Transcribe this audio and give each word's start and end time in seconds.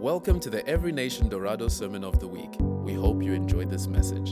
Welcome 0.00 0.40
to 0.40 0.48
the 0.48 0.66
Every 0.66 0.92
Nation 0.92 1.28
Dorado 1.28 1.68
Sermon 1.68 2.04
of 2.04 2.20
the 2.20 2.26
Week. 2.26 2.56
We 2.58 2.94
hope 2.94 3.22
you 3.22 3.34
enjoyed 3.34 3.68
this 3.68 3.86
message. 3.86 4.30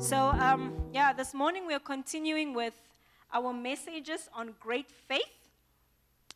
So, 0.00 0.16
um, 0.38 0.74
yeah, 0.92 1.12
this 1.12 1.34
morning 1.34 1.66
we 1.66 1.74
are 1.74 1.80
continuing 1.80 2.54
with 2.54 2.74
our 3.34 3.52
messages 3.52 4.28
on 4.32 4.54
great 4.60 4.88
faith. 5.08 5.50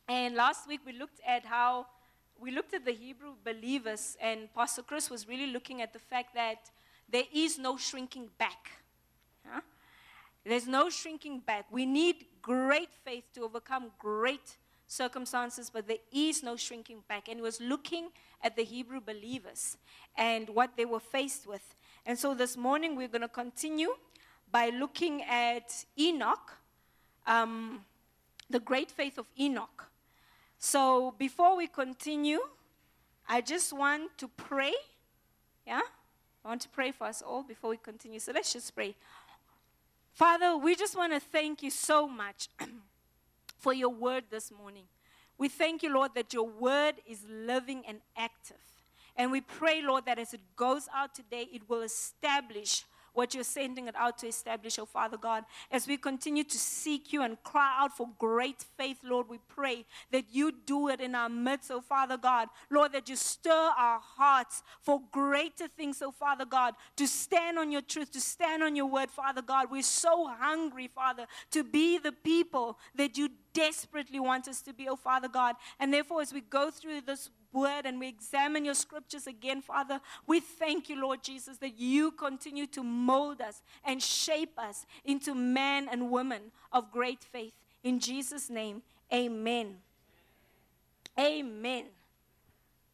And 0.09 0.35
last 0.35 0.67
week 0.67 0.81
we 0.85 0.95
looked 0.95 1.21
at 1.25 1.45
how 1.45 1.87
we 2.41 2.51
looked 2.51 2.75
at 2.75 2.85
the 2.85 2.91
Hebrew 2.91 3.35
believers, 3.45 4.17
and 4.21 4.53
Pastor 4.53 4.83
Chris 4.83 5.11
was 5.11 5.29
really 5.29 5.53
looking 5.53 5.81
at 5.81 5.93
the 5.93 6.01
fact 6.01 6.35
that 6.35 6.73
there 7.09 7.27
is 7.33 7.57
no 7.57 7.77
shrinking 7.77 8.31
back. 8.37 8.73
Huh? 9.49 9.61
There's 10.45 10.67
no 10.67 10.91
shrinking 10.91 11.39
back. 11.47 11.67
We 11.71 11.87
need 11.87 12.27
great 12.43 12.93
faith 13.05 13.25
to 13.35 13.45
overcome 13.45 13.91
great 13.99 14.59
circumstances, 14.87 15.71
but 15.73 15.89
there 15.89 16.05
is 16.13 16.43
no 16.43 16.57
shrinking 16.57 16.99
back. 17.09 17.29
And 17.29 17.39
he 17.39 17.43
was 17.43 17.61
looking 17.61 18.09
at 18.43 18.57
the 18.57 18.65
Hebrew 18.65 19.01
believers 19.01 19.77
and 20.17 20.49
what 20.51 20.77
they 20.77 20.85
were 20.85 21.01
faced 21.01 21.47
with. 21.47 21.75
And 22.05 22.19
so 22.19 22.35
this 22.35 22.57
morning 22.57 22.97
we're 22.97 23.09
going 23.09 23.23
to 23.23 23.29
continue 23.29 23.95
by 24.51 24.69
looking 24.69 25.23
at 25.23 25.85
Enoch, 25.99 26.53
um, 27.27 27.85
the 28.51 28.61
great 28.61 28.91
faith 28.91 29.17
of 29.17 29.27
Enoch. 29.41 29.89
So 30.59 31.15
before 31.19 31.57
we 31.57 31.67
continue, 31.67 32.41
I 33.29 33.41
just 33.41 33.73
want 33.73 34.19
to 34.19 34.29
pray. 34.29 34.75
Yeah? 35.67 35.81
I 36.45 36.49
want 36.49 36.61
to 36.63 36.69
pray 36.69 36.91
for 36.91 37.07
us 37.07 37.23
all 37.23 37.43
before 37.43 37.71
we 37.71 37.77
continue. 37.77 38.19
So 38.19 38.33
let's 38.33 38.53
just 38.53 38.75
pray. 38.75 38.95
Father, 40.13 40.57
we 40.57 40.77
just 40.77 40.97
want 40.97 41.13
to 41.15 41.21
thank 41.21 41.63
you 41.63 41.71
so 41.71 42.07
much 42.07 42.49
for 43.59 43.73
your 43.73 43.89
word 43.89 44.25
this 44.31 44.53
morning. 44.53 44.85
We 45.39 45.49
thank 45.49 45.83
you, 45.83 45.93
Lord, 45.93 46.11
that 46.15 46.35
your 46.35 46.47
word 46.47 46.97
is 47.09 47.25
living 47.29 47.83
and 47.89 47.99
active. 48.17 48.59
And 49.17 49.33
we 49.33 49.41
pray, 49.41 49.81
Lord, 49.83 50.05
that 50.07 50.19
as 50.19 50.35
it 50.35 50.41
goes 50.55 50.87
out 50.95 51.15
today, 51.15 51.49
it 51.53 51.63
will 51.69 51.81
establish 51.81 52.85
what 53.15 53.35
you're 53.35 53.45
sending 53.45 53.89
it 53.89 53.95
out 53.97 54.19
to 54.19 54.27
establish, 54.27 54.79
oh 54.79 54.87
Father 54.87 55.17
God. 55.17 55.45
As 55.71 55.87
we 55.87 55.97
continue 55.97 56.45
to 56.45 56.59
seek 56.59 57.13
you 57.13 57.23
and 57.23 57.43
cry 57.43 57.77
out 57.79 57.97
for 57.97 58.09
great 58.19 58.65
faith, 58.77 58.99
Lord, 59.03 59.29
we 59.29 59.39
pray 59.49 59.85
that 60.11 60.25
you 60.31 60.53
do 60.67 60.89
it 60.89 61.01
in 61.01 61.15
our 61.15 61.29
midst, 61.29 61.71
oh 61.71 61.81
Father 61.81 62.17
God. 62.17 62.49
Lord, 62.71 62.93
that 62.93 63.09
you 63.09 63.17
stir 63.17 63.71
our 63.77 64.01
hearts 64.01 64.63
for 64.81 65.01
greater 65.11 65.69
things, 65.69 66.03
oh 66.03 66.11
Father 66.11 66.45
God, 66.45 66.75
to 66.97 67.07
stand 67.07 67.59
on 67.59 67.71
your 67.71 67.83
truth, 67.83 68.13
to 68.13 68.21
stand 68.21 68.63
on 68.63 68.77
your 68.77 68.87
word, 68.87 69.11
Father 69.11 69.43
God. 69.43 69.71
We're 69.71 69.83
so 69.83 70.27
hungry, 70.39 70.89
Father, 70.95 71.27
to 71.51 71.65
be 71.65 71.99
the 71.99 72.13
people 72.13 72.79
that 72.95 73.17
you 73.17 73.29
desperately 73.53 74.21
want 74.21 74.49
us 74.49 74.63
to 74.63 74.73
be, 74.73 74.89
oh 74.89 74.97
Father 74.97 75.29
God. 75.29 75.57
And 75.79 75.93
therefore, 75.93 76.23
as 76.23 76.33
we 76.33 76.41
go 76.41 76.71
through 76.71 77.03
this 77.03 77.31
word 77.53 77.87
and 77.87 77.99
we 78.01 78.09
examine 78.09 78.65
your 78.65 78.75
scriptures 78.75 79.27
again, 79.27 79.63
Father, 79.63 80.01
we 80.27 80.41
thank 80.41 80.89
you, 80.89 81.01
Lord 81.01 81.23
Jesus, 81.23 81.59
that 81.59 81.79
you 81.79 82.11
continue 82.13 82.67
to 82.69 82.83
mold 82.83 83.41
us 83.41 83.63
and 83.85 84.03
shape 84.03 84.59
us 84.59 84.87
into 85.05 85.35
men 85.35 85.89
and 85.91 86.11
women 86.11 86.43
of 86.73 86.91
great 86.91 87.23
faith. 87.23 87.53
In 87.83 87.99
Jesus' 88.01 88.49
name, 88.51 88.83
amen. 89.13 89.77
Amen. 91.19 91.85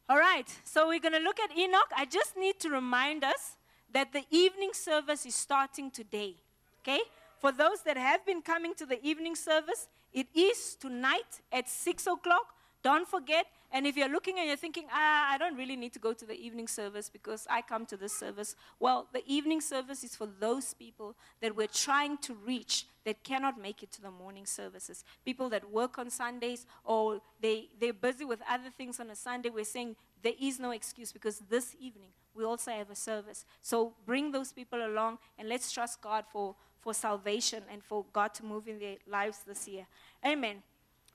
All 0.08 0.18
right, 0.18 0.48
so 0.64 0.88
we're 0.88 1.00
going 1.00 1.12
to 1.12 1.20
look 1.20 1.38
at 1.38 1.56
Enoch. 1.56 1.90
I 1.96 2.06
just 2.06 2.36
need 2.36 2.58
to 2.60 2.70
remind 2.70 3.22
us 3.24 3.56
that 3.92 4.12
the 4.12 4.24
evening 4.30 4.70
service 4.72 5.26
is 5.26 5.34
starting 5.34 5.90
today. 5.90 6.34
Okay? 6.82 7.00
For 7.38 7.52
those 7.52 7.82
that 7.82 7.96
have 7.96 8.24
been 8.24 8.42
coming 8.42 8.74
to 8.74 8.86
the 8.86 9.04
evening 9.06 9.36
service, 9.36 9.88
it 10.12 10.26
is 10.34 10.76
tonight 10.80 11.40
at 11.52 11.68
6 11.68 12.06
o'clock. 12.06 12.54
Don't 12.82 13.06
forget, 13.06 13.46
and 13.70 13.86
if 13.86 13.96
you're 13.96 14.08
looking 14.08 14.38
and 14.38 14.46
you're 14.48 14.56
thinking, 14.56 14.84
ah, 14.90 15.30
I 15.30 15.36
don't 15.36 15.56
really 15.56 15.76
need 15.76 15.92
to 15.92 15.98
go 15.98 16.14
to 16.14 16.24
the 16.24 16.34
evening 16.34 16.68
service 16.68 17.10
because 17.10 17.46
I 17.50 17.60
come 17.60 17.84
to 17.86 17.96
this 17.98 18.12
service. 18.12 18.56
Well, 18.80 19.08
the 19.12 19.22
evening 19.26 19.60
service 19.60 20.02
is 20.02 20.16
for 20.16 20.26
those 20.40 20.72
people 20.72 21.14
that 21.42 21.54
we're 21.54 21.66
trying 21.66 22.16
to 22.18 22.34
reach 22.34 22.86
that 23.04 23.22
cannot 23.22 23.60
make 23.60 23.82
it 23.82 23.92
to 23.92 24.02
the 24.02 24.10
morning 24.10 24.46
services. 24.46 25.04
People 25.24 25.50
that 25.50 25.70
work 25.70 25.98
on 25.98 26.08
Sundays 26.08 26.64
or 26.84 27.20
they, 27.42 27.68
they're 27.78 27.92
busy 27.92 28.24
with 28.24 28.40
other 28.48 28.70
things 28.76 29.00
on 29.00 29.10
a 29.10 29.16
Sunday. 29.16 29.50
We're 29.50 29.64
saying 29.64 29.96
there 30.22 30.34
is 30.40 30.58
no 30.58 30.70
excuse 30.70 31.12
because 31.12 31.40
this 31.50 31.76
evening 31.78 32.08
we 32.34 32.44
also 32.44 32.70
have 32.70 32.88
a 32.88 32.94
service. 32.94 33.44
So 33.60 33.92
bring 34.06 34.32
those 34.32 34.52
people 34.52 34.86
along 34.86 35.18
and 35.38 35.46
let's 35.46 35.70
trust 35.70 36.00
God 36.00 36.24
for, 36.32 36.54
for 36.80 36.94
salvation 36.94 37.64
and 37.70 37.84
for 37.84 38.06
God 38.14 38.32
to 38.34 38.44
move 38.44 38.66
in 38.66 38.78
their 38.78 38.96
lives 39.06 39.40
this 39.46 39.68
year. 39.68 39.86
Amen. 40.24 40.62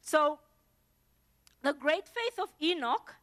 So, 0.01 0.37
the 1.63 1.73
great 1.73 2.07
faith 2.07 2.39
of 2.39 2.49
Enoch, 2.61 3.15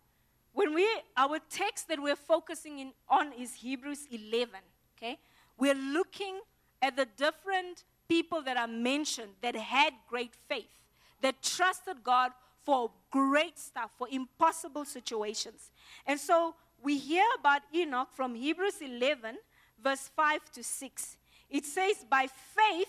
when 0.53 0.75
we 0.75 0.89
our 1.17 1.39
text 1.51 1.89
that 1.89 2.03
we're 2.03 2.17
focusing 2.17 2.79
in 2.81 2.93
on 3.09 3.33
is 3.35 3.55
Hebrews 3.55 4.09
11. 4.11 4.55
Okay, 4.97 5.19
we're 5.59 5.75
looking 5.75 6.41
at 6.83 6.97
the 6.97 7.07
different 7.17 7.85
people 8.09 8.43
that 8.43 8.57
are 8.57 8.67
mentioned 8.67 9.33
that 9.43 9.55
had 9.55 9.93
great 10.09 10.35
faith, 10.49 10.81
that 11.21 11.43
trusted 11.43 12.03
God 12.03 12.33
for 12.65 12.91
great 13.11 13.59
stuff, 13.59 13.91
for 13.97 14.09
impossible 14.11 14.85
situations. 14.85 15.71
And 16.07 16.19
so 16.19 16.55
we 16.83 16.99
hear 16.99 17.25
about 17.39 17.63
Enoch 17.75 18.09
from 18.13 18.35
Hebrews 18.35 18.81
11, 18.81 19.37
verse 19.83 20.11
5 20.17 20.51
to 20.53 20.65
6. 20.65 21.17
It 21.51 21.65
says, 21.67 22.05
By 22.09 22.27
faith, 22.27 22.89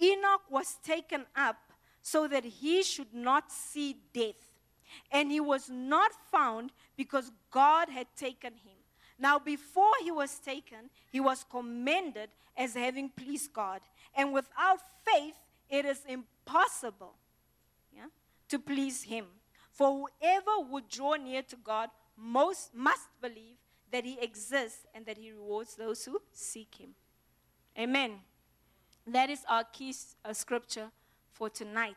Enoch 0.00 0.42
was 0.50 0.76
taken 0.84 1.24
up 1.36 1.56
so 2.02 2.26
that 2.26 2.44
he 2.44 2.82
should 2.82 3.14
not 3.14 3.50
see 3.50 3.96
death 4.12 4.51
and 5.10 5.30
he 5.30 5.40
was 5.40 5.68
not 5.70 6.10
found 6.30 6.72
because 6.96 7.30
God 7.50 7.88
had 7.88 8.06
taken 8.16 8.52
him. 8.52 8.76
Now, 9.18 9.38
before 9.38 9.92
he 10.02 10.10
was 10.10 10.38
taken, 10.38 10.90
he 11.10 11.20
was 11.20 11.44
commended 11.48 12.30
as 12.56 12.74
having 12.74 13.08
pleased 13.08 13.52
God. 13.52 13.80
And 14.14 14.32
without 14.32 14.80
faith, 15.04 15.34
it 15.70 15.84
is 15.84 16.00
impossible 16.08 17.14
yeah, 17.94 18.06
to 18.48 18.58
please 18.58 19.04
him. 19.04 19.26
For 19.70 20.06
whoever 20.20 20.68
would 20.70 20.88
draw 20.88 21.14
near 21.14 21.42
to 21.42 21.56
God 21.56 21.90
most 22.16 22.74
must 22.74 23.08
believe 23.20 23.56
that 23.90 24.04
he 24.04 24.18
exists 24.20 24.86
and 24.94 25.06
that 25.06 25.18
he 25.18 25.32
rewards 25.32 25.76
those 25.76 26.04
who 26.04 26.20
seek 26.32 26.74
him. 26.76 26.90
Amen. 27.78 28.20
That 29.06 29.30
is 29.30 29.44
our 29.48 29.64
key 29.64 29.94
uh, 30.24 30.32
scripture 30.32 30.90
for 31.32 31.48
tonight. 31.48 31.96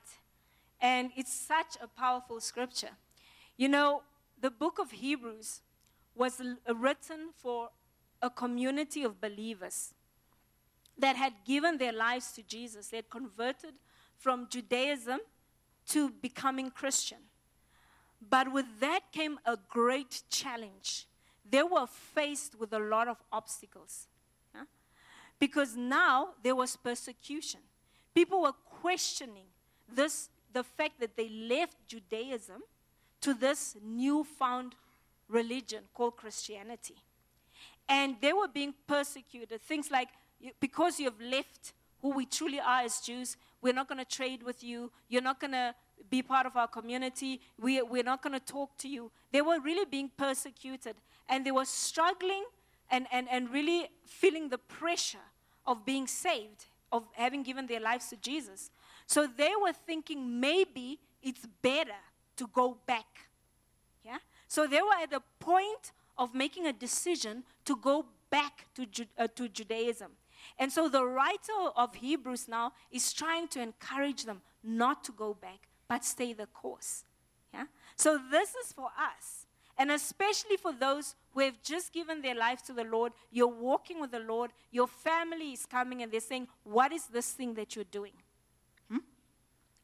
And 0.82 1.12
it's 1.16 1.34
such 1.34 1.78
a 1.82 1.88
powerful 1.88 2.40
scripture. 2.40 2.92
You 3.58 3.70
know, 3.70 4.04
the 4.40 4.52
book 4.52 4.80
of 4.80 4.92
Hebrews 4.92 5.62
was 6.16 6.42
uh, 6.42 6.76
written 6.76 7.30
for 7.38 7.70
a 8.22 8.30
community 8.30 9.04
of 9.04 9.22
believers 9.22 9.94
that 10.98 11.16
had 11.16 11.34
given 11.46 11.78
their 11.78 11.92
lives 11.92 12.32
to 12.34 12.44
Jesus. 12.44 12.88
They 12.88 12.98
had 12.98 13.10
converted 13.10 13.74
from 14.18 14.48
Judaism 14.50 15.20
to 15.90 16.10
becoming 16.10 16.72
Christian. 16.72 17.20
But 18.30 18.52
with 18.52 18.66
that 18.80 19.12
came 19.12 19.40
a 19.46 19.58
great 19.70 20.24
challenge. 20.30 21.06
They 21.48 21.64
were 21.64 21.86
faced 21.88 22.58
with 22.60 22.74
a 22.74 22.80
lot 22.80 23.08
of 23.08 23.18
obstacles. 23.32 24.08
Because 25.38 25.76
now 25.76 26.30
there 26.42 26.56
was 26.56 26.76
persecution. 26.78 27.60
People 28.14 28.42
were 28.44 28.54
questioning 28.82 29.48
this 29.94 30.30
the 30.56 30.64
fact 30.64 31.02
that 31.02 31.18
they 31.18 31.28
left 31.28 31.76
Judaism 31.86 32.62
to 33.20 33.34
this 33.34 33.76
newfound 33.84 34.74
religion 35.28 35.84
called 35.94 36.16
Christianity. 36.16 36.96
And 37.90 38.16
they 38.22 38.32
were 38.32 38.48
being 38.48 38.74
persecuted. 38.88 39.62
Things 39.62 39.92
like, 39.92 40.08
because 40.62 40.98
you've 40.98 41.20
left 41.20 41.74
who 42.02 42.12
we 42.12 42.26
truly 42.26 42.62
are 42.62 42.84
as 42.84 43.02
Jews, 43.02 43.36
we're 43.62 43.74
not 43.74 43.90
going 43.90 43.98
to 43.98 44.06
trade 44.06 44.44
with 44.44 44.64
you. 44.64 44.92
You're 45.10 45.22
not 45.22 45.42
going 45.42 45.52
to 45.52 45.76
be 46.10 46.22
part 46.22 46.46
of 46.46 46.56
our 46.56 46.70
community. 46.70 47.42
We, 47.60 47.82
we're 47.82 48.04
not 48.04 48.24
going 48.24 48.40
to 48.40 48.46
talk 48.46 48.78
to 48.78 48.88
you. 48.88 49.12
They 49.34 49.42
were 49.42 49.60
really 49.60 49.86
being 49.86 50.10
persecuted. 50.16 50.96
And 51.28 51.46
they 51.46 51.52
were 51.52 51.66
struggling 51.66 52.46
and, 52.90 53.08
and, 53.12 53.28
and 53.30 53.50
really 53.50 53.90
feeling 54.06 54.48
the 54.48 54.58
pressure 54.58 55.28
of 55.68 55.86
being 55.86 56.08
saved, 56.08 56.68
of 56.94 57.04
having 57.12 57.44
given 57.44 57.68
their 57.68 57.82
lives 57.82 58.08
to 58.12 58.16
Jesus. 58.16 58.70
So 59.08 59.28
they 59.28 59.52
were 59.62 59.74
thinking 59.74 60.40
maybe 60.40 61.00
it's 61.22 61.46
better 61.62 62.02
to 62.38 62.48
go 62.48 62.78
back. 62.86 63.30
Yeah? 64.04 64.18
So 64.48 64.68
they 64.68 64.82
were 64.82 65.02
at 65.02 65.12
the 65.12 65.22
point 65.40 65.92
of 66.18 66.34
making 66.34 66.68
a 66.68 66.74
decision 66.74 67.44
to 67.66 67.76
go 67.76 68.06
back 68.30 68.68
to, 68.76 68.88
uh, 69.18 69.28
to 69.36 69.50
Judaism. 69.50 70.12
And 70.58 70.72
so 70.72 70.88
the 70.88 71.06
writer 71.06 71.70
of 71.76 71.96
Hebrews 71.96 72.48
now 72.48 72.74
is 72.92 73.14
trying 73.14 73.48
to 73.50 73.62
encourage 73.62 74.26
them 74.26 74.42
not 74.64 75.04
to 75.06 75.12
go 75.12 75.34
back, 75.34 75.68
but 75.88 76.04
stay 76.04 76.34
the 76.34 76.48
course. 76.48 77.04
Yeah? 77.54 77.66
So 77.96 78.20
this 78.32 78.50
is 78.56 78.72
for 78.72 78.88
us. 78.88 79.46
And 79.78 79.92
especially 79.92 80.58
for 80.58 80.72
those 80.72 81.16
who 81.34 81.42
have 81.42 81.62
just 81.62 81.92
given 81.92 82.22
their 82.22 82.36
life 82.36 82.64
to 82.64 82.74
the 82.74 82.86
Lord, 82.86 83.12
you're 83.32 83.48
walking 83.48 84.00
with 84.00 84.12
the 84.12 84.20
Lord, 84.20 84.52
your 84.72 84.88
family 84.88 85.52
is 85.52 85.66
coming 85.66 86.02
and 86.02 86.12
they're 86.12 86.22
saying, 86.22 86.48
What 86.64 86.94
is 86.94 87.08
this 87.08 87.32
thing 87.34 87.56
that 87.56 87.76
you're 87.76 87.86
doing? 87.86 88.14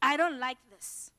I 0.02 0.16
don't 0.16 0.38
like 0.38 0.58
this. 0.70 1.12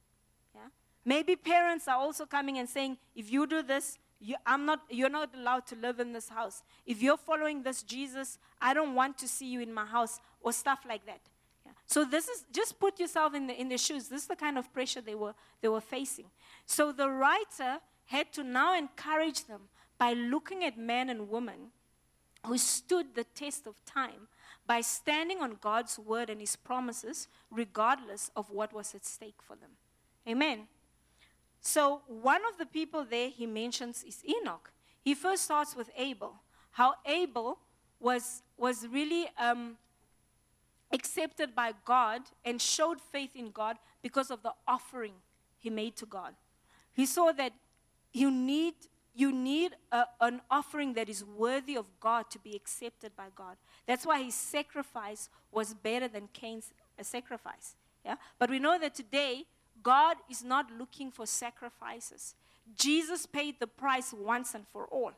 Yeah? 0.53 0.67
Maybe 1.05 1.35
parents 1.35 1.87
are 1.87 1.97
also 1.97 2.25
coming 2.25 2.57
and 2.59 2.69
saying, 2.69 2.97
if 3.15 3.31
you 3.31 3.47
do 3.47 3.63
this, 3.63 3.97
you, 4.19 4.35
I'm 4.45 4.65
not, 4.65 4.81
you're 4.89 5.09
not 5.09 5.33
allowed 5.35 5.65
to 5.67 5.75
live 5.75 5.99
in 5.99 6.13
this 6.13 6.29
house. 6.29 6.61
If 6.85 7.01
you're 7.01 7.17
following 7.17 7.63
this 7.63 7.83
Jesus, 7.83 8.37
I 8.61 8.73
don't 8.73 8.93
want 8.93 9.17
to 9.19 9.27
see 9.27 9.47
you 9.47 9.61
in 9.61 9.73
my 9.73 9.85
house, 9.85 10.19
or 10.41 10.53
stuff 10.53 10.79
like 10.87 11.05
that. 11.05 11.19
Yeah. 11.65 11.71
So 11.85 12.05
this 12.05 12.27
is 12.27 12.45
just 12.51 12.79
put 12.79 12.99
yourself 12.99 13.33
in 13.33 13.47
the 13.47 13.59
in 13.59 13.69
their 13.69 13.77
shoes. 13.77 14.07
This 14.07 14.23
is 14.23 14.27
the 14.27 14.35
kind 14.35 14.57
of 14.57 14.71
pressure 14.73 15.01
they 15.01 15.15
were 15.15 15.33
they 15.61 15.67
were 15.67 15.81
facing. 15.81 16.25
So 16.65 16.91
the 16.91 17.09
writer 17.09 17.79
had 18.05 18.31
to 18.33 18.43
now 18.43 18.77
encourage 18.77 19.45
them 19.45 19.61
by 19.97 20.13
looking 20.13 20.63
at 20.63 20.77
men 20.77 21.09
and 21.09 21.29
women 21.29 21.71
who 22.45 22.57
stood 22.57 23.15
the 23.15 23.23
test 23.23 23.67
of 23.67 23.75
time 23.85 24.27
by 24.65 24.81
standing 24.81 25.39
on 25.39 25.57
God's 25.61 25.99
word 25.99 26.29
and 26.29 26.39
his 26.39 26.55
promises, 26.55 27.27
regardless 27.51 28.31
of 28.35 28.49
what 28.49 28.73
was 28.73 28.95
at 28.95 29.05
stake 29.05 29.41
for 29.41 29.55
them. 29.55 29.71
Amen. 30.27 30.67
So, 31.61 32.01
one 32.07 32.41
of 32.49 32.57
the 32.57 32.65
people 32.65 33.05
there 33.05 33.29
he 33.29 33.45
mentions 33.45 34.03
is 34.03 34.23
Enoch. 34.25 34.71
He 35.01 35.15
first 35.15 35.45
starts 35.45 35.75
with 35.75 35.89
Abel, 35.97 36.35
how 36.71 36.95
Abel 37.05 37.59
was, 37.99 38.41
was 38.57 38.87
really 38.87 39.27
um, 39.37 39.77
accepted 40.91 41.55
by 41.55 41.73
God 41.85 42.21
and 42.45 42.61
showed 42.61 43.01
faith 43.01 43.31
in 43.35 43.51
God 43.51 43.77
because 44.01 44.29
of 44.29 44.43
the 44.43 44.53
offering 44.67 45.13
he 45.57 45.69
made 45.69 45.95
to 45.97 46.05
God. 46.05 46.35
He 46.93 47.05
saw 47.05 47.31
that 47.33 47.53
you 48.11 48.29
need 48.29 48.75
you 49.15 49.31
need 49.31 49.73
a, 49.91 50.05
an 50.21 50.41
offering 50.49 50.93
that 50.93 51.09
is 51.09 51.23
worthy 51.23 51.75
of 51.75 51.85
God 51.99 52.29
to 52.31 52.39
be 52.39 52.55
accepted 52.55 53.15
by 53.15 53.27
God. 53.35 53.57
That's 53.87 54.05
why 54.05 54.23
his 54.23 54.35
sacrifice 54.35 55.29
was 55.51 55.73
better 55.73 56.07
than 56.07 56.29
Cain's 56.33 56.73
uh, 56.99 57.03
sacrifice. 57.03 57.75
Yeah? 58.03 58.15
But 58.39 58.49
we 58.49 58.59
know 58.59 58.79
that 58.79 58.95
today, 58.95 59.43
God 59.81 60.17
is 60.29 60.43
not 60.43 60.71
looking 60.77 61.11
for 61.11 61.25
sacrifices. 61.25 62.35
Jesus 62.75 63.25
paid 63.25 63.59
the 63.59 63.67
price 63.67 64.13
once 64.13 64.55
and 64.55 64.65
for 64.67 64.85
all. 64.85 65.11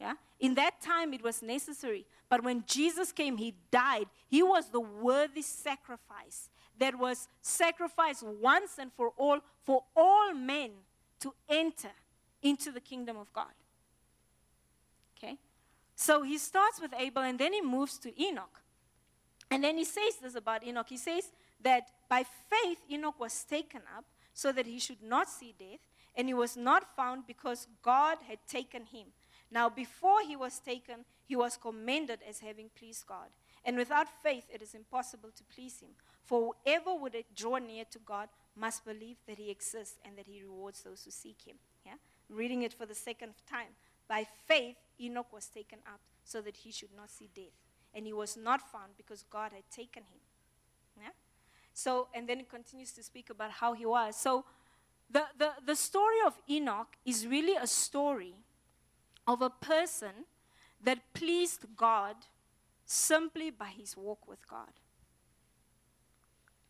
Yeah? 0.00 0.14
In 0.40 0.54
that 0.54 0.80
time, 0.80 1.12
it 1.12 1.22
was 1.22 1.42
necessary. 1.42 2.06
But 2.28 2.42
when 2.42 2.64
Jesus 2.66 3.12
came, 3.12 3.36
he 3.36 3.54
died. 3.70 4.06
He 4.28 4.42
was 4.42 4.70
the 4.70 4.80
worthy 4.80 5.42
sacrifice 5.42 6.48
that 6.78 6.98
was 6.98 7.28
sacrificed 7.42 8.22
once 8.22 8.78
and 8.78 8.92
for 8.92 9.10
all 9.16 9.40
for 9.64 9.82
all 9.96 10.32
men 10.32 10.70
to 11.20 11.34
enter 11.48 11.90
into 12.42 12.70
the 12.70 12.80
kingdom 12.80 13.16
of 13.16 13.32
God. 13.32 13.52
Okay? 15.16 15.36
So 15.94 16.22
he 16.22 16.38
starts 16.38 16.80
with 16.80 16.92
Abel 16.98 17.22
and 17.22 17.38
then 17.38 17.52
he 17.52 17.60
moves 17.60 17.98
to 17.98 18.22
Enoch. 18.22 18.62
And 19.50 19.64
then 19.64 19.78
he 19.78 19.84
says 19.84 20.16
this 20.22 20.34
about 20.34 20.64
Enoch. 20.64 20.88
He 20.88 20.96
says 20.96 21.32
that 21.62 21.88
by 22.08 22.24
faith 22.50 22.78
Enoch 22.90 23.18
was 23.18 23.44
taken 23.44 23.80
up 23.96 24.04
so 24.34 24.52
that 24.52 24.66
he 24.66 24.78
should 24.78 25.02
not 25.02 25.28
see 25.28 25.52
death, 25.58 25.80
and 26.14 26.28
he 26.28 26.34
was 26.34 26.56
not 26.56 26.94
found 26.94 27.26
because 27.26 27.66
God 27.82 28.18
had 28.28 28.38
taken 28.46 28.84
him. 28.84 29.08
Now, 29.50 29.68
before 29.68 30.20
he 30.24 30.36
was 30.36 30.60
taken, 30.60 31.04
he 31.26 31.34
was 31.34 31.56
commended 31.56 32.20
as 32.28 32.38
having 32.38 32.70
pleased 32.78 33.04
God. 33.06 33.30
And 33.64 33.76
without 33.76 34.06
faith, 34.22 34.44
it 34.52 34.62
is 34.62 34.74
impossible 34.74 35.30
to 35.34 35.44
please 35.44 35.80
him. 35.80 35.90
For 36.24 36.54
whoever 36.64 36.94
would 36.94 37.16
draw 37.34 37.58
near 37.58 37.84
to 37.90 37.98
God 37.98 38.28
must 38.54 38.84
believe 38.84 39.16
that 39.26 39.38
he 39.38 39.50
exists 39.50 39.96
and 40.04 40.16
that 40.16 40.26
he 40.26 40.42
rewards 40.42 40.82
those 40.82 41.02
who 41.04 41.10
seek 41.10 41.42
him. 41.44 41.56
Reading 42.28 42.62
it 42.62 42.74
for 42.74 42.86
the 42.86 42.94
second 42.94 43.34
time. 43.50 43.68
By 44.08 44.26
faith, 44.46 44.76
Enoch 45.00 45.32
was 45.32 45.46
taken 45.46 45.78
up 45.86 46.00
so 46.24 46.40
that 46.40 46.58
he 46.58 46.72
should 46.72 46.94
not 46.96 47.10
see 47.10 47.28
death. 47.34 47.56
And 47.94 48.06
he 48.06 48.12
was 48.12 48.36
not 48.36 48.70
found 48.70 48.92
because 48.96 49.24
God 49.30 49.52
had 49.52 49.70
taken 49.70 50.02
him. 50.02 50.20
Yeah? 51.00 51.10
So, 51.72 52.08
and 52.14 52.28
then 52.28 52.40
it 52.40 52.50
continues 52.50 52.92
to 52.92 53.02
speak 53.02 53.30
about 53.30 53.50
how 53.50 53.72
he 53.72 53.86
was. 53.86 54.16
So, 54.16 54.44
the, 55.10 55.24
the, 55.38 55.52
the 55.64 55.76
story 55.76 56.18
of 56.26 56.34
Enoch 56.50 56.96
is 57.04 57.26
really 57.26 57.56
a 57.56 57.66
story 57.66 58.34
of 59.26 59.40
a 59.40 59.48
person 59.48 60.26
that 60.82 60.98
pleased 61.14 61.64
God 61.76 62.16
simply 62.84 63.50
by 63.50 63.68
his 63.68 63.96
walk 63.96 64.28
with 64.28 64.46
God. 64.48 64.72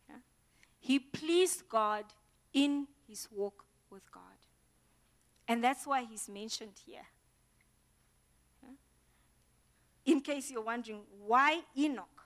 Yeah? 0.09 0.17
He 0.79 0.99
pleased 0.99 1.67
God 1.67 2.05
in 2.53 2.87
his 3.07 3.27
walk 3.31 3.65
with 3.89 4.09
God. 4.11 4.21
And 5.49 5.63
that's 5.63 5.87
why 5.87 6.03
he's 6.03 6.29
mentioned 6.29 6.79
here. 6.85 7.07
In 10.05 10.21
case 10.21 10.51
you're 10.51 10.61
wondering, 10.61 11.01
why 11.25 11.61
Enoch? 11.75 12.23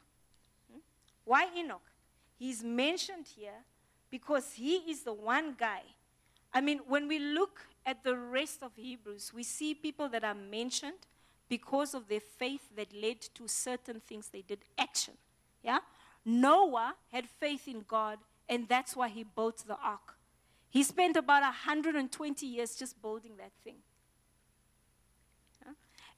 Hmm? 0.69 0.79
Why 1.23 1.47
Enoch? 1.57 1.89
He's 2.37 2.63
mentioned 2.63 3.25
here 3.35 3.63
because 4.11 4.53
he 4.53 4.75
is 4.91 5.03
the 5.03 5.13
one 5.13 5.55
guy. 5.57 5.81
I 6.53 6.59
mean, 6.59 6.81
when 6.85 7.07
we 7.07 7.17
look 7.17 7.61
at 7.85 8.03
the 8.03 8.17
rest 8.17 8.61
of 8.61 8.71
Hebrews, 8.75 9.31
we 9.33 9.43
see 9.43 9.73
people 9.73 10.09
that 10.09 10.25
are 10.25 10.35
mentioned 10.35 11.07
because 11.47 11.93
of 11.93 12.07
their 12.09 12.19
faith 12.19 12.61
that 12.75 12.93
led 12.93 13.21
to 13.35 13.47
certain 13.47 14.01
things 14.01 14.27
they 14.27 14.41
did, 14.41 14.59
action. 14.77 15.13
Yeah? 15.63 15.79
Noah 16.25 16.95
had 17.11 17.27
faith 17.27 17.67
in 17.67 17.85
God, 17.87 18.19
and 18.49 18.67
that's 18.67 18.95
why 18.95 19.07
he 19.07 19.23
built 19.23 19.63
the 19.65 19.77
ark. 19.81 20.17
He 20.73 20.81
spent 20.81 21.15
about 21.15 21.43
120 21.43 22.47
years 22.47 22.75
just 22.75 22.99
building 22.99 23.33
that 23.37 23.51
thing. 23.63 23.75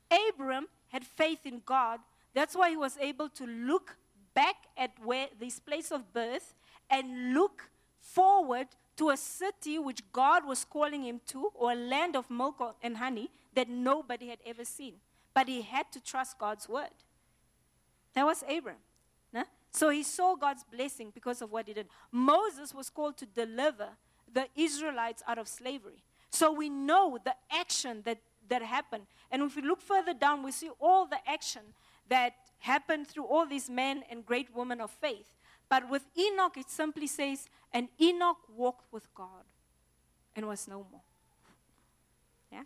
Abram 0.09 0.67
had 0.93 1.03
faith 1.03 1.45
in 1.45 1.61
God. 1.65 1.99
That's 2.33 2.55
why 2.55 2.69
he 2.69 2.77
was 2.77 2.97
able 3.01 3.27
to 3.29 3.45
look 3.45 3.97
back 4.33 4.55
at 4.77 4.91
where 5.03 5.27
this 5.37 5.59
place 5.59 5.91
of 5.91 6.13
birth 6.13 6.53
and 6.89 7.33
look 7.33 7.69
forward 7.99 8.67
to 8.95 9.09
a 9.09 9.17
city 9.17 9.77
which 9.77 9.99
God 10.13 10.47
was 10.47 10.63
calling 10.63 11.03
him 11.03 11.19
to, 11.27 11.51
or 11.53 11.73
a 11.73 11.75
land 11.75 12.15
of 12.15 12.29
milk 12.29 12.77
and 12.81 12.95
honey 12.95 13.29
that 13.55 13.67
nobody 13.67 14.29
had 14.29 14.39
ever 14.45 14.63
seen. 14.63 14.93
But 15.33 15.49
he 15.49 15.63
had 15.63 15.91
to 15.91 15.99
trust 15.99 16.39
God's 16.39 16.69
word. 16.69 16.95
That 18.13 18.25
was 18.25 18.41
Abram. 18.49 18.77
So 19.71 19.89
he 19.89 20.03
saw 20.03 20.37
God's 20.37 20.63
blessing 20.63 21.11
because 21.13 21.41
of 21.41 21.51
what 21.51 21.67
he 21.67 21.73
did. 21.73 21.87
Moses 22.09 22.73
was 22.73 22.89
called 22.89 23.17
to 23.17 23.25
deliver 23.25 23.89
the 24.35 24.47
Israelites 24.55 25.23
out 25.27 25.39
of 25.39 25.47
slavery. 25.47 26.03
So 26.29 26.51
we 26.51 26.69
know 26.69 27.17
the 27.23 27.33
action 27.49 28.01
that, 28.03 28.19
that 28.49 28.61
happened. 28.61 29.07
And 29.31 29.41
if 29.41 29.55
we 29.55 29.61
look 29.61 29.81
further 29.81 30.13
down, 30.13 30.43
we 30.43 30.51
see 30.51 30.69
all 30.79 31.07
the 31.07 31.17
action 31.25 31.61
that 32.09 32.33
happened 32.59 33.07
through 33.07 33.25
all 33.25 33.47
these 33.47 33.69
men 33.69 34.03
and 34.11 34.25
great 34.25 34.53
women 34.53 34.81
of 34.81 34.91
faith. 34.91 35.25
But 35.69 35.89
with 35.89 36.03
Enoch, 36.17 36.57
it 36.57 36.69
simply 36.69 37.07
says, 37.07 37.47
and 37.73 37.87
Enoch 37.99 38.37
walked 38.55 38.91
with 38.91 39.11
God 39.15 39.45
and 40.35 40.45
was 40.47 40.67
no 40.67 40.85
more. 40.91 41.01
Yeah? 42.51 42.63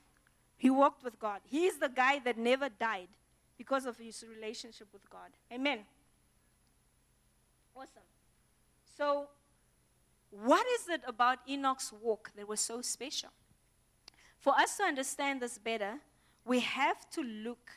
He 0.58 0.72
walked 0.72 1.04
with 1.04 1.20
God. 1.20 1.42
He 1.46 1.68
is 1.68 1.78
the 1.78 1.90
guy 1.90 2.20
that 2.26 2.38
never 2.38 2.68
died 2.68 3.10
because 3.58 3.86
of 3.86 3.98
his 3.98 4.26
relationship 4.36 4.88
with 4.92 5.08
God. 5.10 5.30
Amen. 5.54 5.80
Awesome. 7.76 8.04
So 8.98 9.28
what 10.32 10.66
is 10.68 10.88
it 10.90 11.02
about 11.08 11.40
Enoch's 11.48 11.92
walk 12.02 12.32
that 12.36 12.48
was 12.48 12.60
so 12.60 12.82
special? 12.82 13.30
For 14.38 14.54
us 14.54 14.78
to 14.78 14.84
understand 14.84 15.42
this 15.42 15.58
better, 15.58 15.96
we 16.46 16.60
have 16.62 17.10
to 17.12 17.22
look 17.22 17.72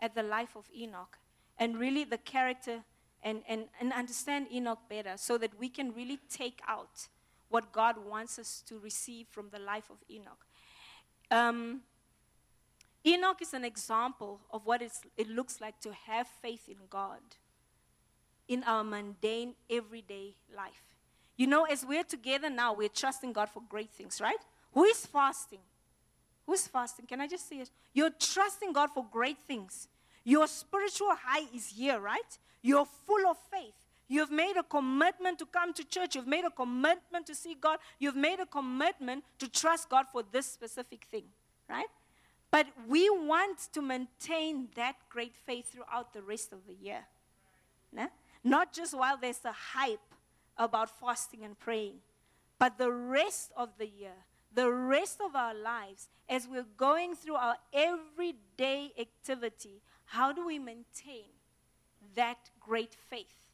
at 0.00 0.14
the 0.14 0.22
life 0.22 0.56
of 0.56 0.68
Enoch 0.76 1.18
and 1.58 1.78
really 1.78 2.04
the 2.04 2.18
character 2.18 2.82
and, 3.22 3.42
and, 3.48 3.66
and 3.80 3.92
understand 3.92 4.48
Enoch 4.52 4.80
better 4.88 5.14
so 5.16 5.38
that 5.38 5.58
we 5.58 5.68
can 5.68 5.94
really 5.94 6.18
take 6.28 6.60
out 6.66 7.08
what 7.48 7.72
God 7.72 7.96
wants 8.04 8.38
us 8.38 8.62
to 8.66 8.78
receive 8.78 9.26
from 9.30 9.50
the 9.50 9.58
life 9.58 9.90
of 9.90 9.98
Enoch. 10.10 10.46
Um, 11.30 11.82
Enoch 13.06 13.40
is 13.40 13.54
an 13.54 13.64
example 13.64 14.40
of 14.50 14.66
what 14.66 14.82
it 14.82 15.28
looks 15.28 15.60
like 15.60 15.80
to 15.80 15.92
have 15.92 16.26
faith 16.26 16.68
in 16.68 16.78
God 16.88 17.20
in 18.48 18.62
our 18.64 18.84
mundane, 18.84 19.54
everyday 19.70 20.34
life. 20.54 20.91
You 21.42 21.48
know, 21.48 21.64
as 21.64 21.84
we're 21.84 22.04
together 22.04 22.48
now, 22.48 22.72
we're 22.72 22.88
trusting 22.88 23.32
God 23.32 23.48
for 23.48 23.64
great 23.68 23.90
things, 23.90 24.20
right? 24.20 24.38
Who 24.74 24.84
is 24.84 25.04
fasting? 25.04 25.58
Who's 26.46 26.68
fasting? 26.68 27.06
Can 27.06 27.20
I 27.20 27.26
just 27.26 27.48
say 27.48 27.56
it? 27.56 27.70
You're 27.92 28.12
trusting 28.16 28.72
God 28.72 28.90
for 28.94 29.04
great 29.10 29.38
things. 29.40 29.88
Your 30.22 30.46
spiritual 30.46 31.08
high 31.20 31.48
is 31.52 31.66
here, 31.66 31.98
right? 31.98 32.38
You're 32.62 32.86
full 33.08 33.26
of 33.26 33.38
faith. 33.50 33.74
You've 34.06 34.30
made 34.30 34.56
a 34.56 34.62
commitment 34.62 35.40
to 35.40 35.46
come 35.46 35.74
to 35.74 35.82
church. 35.82 36.14
You've 36.14 36.28
made 36.28 36.44
a 36.44 36.50
commitment 36.50 37.26
to 37.26 37.34
see 37.34 37.56
God. 37.60 37.80
You've 37.98 38.14
made 38.14 38.38
a 38.38 38.46
commitment 38.46 39.24
to 39.40 39.50
trust 39.50 39.88
God 39.88 40.06
for 40.12 40.22
this 40.30 40.46
specific 40.46 41.08
thing, 41.10 41.24
right? 41.68 41.90
But 42.52 42.68
we 42.86 43.10
want 43.10 43.66
to 43.72 43.82
maintain 43.82 44.68
that 44.76 44.94
great 45.08 45.34
faith 45.44 45.72
throughout 45.72 46.12
the 46.12 46.22
rest 46.22 46.52
of 46.52 46.68
the 46.68 46.74
year. 46.74 47.00
Nah? 47.92 48.06
Not 48.44 48.72
just 48.72 48.96
while 48.96 49.16
there's 49.16 49.44
a 49.44 49.50
hype 49.50 49.98
about 50.56 50.90
fasting 51.00 51.44
and 51.44 51.58
praying. 51.58 51.98
But 52.58 52.78
the 52.78 52.92
rest 52.92 53.52
of 53.56 53.70
the 53.78 53.88
year, 53.88 54.26
the 54.54 54.70
rest 54.70 55.20
of 55.24 55.34
our 55.34 55.54
lives, 55.54 56.08
as 56.28 56.46
we're 56.46 56.66
going 56.76 57.14
through 57.14 57.34
our 57.36 57.56
everyday 57.72 58.92
activity, 58.98 59.82
how 60.04 60.32
do 60.32 60.46
we 60.46 60.58
maintain 60.58 61.30
that 62.14 62.50
great 62.60 62.94
faith 62.94 63.48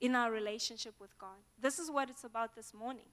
in 0.00 0.14
our 0.14 0.30
relationship 0.30 0.94
with 1.00 1.18
God? 1.18 1.38
This 1.60 1.78
is 1.78 1.90
what 1.90 2.10
it's 2.10 2.24
about 2.24 2.54
this 2.54 2.72
morning. 2.72 3.08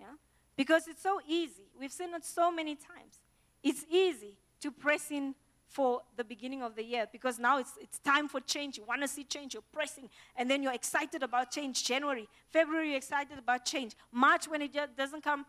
Yeah? 0.00 0.14
Because 0.56 0.88
it's 0.88 1.02
so 1.02 1.20
easy. 1.26 1.70
We've 1.78 1.92
seen 1.92 2.14
it 2.14 2.24
so 2.24 2.50
many 2.50 2.74
times. 2.74 3.20
It's 3.62 3.84
easy 3.90 4.36
to 4.60 4.70
press 4.70 5.10
in 5.10 5.34
for 5.68 6.02
the 6.16 6.24
beginning 6.24 6.62
of 6.62 6.74
the 6.76 6.84
year 6.84 7.06
because 7.10 7.38
now 7.38 7.58
it's, 7.58 7.72
it's 7.80 7.98
time 7.98 8.28
for 8.28 8.40
change. 8.40 8.78
You 8.78 8.84
want 8.84 9.02
to 9.02 9.08
see 9.08 9.24
change, 9.24 9.54
you're 9.54 9.62
pressing, 9.72 10.08
and 10.36 10.50
then 10.50 10.62
you're 10.62 10.72
excited 10.72 11.22
about 11.22 11.50
change. 11.50 11.84
January, 11.84 12.28
February, 12.50 12.88
you're 12.88 12.98
excited 12.98 13.38
about 13.38 13.64
change. 13.64 13.94
March, 14.12 14.48
when 14.48 14.62
it 14.62 14.76
doesn't 14.96 15.22
come, 15.22 15.44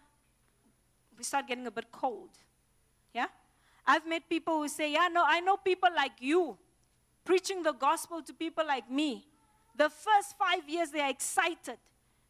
we 1.18 1.24
start 1.24 1.48
getting 1.48 1.68
a 1.68 1.72
bit 1.72 1.92
cold. 1.92 2.30
Yeah? 3.14 3.28
I've 3.86 4.06
met 4.08 4.30
people 4.30 4.62
who 4.62 4.68
say, 4.68 4.92
Yeah, 4.92 5.08
no, 5.12 5.24
I 5.26 5.40
know 5.40 5.58
people 5.58 5.90
like 5.96 6.14
you 6.20 6.58
preaching 7.24 7.62
the 7.62 7.74
gospel 7.74 8.22
to 8.22 8.34
people 8.34 8.66
like 8.66 8.90
me. 8.90 9.26
The 9.76 9.90
first 9.90 10.38
five 10.38 10.68
years, 10.68 10.90
they 10.92 11.02
are 11.02 11.10
excited 11.10 11.78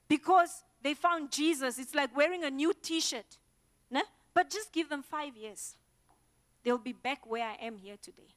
because 0.07 0.63
they 0.81 0.93
found 0.93 1.31
Jesus. 1.31 1.77
It's 1.79 1.95
like 1.95 2.15
wearing 2.15 2.43
a 2.43 2.49
new 2.49 2.73
t 2.81 2.99
shirt. 2.99 3.37
Nah? 3.89 4.01
But 4.33 4.49
just 4.49 4.73
give 4.73 4.89
them 4.89 5.03
five 5.03 5.35
years. 5.37 5.75
They'll 6.67 6.77
be 6.77 6.91
back 6.91 7.25
where 7.25 7.47
I 7.47 7.65
am 7.65 7.77
here 7.77 7.95
today. 8.01 8.27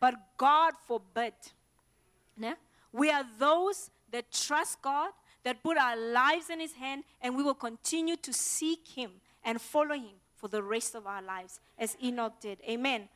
But 0.00 0.14
God 0.38 0.72
forbid. 0.86 1.34
We 2.90 3.10
are 3.10 3.22
those 3.38 3.90
that 4.10 4.32
trust 4.32 4.80
God, 4.80 5.10
that 5.44 5.62
put 5.62 5.76
our 5.76 5.94
lives 5.94 6.48
in 6.48 6.58
His 6.58 6.72
hand, 6.72 7.04
and 7.20 7.36
we 7.36 7.42
will 7.42 7.52
continue 7.52 8.16
to 8.16 8.32
seek 8.32 8.88
Him 8.88 9.10
and 9.44 9.60
follow 9.60 9.94
Him 9.94 10.16
for 10.36 10.48
the 10.48 10.62
rest 10.62 10.94
of 10.94 11.06
our 11.06 11.20
lives, 11.20 11.60
as 11.78 11.98
Enoch 12.02 12.32
did. 12.40 12.60
Amen. 12.66 13.10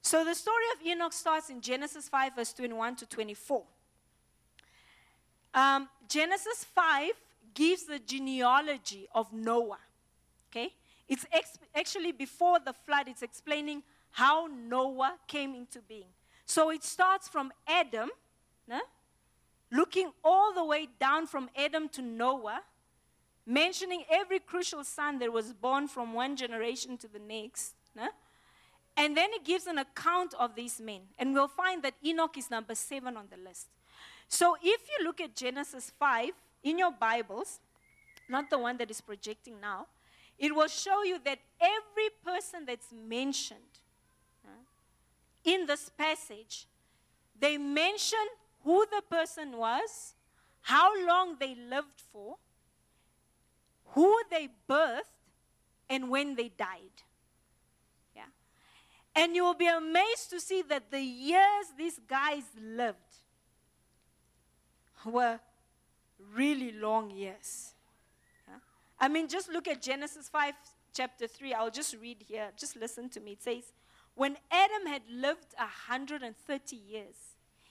So 0.00 0.24
the 0.24 0.34
story 0.34 0.64
of 0.74 0.86
Enoch 0.86 1.12
starts 1.12 1.50
in 1.50 1.60
Genesis 1.60 2.08
5, 2.08 2.36
verse 2.36 2.54
21 2.54 2.96
to 2.96 3.06
24. 3.06 3.62
Um, 5.52 5.86
Genesis 6.08 6.64
5 6.64 7.10
gives 7.52 7.84
the 7.84 7.98
genealogy 7.98 9.06
of 9.14 9.30
Noah. 9.34 9.80
Okay? 10.50 10.72
It's 11.10 11.26
ex- 11.32 11.58
actually 11.74 12.12
before 12.12 12.60
the 12.64 12.72
flood, 12.72 13.08
it's 13.08 13.22
explaining 13.22 13.82
how 14.12 14.46
Noah 14.46 15.16
came 15.26 15.56
into 15.56 15.80
being. 15.80 16.12
So 16.46 16.70
it 16.70 16.84
starts 16.84 17.28
from 17.28 17.52
Adam, 17.66 18.10
né? 18.70 18.78
looking 19.72 20.12
all 20.24 20.54
the 20.54 20.64
way 20.64 20.88
down 21.00 21.26
from 21.26 21.50
Adam 21.56 21.88
to 21.90 22.02
Noah, 22.02 22.62
mentioning 23.44 24.04
every 24.08 24.38
crucial 24.38 24.84
son 24.84 25.18
that 25.18 25.32
was 25.32 25.52
born 25.52 25.88
from 25.88 26.14
one 26.14 26.36
generation 26.36 26.96
to 26.98 27.08
the 27.08 27.18
next. 27.18 27.74
Né? 27.98 28.08
And 28.96 29.16
then 29.16 29.30
it 29.32 29.44
gives 29.44 29.66
an 29.66 29.78
account 29.78 30.32
of 30.38 30.54
these 30.54 30.80
men. 30.80 31.02
And 31.18 31.34
we'll 31.34 31.48
find 31.48 31.82
that 31.82 31.94
Enoch 32.04 32.38
is 32.38 32.50
number 32.50 32.76
seven 32.76 33.16
on 33.16 33.26
the 33.30 33.36
list. 33.36 33.66
So 34.28 34.56
if 34.62 34.80
you 34.88 35.04
look 35.04 35.20
at 35.20 35.34
Genesis 35.34 35.92
5 35.98 36.30
in 36.62 36.78
your 36.78 36.92
Bibles, 36.92 37.58
not 38.28 38.48
the 38.48 38.58
one 38.58 38.76
that 38.76 38.90
is 38.92 39.00
projecting 39.00 39.60
now, 39.60 39.86
it 40.40 40.56
will 40.56 40.68
show 40.68 41.02
you 41.02 41.18
that 41.22 41.38
every 41.60 42.08
person 42.24 42.64
that's 42.66 42.90
mentioned 42.92 43.58
uh, 44.42 44.48
in 45.44 45.66
this 45.66 45.90
passage, 45.90 46.66
they 47.38 47.58
mention 47.58 48.18
who 48.64 48.86
the 48.90 49.02
person 49.02 49.58
was, 49.58 50.14
how 50.62 51.06
long 51.06 51.36
they 51.38 51.54
lived 51.54 52.00
for, 52.10 52.36
who 53.88 54.18
they 54.30 54.48
birthed, 54.66 55.02
and 55.90 56.08
when 56.08 56.36
they 56.36 56.48
died. 56.48 57.02
Yeah. 58.16 58.22
And 59.14 59.36
you 59.36 59.44
will 59.44 59.54
be 59.54 59.66
amazed 59.66 60.30
to 60.30 60.40
see 60.40 60.62
that 60.62 60.90
the 60.90 61.02
years 61.02 61.66
these 61.76 62.00
guys 62.08 62.44
lived 62.58 62.96
were 65.04 65.38
really 66.34 66.72
long 66.72 67.10
years. 67.10 67.74
I 69.00 69.08
mean, 69.08 69.28
just 69.28 69.50
look 69.50 69.66
at 69.66 69.80
Genesis 69.80 70.28
5, 70.28 70.54
chapter 70.92 71.26
3. 71.26 71.54
I'll 71.54 71.70
just 71.70 71.96
read 72.00 72.18
here. 72.28 72.50
Just 72.56 72.76
listen 72.76 73.08
to 73.10 73.20
me. 73.20 73.32
It 73.32 73.42
says, 73.42 73.72
When 74.14 74.36
Adam 74.50 74.86
had 74.86 75.02
lived 75.10 75.54
130 75.56 76.76
years, 76.76 77.14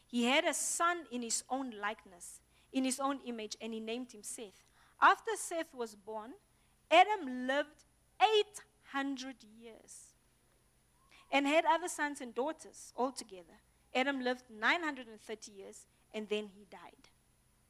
he 0.08 0.26
had 0.26 0.44
a 0.46 0.54
son 0.56 1.06
in 1.12 1.22
his 1.22 1.44
own 1.50 1.72
likeness, 1.80 2.42
in 2.74 2.84
his 2.84 3.00
own 3.00 3.20
image, 3.28 3.56
and 3.62 3.74
he 3.74 3.80
named 3.80 4.12
him 4.12 4.24
Seth. 4.24 4.64
After 5.00 5.32
Seth 5.36 5.74
was 5.74 5.96
born, 5.96 6.32
Adam 6.90 7.48
lived 7.48 7.86
800 8.20 9.36
years 9.62 10.16
and 11.32 11.46
had 11.46 11.64
other 11.66 11.88
sons 11.88 12.22
and 12.22 12.34
daughters 12.34 12.92
altogether. 12.98 13.60
Adam 13.94 14.22
lived 14.22 14.44
930 14.50 15.52
years 15.52 15.86
and 16.14 16.28
then 16.28 16.50
he 16.56 16.66
died. 16.72 17.10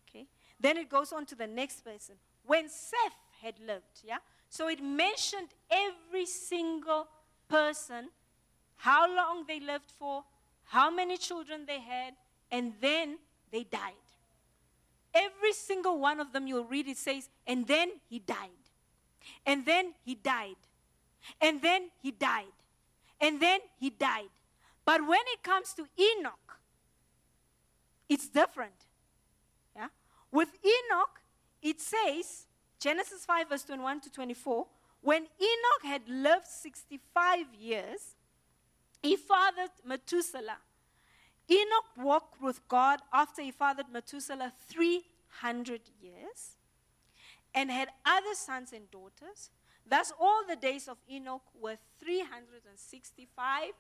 Okay? 0.09 0.27
Then 0.59 0.77
it 0.77 0.89
goes 0.89 1.11
on 1.11 1.25
to 1.27 1.35
the 1.35 1.47
next 1.47 1.81
person. 1.81 2.15
When 2.45 2.69
Seth 2.69 3.17
had 3.41 3.55
lived. 3.65 4.01
Yeah? 4.03 4.17
So 4.50 4.67
it 4.67 4.81
mentioned 4.81 5.50
every 5.69 6.25
single 6.25 7.08
person, 7.48 8.10
how 8.77 9.13
long 9.13 9.46
they 9.48 9.60
lived 9.60 9.91
for, 9.98 10.24
how 10.65 10.89
many 10.89 11.17
children 11.17 11.65
they 11.65 11.79
had, 11.79 12.13
and 12.51 12.74
then 12.81 13.17
they 13.51 13.63
died. 13.63 13.93
Every 15.13 15.53
single 15.53 16.00
one 16.00 16.19
of 16.19 16.34
them, 16.34 16.48
you'll 16.48 16.65
read 16.65 16.88
it 16.88 16.98
says, 16.98 17.29
and 17.48 17.67
then 17.67 17.89
he 18.10 18.19
died. 18.19 18.50
And 19.46 19.65
then 19.65 19.93
he 20.05 20.15
died. 20.15 20.55
And 21.41 21.62
then 21.62 21.89
he 22.01 22.12
died. 22.12 22.46
And 23.19 23.41
then 23.41 23.60
he 23.79 23.89
died. 23.89 24.29
But 24.86 25.01
when 25.05 25.19
it 25.34 25.43
comes 25.43 25.74
to 25.74 25.88
Enoch, 25.98 26.60
it's 28.08 28.27
different. 28.27 28.86
Yeah? 29.75 29.88
With 30.31 30.50
Enoch, 30.63 31.22
it 31.62 31.81
says 31.81 32.48
Genesis 32.79 33.25
5, 33.25 33.50
verse 33.50 33.63
21 33.63 34.01
to 34.01 34.12
24, 34.12 34.65
when 35.01 35.24
Enoch 35.24 35.83
had 35.83 36.01
lived 36.07 36.48
65 36.48 37.45
years, 37.59 38.15
he 39.01 39.15
fathered 39.15 39.71
Methuselah. 39.86 40.57
Enoch 41.50 41.86
walked 41.98 42.41
with 42.41 42.65
God 42.67 43.00
after 43.12 43.41
he 43.41 43.51
fathered 43.51 43.88
Methuselah 43.91 44.53
300 44.69 45.81
years 46.01 46.57
and 47.53 47.71
had 47.71 47.89
other 48.05 48.36
sons 48.36 48.71
and 48.74 48.89
daughters. 48.91 49.50
Thus, 49.86 50.13
all 50.19 50.43
the 50.48 50.55
days 50.55 50.88
of 50.88 50.98
Enoch 51.09 51.41
were 51.59 51.77
365 52.00 53.71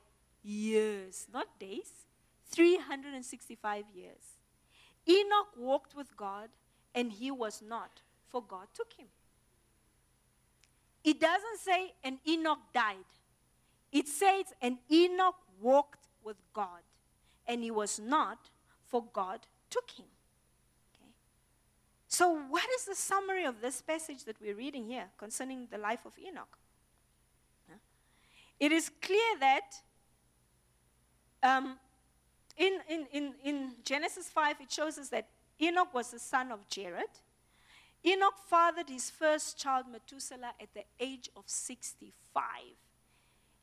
years, 0.41 1.27
not 1.31 1.59
days, 1.59 1.91
365 2.49 3.85
years. 3.93 4.37
Enoch 5.07 5.49
walked 5.55 5.95
with 5.95 6.17
God, 6.17 6.49
and 6.95 7.11
he 7.11 7.29
was 7.29 7.61
not, 7.61 8.01
for 8.29 8.41
God 8.41 8.67
took 8.73 8.93
him. 8.93 9.07
It 11.03 11.19
doesn't 11.19 11.59
say 11.59 11.93
an 12.03 12.19
Enoch 12.27 12.59
died. 12.73 12.97
It 13.91 14.07
says 14.07 14.45
an 14.61 14.79
Enoch 14.91 15.35
walked 15.61 16.07
with 16.23 16.37
God, 16.53 16.81
and 17.47 17.63
he 17.63 17.71
was 17.71 17.99
not, 17.99 18.49
for 18.85 19.03
God 19.13 19.39
took 19.69 19.89
him. 19.91 20.05
Okay? 20.93 21.11
So, 22.07 22.37
what 22.49 22.67
is 22.75 22.85
the 22.85 22.95
summary 22.95 23.45
of 23.45 23.61
this 23.61 23.81
passage 23.81 24.25
that 24.25 24.39
we're 24.41 24.55
reading 24.55 24.85
here 24.85 25.05
concerning 25.17 25.67
the 25.71 25.77
life 25.77 26.05
of 26.05 26.13
Enoch? 26.19 26.57
It 28.59 28.73
is 28.73 28.91
clear 29.01 29.39
that 29.39 29.73
um, 31.41 31.79
in, 32.57 32.79
in, 32.89 33.07
in, 33.11 33.33
in 33.43 33.71
Genesis 33.85 34.27
5, 34.27 34.57
it 34.61 34.71
shows 34.71 34.97
us 34.97 35.09
that 35.09 35.27
Enoch 35.61 35.93
was 35.93 36.11
the 36.11 36.19
son 36.19 36.51
of 36.51 36.67
Jared. 36.67 37.09
Enoch 38.05 38.37
fathered 38.49 38.89
his 38.89 39.09
first 39.09 39.57
child, 39.57 39.85
Methuselah, 39.91 40.53
at 40.59 40.73
the 40.73 40.83
age 40.99 41.29
of 41.35 41.43
65. 41.45 42.43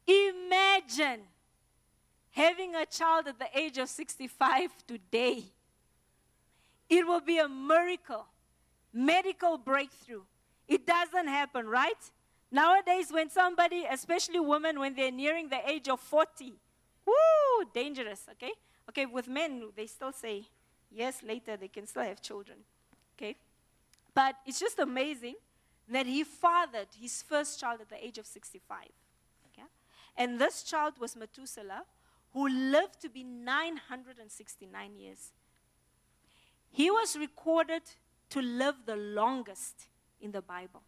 Imagine 0.07 1.21
having 2.31 2.75
a 2.75 2.85
child 2.87 3.29
at 3.29 3.39
the 3.39 3.49
age 3.59 3.79
of 3.79 3.89
65 3.89 4.71
today. 4.87 5.45
It 6.89 7.07
will 7.07 7.21
be 7.21 7.39
a 7.39 7.49
miracle, 7.49 8.27
medical 8.93 9.59
breakthrough. 9.59 10.23
It 10.69 10.87
doesn't 10.87 11.29
happen, 11.29 11.67
right? 11.67 11.95
Nowadays, 12.53 13.11
when 13.11 13.31
somebody, 13.31 13.87
especially 13.91 14.39
women, 14.39 14.79
when 14.79 14.95
they're 14.95 15.11
nearing 15.11 15.49
the 15.49 15.69
age 15.69 15.89
of 15.89 15.99
40, 15.99 16.53
whoo, 17.07 17.65
dangerous, 17.75 18.27
okay? 18.33 18.53
Okay, 18.89 19.07
with 19.07 19.29
men, 19.29 19.71
they 19.75 19.87
still 19.87 20.13
say 20.13 20.45
yes, 20.91 21.23
later 21.23 21.57
they 21.57 21.69
can 21.69 21.87
still 21.87 22.03
have 22.03 22.21
children, 22.21 22.59
okay? 23.17 23.37
But 24.17 24.37
it's 24.47 24.59
just 24.59 24.79
amazing 24.79 25.35
that 25.91 26.07
he 26.07 26.25
fathered 26.25 26.89
his 26.99 27.21
first 27.21 27.61
child 27.61 27.83
at 27.83 27.91
the 27.91 28.03
age 28.03 28.17
of 28.17 28.25
65. 28.25 28.79
Okay? 29.49 29.69
And 30.17 30.39
this 30.41 30.63
child 30.63 30.95
was 30.99 31.15
Methuselah, 31.15 31.83
who 32.33 32.49
lived 32.49 32.99
to 33.03 33.11
be 33.11 33.23
969 33.23 34.97
years. 34.97 35.33
He 36.71 36.91
was 36.91 37.15
recorded 37.19 37.83
to 38.31 38.41
live 38.41 38.77
the 38.87 38.97
longest 38.97 39.85
in 40.23 40.33
the 40.33 40.41
Bible. 40.41 40.81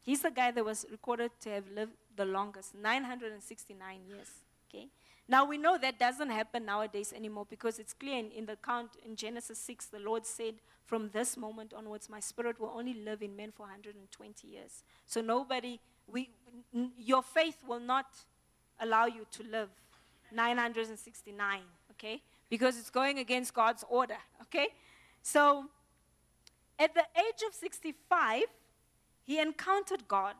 He's 0.00 0.22
the 0.22 0.32
guy 0.32 0.50
that 0.50 0.64
was 0.64 0.84
recorded 0.90 1.30
to 1.42 1.50
have 1.50 1.70
lived 1.72 1.92
the 2.16 2.24
longest, 2.24 2.74
969 2.74 4.00
years. 4.08 4.28
Okay? 4.68 4.88
Now 5.30 5.44
we 5.44 5.58
know 5.58 5.78
that 5.78 5.96
doesn't 5.96 6.30
happen 6.30 6.64
nowadays 6.64 7.12
anymore 7.16 7.46
because 7.48 7.78
it's 7.78 7.92
clear 7.92 8.18
in, 8.18 8.32
in 8.32 8.46
the 8.46 8.54
account 8.54 8.90
in 9.06 9.14
Genesis 9.14 9.60
6, 9.60 9.86
the 9.86 10.00
Lord 10.00 10.26
said, 10.26 10.54
From 10.84 11.10
this 11.10 11.36
moment 11.36 11.72
onwards, 11.72 12.10
my 12.10 12.18
spirit 12.18 12.58
will 12.60 12.72
only 12.74 12.94
live 12.94 13.22
in 13.22 13.36
men 13.36 13.52
for 13.52 13.62
120 13.62 14.48
years. 14.48 14.82
So 15.06 15.20
nobody, 15.20 15.78
we, 16.08 16.30
n- 16.74 16.90
your 16.98 17.22
faith 17.22 17.58
will 17.64 17.78
not 17.78 18.06
allow 18.80 19.06
you 19.06 19.24
to 19.30 19.44
live 19.44 19.68
969, 20.32 21.60
okay? 21.92 22.20
Because 22.48 22.76
it's 22.76 22.90
going 22.90 23.20
against 23.20 23.54
God's 23.54 23.84
order, 23.88 24.18
okay? 24.42 24.66
So 25.22 25.66
at 26.76 26.92
the 26.92 27.04
age 27.16 27.42
of 27.46 27.54
65, 27.54 28.42
he 29.22 29.38
encountered 29.38 30.08
God. 30.08 30.34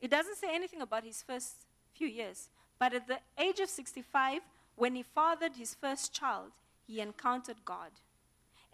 It 0.00 0.10
doesn't 0.10 0.36
say 0.36 0.54
anything 0.54 0.80
about 0.80 1.04
his 1.04 1.22
first 1.22 1.66
few 1.92 2.08
years. 2.08 2.48
But 2.82 2.94
at 2.94 3.06
the 3.06 3.20
age 3.38 3.60
of 3.60 3.68
65, 3.68 4.40
when 4.74 4.96
he 4.96 5.04
fathered 5.04 5.54
his 5.54 5.72
first 5.72 6.12
child, 6.12 6.50
he 6.84 7.00
encountered 7.00 7.64
God. 7.64 7.92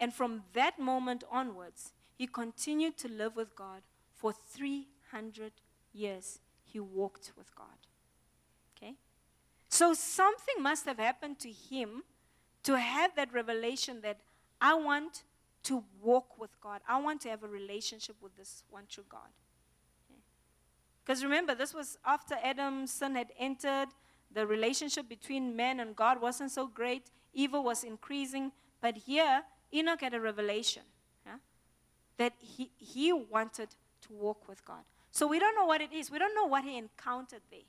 And 0.00 0.14
from 0.14 0.44
that 0.54 0.78
moment 0.78 1.24
onwards, 1.30 1.92
he 2.16 2.26
continued 2.26 2.96
to 3.00 3.08
live 3.08 3.36
with 3.36 3.54
God 3.54 3.82
for 4.16 4.32
300 4.32 5.52
years. 5.92 6.38
He 6.64 6.80
walked 6.80 7.32
with 7.36 7.54
God. 7.54 7.66
Okay? 8.74 8.94
So 9.68 9.92
something 9.92 10.62
must 10.62 10.86
have 10.86 10.98
happened 10.98 11.38
to 11.40 11.50
him 11.50 12.02
to 12.62 12.78
have 12.78 13.14
that 13.14 13.34
revelation 13.34 14.00
that 14.00 14.20
I 14.58 14.72
want 14.72 15.24
to 15.64 15.84
walk 16.02 16.38
with 16.38 16.58
God. 16.62 16.80
I 16.88 16.98
want 16.98 17.20
to 17.22 17.28
have 17.28 17.42
a 17.42 17.48
relationship 17.48 18.16
with 18.22 18.34
this 18.38 18.64
one 18.70 18.84
true 18.88 19.04
God. 19.06 19.28
Because 21.08 21.24
remember, 21.24 21.54
this 21.54 21.72
was 21.72 21.96
after 22.04 22.36
Adam's 22.44 22.92
sin 22.92 23.14
had 23.14 23.28
entered. 23.38 23.86
The 24.30 24.46
relationship 24.46 25.08
between 25.08 25.56
man 25.56 25.80
and 25.80 25.96
God 25.96 26.20
wasn't 26.20 26.50
so 26.50 26.66
great. 26.66 27.04
Evil 27.32 27.64
was 27.64 27.82
increasing. 27.82 28.52
But 28.82 28.98
here, 28.98 29.40
Enoch 29.72 30.02
had 30.02 30.12
a 30.12 30.20
revelation 30.20 30.82
yeah, 31.24 31.36
that 32.18 32.34
he, 32.38 32.70
he 32.76 33.10
wanted 33.10 33.70
to 34.02 34.12
walk 34.12 34.46
with 34.46 34.62
God. 34.66 34.82
So 35.10 35.26
we 35.26 35.38
don't 35.38 35.54
know 35.54 35.64
what 35.64 35.80
it 35.80 35.94
is. 35.94 36.10
We 36.10 36.18
don't 36.18 36.34
know 36.34 36.44
what 36.44 36.62
he 36.62 36.76
encountered 36.76 37.40
there. 37.50 37.60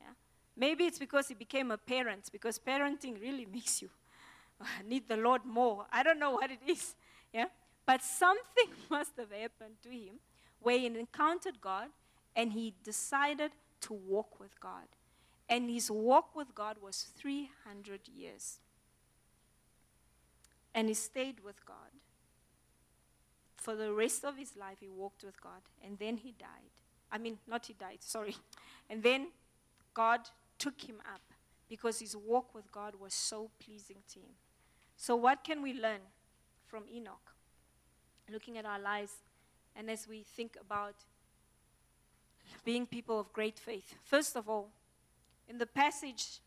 Yeah? 0.00 0.14
Maybe 0.56 0.84
it's 0.84 0.98
because 0.98 1.28
he 1.28 1.34
became 1.34 1.70
a 1.70 1.76
parent, 1.76 2.30
because 2.32 2.58
parenting 2.58 3.20
really 3.20 3.46
makes 3.52 3.82
you 3.82 3.90
need 4.88 5.06
the 5.06 5.18
Lord 5.18 5.44
more. 5.44 5.84
I 5.92 6.02
don't 6.02 6.18
know 6.18 6.30
what 6.30 6.50
it 6.50 6.60
is. 6.66 6.94
Yeah? 7.34 7.48
But 7.84 8.02
something 8.02 8.70
must 8.90 9.12
have 9.18 9.30
happened 9.30 9.74
to 9.82 9.90
him 9.90 10.20
where 10.58 10.78
he 10.78 10.86
encountered 10.86 11.60
God 11.60 11.88
and 12.34 12.52
he 12.52 12.74
decided 12.84 13.52
to 13.82 13.92
walk 13.92 14.38
with 14.40 14.58
God. 14.60 14.86
And 15.48 15.70
his 15.70 15.90
walk 15.90 16.36
with 16.36 16.54
God 16.54 16.76
was 16.80 17.06
300 17.18 18.00
years. 18.08 18.58
And 20.74 20.88
he 20.88 20.94
stayed 20.94 21.40
with 21.40 21.64
God. 21.64 21.76
For 23.56 23.74
the 23.74 23.92
rest 23.92 24.24
of 24.24 24.36
his 24.36 24.56
life, 24.56 24.78
he 24.80 24.88
walked 24.88 25.24
with 25.24 25.40
God. 25.40 25.62
And 25.84 25.98
then 25.98 26.18
he 26.18 26.32
died. 26.38 26.70
I 27.10 27.18
mean, 27.18 27.38
not 27.46 27.66
he 27.66 27.72
died, 27.72 27.98
sorry. 28.00 28.36
And 28.90 29.02
then 29.02 29.28
God 29.92 30.20
took 30.58 30.80
him 30.80 30.96
up 31.12 31.20
because 31.68 32.00
his 32.00 32.16
walk 32.16 32.54
with 32.54 32.70
God 32.72 32.94
was 32.98 33.12
so 33.12 33.50
pleasing 33.62 33.98
to 34.12 34.20
him. 34.20 34.34
So, 34.96 35.14
what 35.14 35.44
can 35.44 35.60
we 35.62 35.74
learn 35.74 36.00
from 36.66 36.84
Enoch? 36.92 37.34
Looking 38.30 38.56
at 38.56 38.64
our 38.64 38.78
lives, 38.80 39.12
and 39.76 39.90
as 39.90 40.08
we 40.08 40.22
think 40.22 40.56
about 40.60 40.94
being 42.64 42.86
people 42.86 43.18
of 43.18 43.32
great 43.32 43.58
faith. 43.58 43.94
First 44.04 44.36
of 44.36 44.48
all, 44.48 44.68
in 45.48 45.58
the 45.58 45.66
passage 45.66 46.40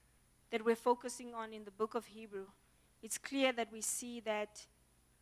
that 0.51 0.63
we're 0.63 0.75
focusing 0.75 1.34
on 1.34 1.53
in 1.53 1.63
the 1.63 1.72
book 1.72 1.96
of 1.96 2.05
Hebrew, 2.05 2.46
it's 3.01 3.17
clear 3.17 3.51
that 3.53 3.72
we 3.72 3.81
see 3.81 4.20
that 4.22 4.65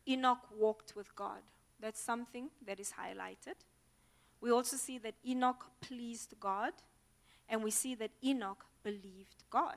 Enoch 0.06 0.46
walked 0.56 0.94
with 0.96 1.14
God. 1.16 1.40
That's 1.80 2.00
something 2.00 2.50
that 2.66 2.78
is 2.78 2.92
highlighted. 2.92 3.54
We 4.40 4.50
also 4.50 4.76
see 4.76 4.98
that 4.98 5.14
Enoch 5.26 5.66
pleased 5.80 6.34
God, 6.40 6.72
and 7.48 7.62
we 7.62 7.70
see 7.70 7.94
that 7.96 8.10
Enoch 8.24 8.64
believed 8.82 9.44
God. 9.50 9.76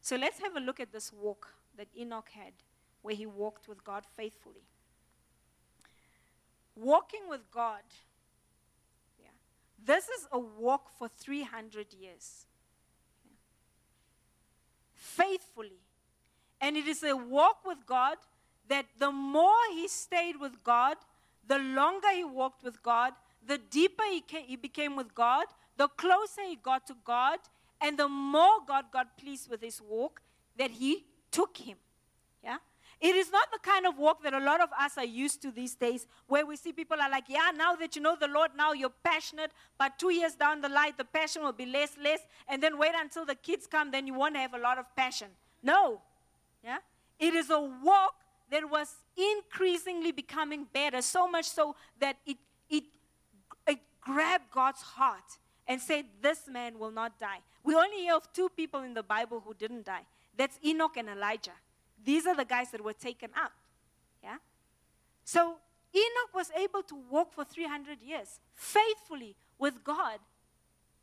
So 0.00 0.16
let's 0.16 0.40
have 0.40 0.56
a 0.56 0.60
look 0.60 0.80
at 0.80 0.92
this 0.92 1.12
walk 1.12 1.48
that 1.76 1.88
Enoch 1.96 2.30
had, 2.34 2.52
where 3.02 3.14
he 3.14 3.26
walked 3.26 3.68
with 3.68 3.84
God 3.84 4.04
faithfully. 4.16 4.64
Walking 6.74 7.28
with 7.28 7.50
God 7.52 7.82
this 9.84 10.08
is 10.08 10.26
a 10.32 10.38
walk 10.38 10.90
for 10.98 11.08
300 11.08 11.86
years. 11.92 12.46
Faithfully. 14.94 15.80
And 16.60 16.76
it 16.76 16.86
is 16.86 17.02
a 17.02 17.16
walk 17.16 17.64
with 17.64 17.84
God 17.86 18.16
that 18.68 18.86
the 18.98 19.10
more 19.10 19.62
he 19.72 19.88
stayed 19.88 20.40
with 20.40 20.62
God, 20.62 20.96
the 21.46 21.58
longer 21.58 22.08
he 22.14 22.24
walked 22.24 22.62
with 22.62 22.82
God, 22.82 23.12
the 23.44 23.58
deeper 23.58 24.04
he, 24.04 24.20
came, 24.20 24.44
he 24.44 24.56
became 24.56 24.94
with 24.96 25.14
God, 25.14 25.46
the 25.76 25.88
closer 25.88 26.42
he 26.46 26.56
got 26.56 26.86
to 26.86 26.96
God, 27.04 27.40
and 27.80 27.98
the 27.98 28.08
more 28.08 28.58
God 28.66 28.86
got 28.92 29.18
pleased 29.18 29.50
with 29.50 29.60
his 29.60 29.80
walk 29.82 30.22
that 30.56 30.70
he 30.70 31.04
took 31.30 31.56
him. 31.56 31.76
It 33.02 33.16
is 33.16 33.32
not 33.32 33.50
the 33.52 33.58
kind 33.58 33.84
of 33.84 33.98
walk 33.98 34.22
that 34.22 34.32
a 34.32 34.38
lot 34.38 34.60
of 34.60 34.68
us 34.78 34.96
are 34.96 35.04
used 35.04 35.42
to 35.42 35.50
these 35.50 35.74
days, 35.74 36.06
where 36.28 36.46
we 36.46 36.54
see 36.54 36.72
people 36.72 37.00
are 37.00 37.10
like, 37.10 37.24
yeah, 37.26 37.50
now 37.52 37.74
that 37.74 37.96
you 37.96 38.00
know 38.00 38.14
the 38.14 38.28
Lord, 38.28 38.52
now 38.56 38.72
you're 38.74 38.92
passionate, 39.02 39.50
but 39.76 39.98
two 39.98 40.12
years 40.12 40.36
down 40.36 40.60
the 40.60 40.68
line, 40.68 40.92
the 40.96 41.04
passion 41.04 41.42
will 41.42 41.52
be 41.52 41.66
less, 41.66 41.96
less, 42.00 42.20
and 42.48 42.62
then 42.62 42.78
wait 42.78 42.92
until 42.96 43.26
the 43.26 43.34
kids 43.34 43.66
come, 43.66 43.90
then 43.90 44.06
you 44.06 44.14
won't 44.14 44.36
have 44.36 44.54
a 44.54 44.58
lot 44.58 44.78
of 44.78 44.84
passion. 44.94 45.26
No. 45.64 46.00
Yeah? 46.62 46.78
It 47.18 47.34
is 47.34 47.50
a 47.50 47.60
walk 47.60 48.14
that 48.52 48.70
was 48.70 48.94
increasingly 49.16 50.12
becoming 50.12 50.68
better, 50.72 51.02
so 51.02 51.26
much 51.26 51.46
so 51.46 51.74
that 51.98 52.18
it, 52.24 52.36
it, 52.70 52.84
it 53.66 53.80
grabbed 54.00 54.48
God's 54.52 54.80
heart 54.80 55.38
and 55.66 55.80
said, 55.80 56.04
This 56.20 56.42
man 56.48 56.78
will 56.78 56.92
not 56.92 57.18
die. 57.18 57.40
We 57.64 57.74
only 57.74 57.96
hear 57.96 58.14
of 58.14 58.32
two 58.32 58.48
people 58.48 58.82
in 58.82 58.94
the 58.94 59.02
Bible 59.02 59.42
who 59.44 59.54
didn't 59.54 59.86
die. 59.86 60.06
That's 60.36 60.56
Enoch 60.64 60.96
and 60.96 61.08
Elijah. 61.08 61.58
These 62.04 62.26
are 62.26 62.36
the 62.36 62.44
guys 62.44 62.70
that 62.70 62.82
were 62.82 62.92
taken 62.92 63.30
up. 63.36 63.52
Yeah? 64.22 64.36
So 65.24 65.56
Enoch 65.94 66.34
was 66.34 66.50
able 66.58 66.82
to 66.82 66.96
walk 67.10 67.32
for 67.32 67.44
300 67.44 68.02
years 68.02 68.40
faithfully 68.54 69.36
with 69.58 69.84
God. 69.84 70.18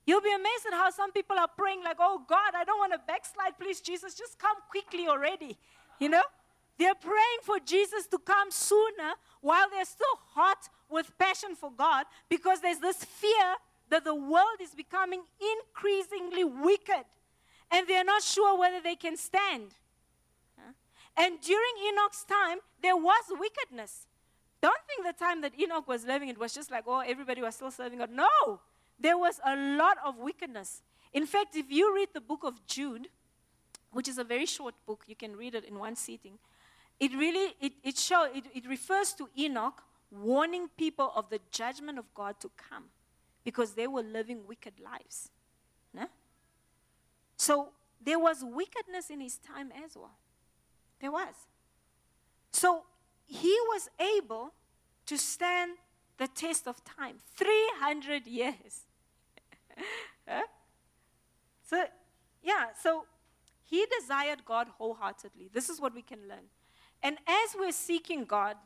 You'll 0.05 0.21
be 0.21 0.33
amazed 0.33 0.65
at 0.67 0.73
how 0.73 0.89
some 0.89 1.11
people 1.11 1.37
are 1.37 1.49
praying, 1.55 1.83
like, 1.83 1.97
oh 1.99 2.21
God, 2.27 2.53
I 2.55 2.63
don't 2.63 2.79
want 2.79 2.93
to 2.93 3.01
backslide. 3.05 3.59
Please, 3.59 3.79
Jesus, 3.79 4.15
just 4.15 4.39
come 4.39 4.57
quickly 4.69 5.07
already. 5.07 5.57
You 5.99 6.09
know? 6.09 6.23
They're 6.79 6.95
praying 6.95 7.41
for 7.43 7.59
Jesus 7.59 8.07
to 8.07 8.17
come 8.17 8.49
sooner 8.51 9.13
while 9.41 9.67
they're 9.69 9.85
still 9.85 10.17
hot 10.33 10.69
with 10.89 11.15
passion 11.17 11.55
for 11.55 11.71
God 11.71 12.05
because 12.29 12.61
there's 12.61 12.79
this 12.79 13.03
fear 13.03 13.55
that 13.89 14.05
the 14.05 14.15
world 14.15 14.59
is 14.61 14.71
becoming 14.71 15.23
increasingly 15.57 16.45
wicked 16.45 17.03
and 17.69 17.85
they're 17.87 18.05
not 18.05 18.23
sure 18.23 18.57
whether 18.57 18.81
they 18.81 18.95
can 18.95 19.17
stand. 19.17 19.73
And 21.19 21.39
during 21.41 21.73
Enoch's 21.89 22.23
time, 22.23 22.59
there 22.81 22.95
was 22.95 23.23
wickedness. 23.29 24.07
Don't 24.61 24.79
think 24.87 25.05
the 25.05 25.13
time 25.13 25.41
that 25.41 25.59
Enoch 25.59 25.87
was 25.87 26.05
living, 26.05 26.29
it 26.29 26.37
was 26.37 26.53
just 26.53 26.71
like, 26.71 26.85
oh, 26.87 27.01
everybody 27.05 27.41
was 27.41 27.55
still 27.55 27.71
serving 27.71 27.99
God. 27.99 28.09
No, 28.11 28.61
there 28.97 29.17
was 29.17 29.39
a 29.45 29.55
lot 29.55 29.97
of 30.05 30.17
wickedness. 30.17 30.81
In 31.13 31.25
fact, 31.25 31.55
if 31.55 31.69
you 31.69 31.93
read 31.93 32.09
the 32.13 32.21
book 32.21 32.43
of 32.43 32.65
Jude, 32.65 33.09
which 33.91 34.07
is 34.07 34.17
a 34.17 34.23
very 34.23 34.45
short 34.45 34.75
book, 34.85 35.03
you 35.07 35.15
can 35.15 35.35
read 35.35 35.55
it 35.55 35.65
in 35.65 35.77
one 35.77 35.95
sitting. 35.95 36.37
It 36.99 37.11
really 37.13 37.55
it, 37.59 37.73
it 37.83 37.97
show 37.97 38.23
it, 38.33 38.45
it 38.53 38.67
refers 38.67 39.13
to 39.13 39.29
Enoch 39.37 39.81
warning 40.11 40.69
people 40.77 41.11
of 41.15 41.29
the 41.29 41.39
judgment 41.51 41.97
of 41.97 42.05
God 42.13 42.39
to 42.41 42.51
come 42.57 42.85
because 43.43 43.73
they 43.73 43.87
were 43.87 44.03
living 44.03 44.45
wicked 44.47 44.73
lives. 44.83 45.31
No? 45.93 46.05
So 47.37 47.69
there 48.03 48.19
was 48.19 48.43
wickedness 48.43 49.09
in 49.09 49.21
his 49.21 49.37
time 49.37 49.71
as 49.85 49.95
well. 49.95 50.17
There 50.99 51.11
was. 51.11 51.33
So 52.51 52.83
he 53.25 53.55
was 53.67 53.89
able 54.17 54.53
to 55.05 55.17
stand 55.17 55.73
the 56.17 56.27
test 56.27 56.67
of 56.67 56.83
time 56.83 57.17
300 57.35 58.27
years. 58.27 58.85
So, 61.69 61.85
yeah, 62.41 62.65
so 62.81 63.05
he 63.63 63.85
desired 63.99 64.43
God 64.43 64.69
wholeheartedly. 64.79 65.51
This 65.53 65.69
is 65.69 65.79
what 65.79 65.93
we 65.93 66.01
can 66.01 66.27
learn. 66.27 66.49
And 67.03 67.17
as 67.27 67.55
we're 67.55 67.71
seeking 67.71 68.25
God 68.25 68.57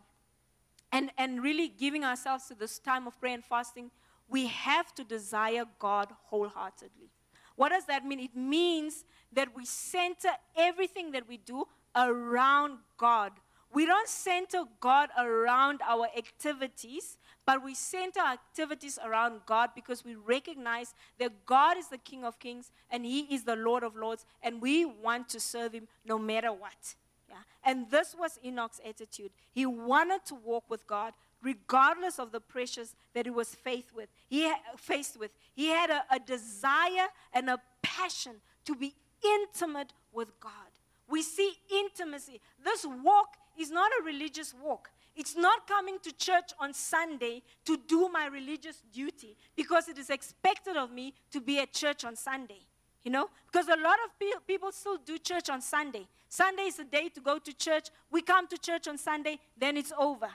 and, 0.90 1.12
and 1.18 1.44
really 1.44 1.68
giving 1.68 2.06
ourselves 2.06 2.46
to 2.46 2.56
this 2.56 2.80
time 2.80 3.08
of 3.08 3.20
prayer 3.20 3.34
and 3.34 3.44
fasting, 3.44 3.92
we 4.30 4.48
have 4.48 4.96
to 4.96 5.04
desire 5.04 5.66
God 5.80 6.14
wholeheartedly. 6.28 7.10
What 7.58 7.70
does 7.70 7.86
that 7.88 8.06
mean? 8.06 8.22
It 8.22 8.38
means 8.38 9.04
that 9.34 9.50
we 9.54 9.66
center 9.66 10.30
everything 10.56 11.12
that 11.12 11.28
we 11.28 11.36
do 11.36 11.66
around 11.96 12.80
God. 12.98 13.32
We 13.74 13.88
don't 13.88 14.08
center 14.08 14.66
God 14.80 15.10
around 15.18 15.82
our 15.88 16.08
activities, 16.16 17.18
but 17.46 17.64
we 17.64 17.74
center 17.74 18.20
our 18.20 18.34
activities 18.34 19.00
around 19.04 19.42
God 19.48 19.72
because 19.74 20.06
we 20.06 20.16
recognize 20.16 20.94
that 21.20 21.46
God 21.46 21.78
is 21.78 21.88
the 21.88 21.98
King 21.98 22.24
of 22.24 22.38
Kings 22.40 22.72
and 22.92 23.04
He 23.04 23.22
is 23.34 23.44
the 23.44 23.56
Lord 23.56 23.84
of 23.84 23.96
Lords, 23.96 24.26
and 24.44 24.62
we 24.62 24.86
want 24.86 25.28
to 25.30 25.40
serve 25.40 25.74
Him 25.74 25.88
no 26.06 26.20
matter 26.20 26.54
what. 26.54 26.96
Yeah? 27.28 27.38
And 27.64 27.90
this 27.90 28.16
was 28.18 28.40
Enoch's 28.46 28.80
attitude. 28.88 29.32
He 29.52 29.66
wanted 29.66 30.24
to 30.26 30.36
walk 30.36 30.66
with 30.70 30.86
God 30.86 31.14
regardless 31.44 32.20
of 32.20 32.32
the 32.32 32.40
pressures 32.40 32.96
that 33.14 33.26
he 33.26 33.30
was 33.30 33.54
faced 33.54 33.94
with. 33.94 34.10
He 34.30 34.52
faced 34.78 35.20
with. 35.20 35.32
He 35.54 35.68
had 35.68 35.90
a, 35.90 36.04
a 36.10 36.20
desire 36.20 37.08
and 37.34 37.50
a 37.50 37.60
passion 37.82 38.36
to 38.66 38.76
be 38.76 38.96
intimate 39.24 39.92
with 40.14 40.40
God. 40.40 40.63
We 41.10 41.22
see 41.22 41.54
intimacy. 41.72 42.40
This 42.64 42.86
walk 43.04 43.36
is 43.58 43.72
not 43.72 43.92
a 44.00 44.04
religious 44.04 44.54
walk. 44.54 44.90
It's 45.16 45.36
not 45.36 45.68
coming 45.68 45.98
to 46.04 46.12
church 46.12 46.52
on 46.60 46.74
Sunday 46.74 47.44
to 47.66 47.78
do 47.88 48.10
my 48.10 48.26
religious 48.26 48.82
duty 48.92 49.38
because 49.56 49.88
it 49.88 49.98
is 49.98 50.10
expected 50.10 50.76
of 50.76 50.92
me 50.92 51.14
to 51.32 51.40
be 51.40 51.60
at 51.60 51.72
church 51.72 52.04
on 52.04 52.16
Sunday. 52.16 52.62
You 53.04 53.12
know? 53.12 53.30
Because 53.52 53.68
a 53.68 53.76
lot 53.76 53.98
of 54.06 54.18
pe- 54.20 54.40
people 54.48 54.72
still 54.72 54.98
do 54.98 55.18
church 55.18 55.50
on 55.50 55.62
Sunday. 55.62 56.08
Sunday 56.30 56.64
is 56.64 56.80
a 56.80 56.86
day 56.86 57.10
to 57.10 57.22
go 57.22 57.38
to 57.38 57.54
church. 57.56 57.90
We 58.10 58.22
come 58.22 58.48
to 58.48 58.58
church 58.58 58.88
on 58.88 58.98
Sunday, 58.98 59.38
then 59.58 59.78
it's 59.78 59.92
over. 59.98 60.30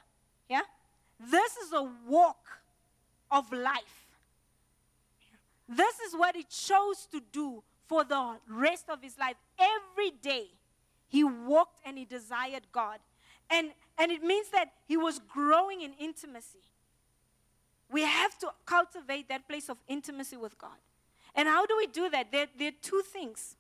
Yeah? 0.49 0.61
This 1.19 1.57
is 1.57 1.73
a 1.73 1.89
walk 2.07 2.47
of 3.31 3.51
life. 3.53 4.07
This 5.69 5.99
is 6.01 6.15
what 6.15 6.37
he 6.37 6.45
chose 6.45 7.07
to 7.11 7.21
do 7.33 7.63
for 7.89 8.05
the 8.05 8.37
rest 8.49 8.89
of 8.89 9.03
his 9.03 9.19
life. 9.19 9.37
Every 9.59 10.11
day, 10.11 10.49
he 11.09 11.25
walked 11.25 11.81
and 11.85 11.99
he 11.99 12.05
desired 12.05 12.63
God. 12.73 12.99
And, 13.51 13.71
and 13.99 14.13
it 14.13 14.23
means 14.23 14.51
that 14.51 14.73
he 14.87 14.97
was 14.97 15.19
growing 15.19 15.81
in 15.81 15.93
intimacy. 15.99 16.61
We 17.91 18.03
have 18.03 18.39
to 18.41 18.51
cultivate 18.67 19.29
that 19.29 19.49
place 19.49 19.69
of 19.71 19.79
intimacy 19.89 20.37
with 20.37 20.59
God. 20.59 20.77
And 21.35 21.49
how 21.49 21.65
do 21.67 21.77
we 21.77 21.87
do 21.87 22.11
that? 22.11 22.31
There, 22.31 22.47
there 22.59 22.69
are 22.69 22.81
two 22.83 23.03
things 23.13 23.57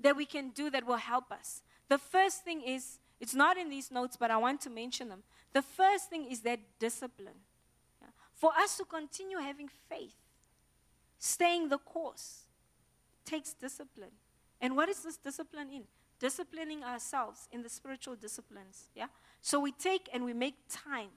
that 0.00 0.16
we 0.16 0.26
can 0.26 0.50
do 0.50 0.70
that 0.70 0.86
will 0.86 0.96
help 0.96 1.32
us. 1.32 1.62
The 1.88 1.98
first 1.98 2.44
thing 2.44 2.62
is, 2.62 2.98
it's 3.20 3.34
not 3.34 3.56
in 3.56 3.70
these 3.70 3.90
notes, 3.90 4.16
but 4.18 4.30
I 4.30 4.36
want 4.36 4.60
to 4.62 4.70
mention 4.70 5.08
them. 5.08 5.22
The 5.54 5.62
first 5.62 6.10
thing 6.10 6.26
is 6.30 6.40
that 6.40 6.60
discipline. 6.78 7.40
For 8.34 8.50
us 8.58 8.76
to 8.76 8.84
continue 8.84 9.38
having 9.38 9.70
faith, 9.88 10.16
staying 11.18 11.68
the 11.68 11.78
course, 11.78 12.42
takes 13.24 13.54
discipline. 13.54 14.10
And 14.60 14.76
what 14.76 14.88
is 14.88 15.02
this 15.02 15.16
discipline 15.16 15.70
in? 15.72 15.84
Disciplining 16.24 16.82
ourselves 16.82 17.48
in 17.52 17.62
the 17.62 17.68
spiritual 17.68 18.16
disciplines. 18.16 18.88
Yeah? 18.94 19.08
So 19.42 19.60
we 19.60 19.72
take 19.72 20.08
and 20.10 20.24
we 20.24 20.32
make 20.32 20.54
time 20.70 21.10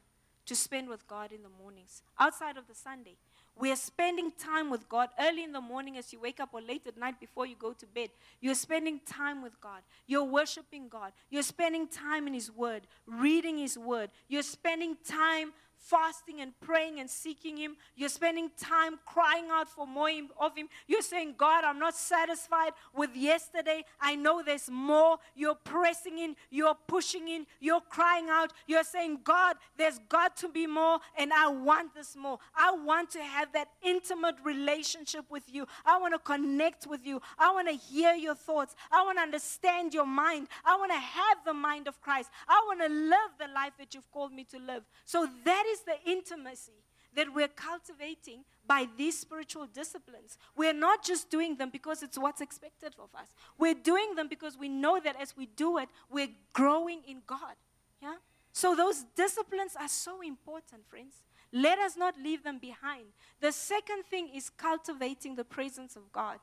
to 0.47 0.53
spend 0.53 0.89
with 0.89 1.07
God 1.07 1.31
in 1.31 1.43
the 1.43 1.49
mornings, 1.63 2.01
outside 2.19 2.57
of 2.57 2.67
the 2.67 2.75
Sunday. 2.75 3.15
We 3.57 3.71
are 3.71 3.77
spending 3.77 4.33
time 4.37 4.69
with 4.69 4.89
God 4.89 5.07
early 5.17 5.45
in 5.45 5.53
the 5.53 5.61
morning 5.61 5.97
as 5.97 6.11
you 6.11 6.19
wake 6.19 6.41
up 6.41 6.49
or 6.51 6.61
late 6.61 6.85
at 6.87 6.97
night 6.97 7.21
before 7.21 7.45
you 7.45 7.55
go 7.55 7.71
to 7.71 7.85
bed. 7.85 8.09
You're 8.41 8.53
spending 8.53 8.99
time 9.05 9.41
with 9.41 9.61
God. 9.61 9.81
You're 10.07 10.25
worshiping 10.25 10.89
God. 10.89 11.13
You're 11.29 11.41
spending 11.41 11.87
time 11.87 12.27
in 12.27 12.33
His 12.33 12.51
Word, 12.51 12.85
reading 13.05 13.59
His 13.59 13.77
Word. 13.77 14.09
You're 14.27 14.43
spending 14.43 14.97
time 15.07 15.53
fasting 15.79 16.41
and 16.41 16.53
praying 16.59 16.99
and 16.99 17.09
seeking 17.09 17.57
Him. 17.57 17.75
You're 17.95 18.09
spending 18.09 18.49
time 18.57 18.99
crying 19.05 19.47
out 19.51 19.69
for 19.69 19.87
more 19.87 20.09
of 20.39 20.55
Him. 20.55 20.67
You're 20.87 21.01
saying, 21.01 21.35
God, 21.37 21.63
I'm 21.63 21.79
not 21.79 21.95
satisfied 21.95 22.71
with 22.95 23.15
yesterday. 23.15 23.83
I 23.99 24.15
know 24.15 24.41
there's 24.43 24.69
more. 24.69 25.17
You're 25.35 25.55
pressing 25.55 26.17
in, 26.19 26.35
you're 26.49 26.75
pushing 26.87 27.27
in, 27.27 27.45
you're 27.59 27.81
crying 27.81 28.27
out. 28.29 28.53
You're 28.67 28.83
saying, 28.83 29.19
God, 29.23 29.57
there's 29.77 29.99
got 30.09 30.37
to 30.37 30.49
be 30.49 30.67
more, 30.67 30.99
and 31.17 31.31
I 31.33 31.47
want 31.47 31.93
this 31.95 32.15
more. 32.15 32.39
I 32.55 32.71
want 32.71 33.11
to 33.11 33.23
have 33.23 33.51
that 33.53 33.69
intimate 33.81 34.35
relationship 34.43 35.25
with 35.29 35.43
you. 35.47 35.67
I 35.85 35.99
want 35.99 36.13
to 36.13 36.19
connect 36.19 36.87
with 36.87 37.05
you. 37.05 37.21
I 37.37 37.53
want 37.53 37.67
to 37.67 37.75
hear 37.75 38.13
your 38.13 38.35
thoughts. 38.35 38.75
I 38.91 39.03
want 39.03 39.17
to 39.17 39.23
understand 39.23 39.93
your 39.93 40.05
mind. 40.05 40.47
I 40.65 40.75
want 40.77 40.91
to 40.91 40.97
have 40.97 41.37
the 41.45 41.53
mind 41.53 41.87
of 41.87 42.01
Christ. 42.01 42.29
I 42.47 42.61
want 42.67 42.81
to 42.81 42.89
live 42.89 43.31
the 43.39 43.53
life 43.53 43.73
that 43.79 43.93
you've 43.93 44.09
called 44.11 44.33
me 44.33 44.43
to 44.45 44.59
live. 44.59 44.83
So 45.05 45.27
that 45.45 45.63
is 45.67 45.81
the 45.81 45.95
intimacy 46.09 46.83
that 47.15 47.33
we're 47.33 47.47
cultivating 47.47 48.43
by 48.65 48.87
these 48.97 49.19
spiritual 49.19 49.65
disciplines. 49.65 50.37
We're 50.55 50.73
not 50.73 51.03
just 51.03 51.29
doing 51.31 51.55
them 51.55 51.69
because 51.71 52.03
it's 52.03 52.17
what's 52.17 52.41
expected 52.41 52.93
of 52.99 53.09
us. 53.15 53.27
We're 53.57 53.73
doing 53.73 54.15
them 54.15 54.27
because 54.27 54.57
we 54.57 54.69
know 54.69 54.99
that 55.03 55.19
as 55.19 55.35
we 55.35 55.47
do 55.47 55.77
it, 55.79 55.89
we're 56.11 56.29
growing 56.53 57.01
in 57.07 57.21
God. 57.25 57.55
Yeah? 58.01 58.15
So 58.51 58.75
those 58.75 59.03
disciplines 59.15 59.75
are 59.79 59.87
so 59.87 60.21
important, 60.21 60.85
friends. 60.87 61.15
Let 61.51 61.79
us 61.79 61.95
not 61.97 62.15
leave 62.21 62.43
them 62.43 62.59
behind. 62.59 63.05
The 63.39 63.51
second 63.51 64.03
thing 64.05 64.29
is 64.35 64.49
cultivating 64.49 65.35
the 65.35 65.45
presence 65.45 65.95
of 65.95 66.11
God. 66.11 66.39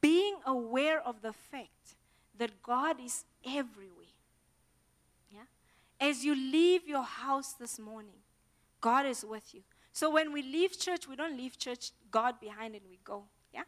Being 0.00 0.36
aware 0.46 1.00
of 1.00 1.22
the 1.22 1.32
fact 1.32 1.96
that 2.38 2.62
God 2.62 2.96
is 3.04 3.24
everywhere. 3.44 4.14
Yeah? 5.32 5.48
As 5.98 6.24
you 6.24 6.34
leave 6.34 6.86
your 6.86 7.02
house 7.02 7.54
this 7.54 7.78
morning, 7.78 8.19
God 8.80 9.06
is 9.06 9.24
with 9.24 9.54
you. 9.54 9.62
So 9.92 10.10
when 10.10 10.32
we 10.32 10.42
leave 10.42 10.78
church, 10.78 11.08
we 11.08 11.16
don't 11.16 11.36
leave 11.36 11.58
church, 11.58 11.90
God 12.10 12.40
behind, 12.40 12.74
and 12.74 12.84
we 12.88 12.98
go. 13.04 13.24
Yeah? 13.52 13.62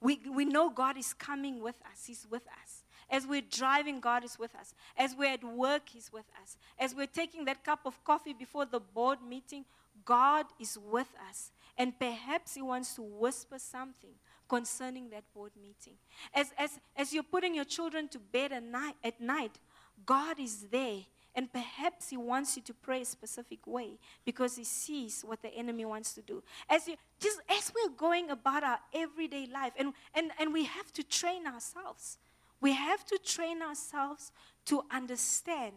We, 0.00 0.20
we 0.34 0.44
know 0.44 0.70
God 0.70 0.96
is 0.96 1.12
coming 1.12 1.62
with 1.62 1.76
us, 1.92 2.06
He's 2.06 2.26
with 2.30 2.46
us. 2.62 2.84
As 3.10 3.26
we're 3.26 3.42
driving, 3.42 3.98
God 3.98 4.24
is 4.24 4.38
with 4.38 4.54
us. 4.54 4.72
As 4.96 5.16
we're 5.16 5.32
at 5.32 5.42
work, 5.42 5.88
He's 5.88 6.12
with 6.12 6.26
us. 6.42 6.56
As 6.78 6.94
we're 6.94 7.08
taking 7.08 7.44
that 7.46 7.64
cup 7.64 7.80
of 7.84 8.02
coffee 8.04 8.32
before 8.32 8.66
the 8.66 8.80
board 8.80 9.18
meeting, 9.26 9.64
God 10.04 10.46
is 10.60 10.78
with 10.90 11.08
us. 11.28 11.50
And 11.76 11.98
perhaps 11.98 12.54
He 12.54 12.62
wants 12.62 12.94
to 12.94 13.02
whisper 13.02 13.58
something 13.58 14.14
concerning 14.48 15.10
that 15.10 15.24
board 15.34 15.52
meeting. 15.60 15.94
As, 16.34 16.52
as, 16.56 16.78
as 16.96 17.12
you're 17.12 17.22
putting 17.22 17.54
your 17.54 17.64
children 17.64 18.08
to 18.08 18.18
bed 18.18 18.52
at 18.52 18.62
night, 18.62 18.94
at 19.02 19.20
night, 19.20 19.58
God 20.06 20.38
is 20.38 20.66
there 20.70 21.00
and 21.34 21.52
perhaps 21.52 22.10
he 22.10 22.16
wants 22.16 22.56
you 22.56 22.62
to 22.62 22.74
pray 22.74 23.02
a 23.02 23.04
specific 23.04 23.66
way 23.66 23.98
because 24.24 24.56
he 24.56 24.64
sees 24.64 25.22
what 25.22 25.42
the 25.42 25.54
enemy 25.54 25.84
wants 25.84 26.12
to 26.14 26.22
do. 26.22 26.42
As 26.68 26.88
you 26.88 26.96
just 27.20 27.40
as 27.48 27.72
we're 27.74 27.94
going 27.96 28.30
about 28.30 28.64
our 28.64 28.78
everyday 28.94 29.46
life, 29.46 29.72
and, 29.78 29.92
and, 30.14 30.30
and 30.38 30.52
we 30.52 30.64
have 30.64 30.92
to 30.94 31.02
train 31.02 31.46
ourselves. 31.46 32.18
We 32.60 32.72
have 32.72 33.04
to 33.06 33.18
train 33.24 33.62
ourselves 33.62 34.32
to 34.66 34.82
understand 34.90 35.72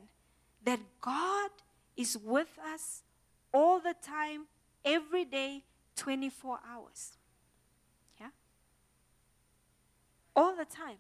that 0.66 0.80
God 1.02 1.50
is 1.96 2.18
with 2.18 2.58
us 2.74 3.04
all 3.54 3.80
the 3.80 3.96
time, 4.02 4.48
every 4.84 5.26
day, 5.26 5.63
24 5.96 6.60
hours. 6.70 7.18
Yeah? 8.20 8.28
All 10.36 10.56
the 10.56 10.66
time. 10.66 10.98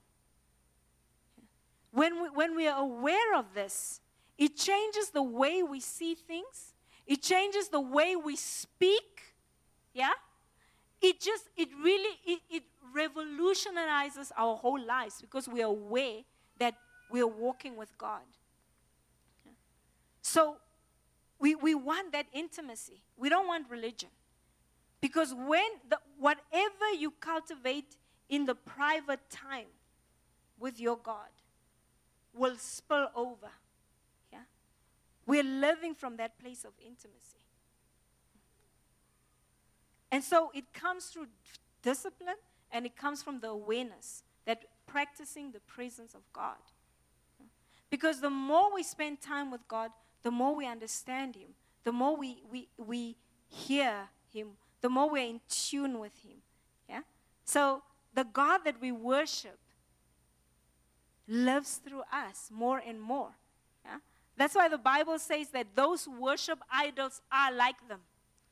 When 1.91 2.21
we, 2.21 2.29
when 2.29 2.55
we 2.55 2.67
are 2.67 2.79
aware 2.79 3.35
of 3.35 3.53
this, 3.53 4.01
it 4.37 4.57
changes 4.57 5.09
the 5.09 5.23
way 5.23 5.63
we 5.63 5.79
see 5.79 6.15
things. 6.15 6.73
It 7.05 7.21
changes 7.21 7.69
the 7.69 7.79
way 7.79 8.15
we 8.15 8.35
speak. 8.35 9.35
Yeah? 9.93 10.11
It 11.01 11.19
just, 11.19 11.49
it 11.57 11.69
really, 11.83 12.17
it, 12.25 12.39
it 12.49 12.63
revolutionizes 12.93 14.31
our 14.37 14.55
whole 14.55 14.81
lives 14.81 15.21
because 15.21 15.47
we 15.47 15.61
are 15.61 15.69
aware 15.69 16.21
that 16.59 16.75
we 17.11 17.21
are 17.21 17.27
walking 17.27 17.75
with 17.75 17.95
God. 17.97 18.21
Yeah? 19.45 19.51
So 20.21 20.57
we, 21.39 21.55
we 21.55 21.75
want 21.75 22.11
that 22.13 22.25
intimacy. 22.33 23.03
We 23.17 23.29
don't 23.29 23.47
want 23.47 23.69
religion. 23.69 24.09
Because 25.01 25.33
when 25.33 25.69
the, 25.89 25.99
whatever 26.17 26.93
you 26.97 27.11
cultivate 27.19 27.97
in 28.29 28.45
the 28.45 28.55
private 28.55 29.29
time 29.29 29.67
with 30.57 30.79
your 30.79 30.97
God 30.97 31.27
will 32.33 32.55
spill 32.57 33.09
over 33.13 33.49
we're 35.25 35.43
living 35.43 35.95
from 35.95 36.17
that 36.17 36.37
place 36.39 36.63
of 36.63 36.71
intimacy. 36.79 37.39
And 40.11 40.23
so 40.23 40.51
it 40.53 40.73
comes 40.73 41.05
through 41.05 41.27
discipline 41.81 42.35
and 42.71 42.85
it 42.85 42.95
comes 42.95 43.23
from 43.23 43.39
the 43.39 43.49
awareness 43.49 44.23
that 44.45 44.63
practicing 44.85 45.51
the 45.51 45.59
presence 45.61 46.13
of 46.13 46.21
God. 46.33 46.57
Because 47.89 48.21
the 48.21 48.29
more 48.29 48.73
we 48.73 48.83
spend 48.83 49.21
time 49.21 49.51
with 49.51 49.67
God, 49.67 49.91
the 50.23 50.31
more 50.31 50.55
we 50.55 50.67
understand 50.67 51.35
Him, 51.35 51.49
the 51.83 51.91
more 51.91 52.15
we, 52.15 52.41
we, 52.51 52.67
we 52.77 53.15
hear 53.47 54.09
Him, 54.31 54.49
the 54.81 54.89
more 54.89 55.09
we're 55.09 55.27
in 55.27 55.41
tune 55.49 55.99
with 55.99 56.17
Him. 56.23 56.37
Yeah? 56.89 57.01
So 57.45 57.83
the 58.13 58.23
God 58.23 58.61
that 58.65 58.81
we 58.81 58.91
worship 58.91 59.57
lives 61.27 61.79
through 61.83 62.03
us 62.11 62.49
more 62.51 62.81
and 62.85 63.01
more. 63.01 63.31
That's 64.35 64.55
why 64.55 64.67
the 64.67 64.77
Bible 64.77 65.19
says 65.19 65.49
that 65.49 65.67
those 65.75 66.07
worship 66.07 66.59
idols 66.71 67.21
are 67.31 67.53
like 67.53 67.87
them. 67.87 67.99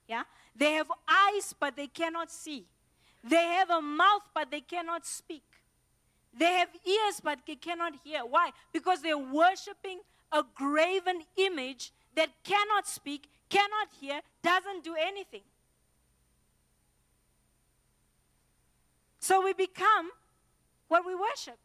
Yeah? 0.07 0.23
They 0.55 0.73
have 0.73 0.91
eyes, 1.07 1.55
but 1.59 1.75
they 1.75 1.87
cannot 1.87 2.31
see. 2.31 2.65
They 3.23 3.35
have 3.35 3.69
a 3.69 3.81
mouth, 3.81 4.23
but 4.33 4.51
they 4.51 4.61
cannot 4.61 5.05
speak. 5.05 5.43
They 6.37 6.53
have 6.53 6.69
ears, 6.85 7.21
but 7.23 7.39
they 7.45 7.55
cannot 7.55 7.93
hear. 8.03 8.21
Why? 8.21 8.51
Because 8.71 9.01
they're 9.01 9.17
worshiping 9.17 9.99
a 10.31 10.43
graven 10.55 11.21
image 11.37 11.91
that 12.15 12.29
cannot 12.43 12.87
speak, 12.87 13.29
cannot 13.49 13.89
hear, 13.99 14.21
doesn't 14.41 14.83
do 14.83 14.95
anything. 14.95 15.41
So 19.19 19.43
we 19.43 19.53
become 19.53 20.09
what 20.87 21.05
we 21.05 21.15
worship. 21.15 21.57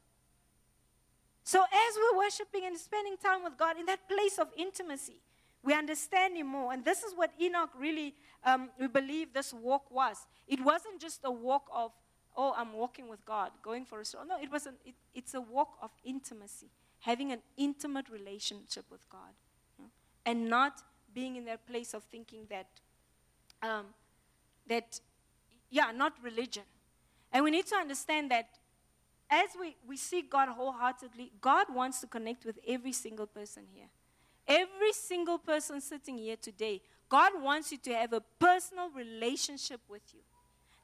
So 1.47 1.63
as 1.63 1.95
we're 1.97 2.19
worshiping 2.19 2.67
and 2.67 2.77
spending 2.77 3.17
time 3.17 3.45
with 3.45 3.57
God 3.57 3.79
in 3.79 3.87
that 3.87 4.09
place 4.09 4.37
of 4.37 4.49
intimacy, 4.59 5.21
we 5.63 5.75
understand 5.75 6.37
Him 6.37 6.49
more. 6.49 6.73
And 6.73 6.85
this 6.85 7.05
is 7.05 7.13
what 7.15 7.31
Enoch 7.41 7.71
really, 7.79 8.15
um, 8.43 8.71
we 8.81 8.89
believe 8.89 9.33
this 9.33 9.55
walk 9.55 9.89
was. 9.89 10.27
It 10.49 10.61
wasn't 10.61 11.01
just 11.01 11.21
a 11.23 11.31
walk 11.31 11.69
of, 11.73 11.93
oh, 12.37 12.53
I'm 12.57 12.73
walking 12.73 13.09
with 13.09 13.25
God, 13.25 13.53
going 13.63 13.85
for 13.85 14.01
a 14.01 14.05
stroll. 14.05 14.27
No, 14.27 14.41
it 14.43 14.51
wasn't. 14.51 14.79
it, 14.85 14.95
it's 15.15 15.35
a 15.35 15.41
walk 15.41 15.79
of 15.81 15.93
intimacy, 16.05 16.67
having 16.99 17.31
an 17.31 17.43
intimate 17.57 18.09
relationship 18.09 18.85
with 18.91 19.09
God, 19.09 19.31
you 19.79 19.85
know, 19.85 19.91
and 20.25 20.51
not 20.51 20.83
being 21.15 21.37
in 21.37 21.45
that 21.45 21.65
place 21.65 21.95
of 21.95 22.03
thinking 22.03 22.49
that, 22.51 22.67
um, 23.63 23.87
that, 24.69 24.99
yeah, 25.71 25.93
not 25.95 26.15
religion. 26.25 26.65
And 27.33 27.45
we 27.45 27.53
need 27.53 27.67
to 27.67 27.77
understand 27.77 28.33
that 28.33 28.49
as 29.31 29.51
we, 29.61 29.77
we 29.87 29.97
seek 29.97 30.31
God 30.31 30.49
wholeheartedly, 30.49 31.33
God 31.41 31.67
wants 31.73 32.01
to 32.01 32.07
connect 32.07 32.45
with 32.45 32.59
every 32.67 32.93
single 32.93 33.27
person 33.27 33.65
here. 33.73 33.89
Every 34.47 34.93
single 34.93 35.39
person 35.39 35.81
sitting 35.81 36.19
here 36.19 36.37
today, 36.37 36.81
God 37.09 37.33
wants 37.43 37.73
you 37.73 37.79
to 37.79 37.95
have 37.95 38.13
a 38.13 38.23
personal 38.39 38.91
relationship 38.91 39.81
with 39.89 40.03
you 40.13 40.21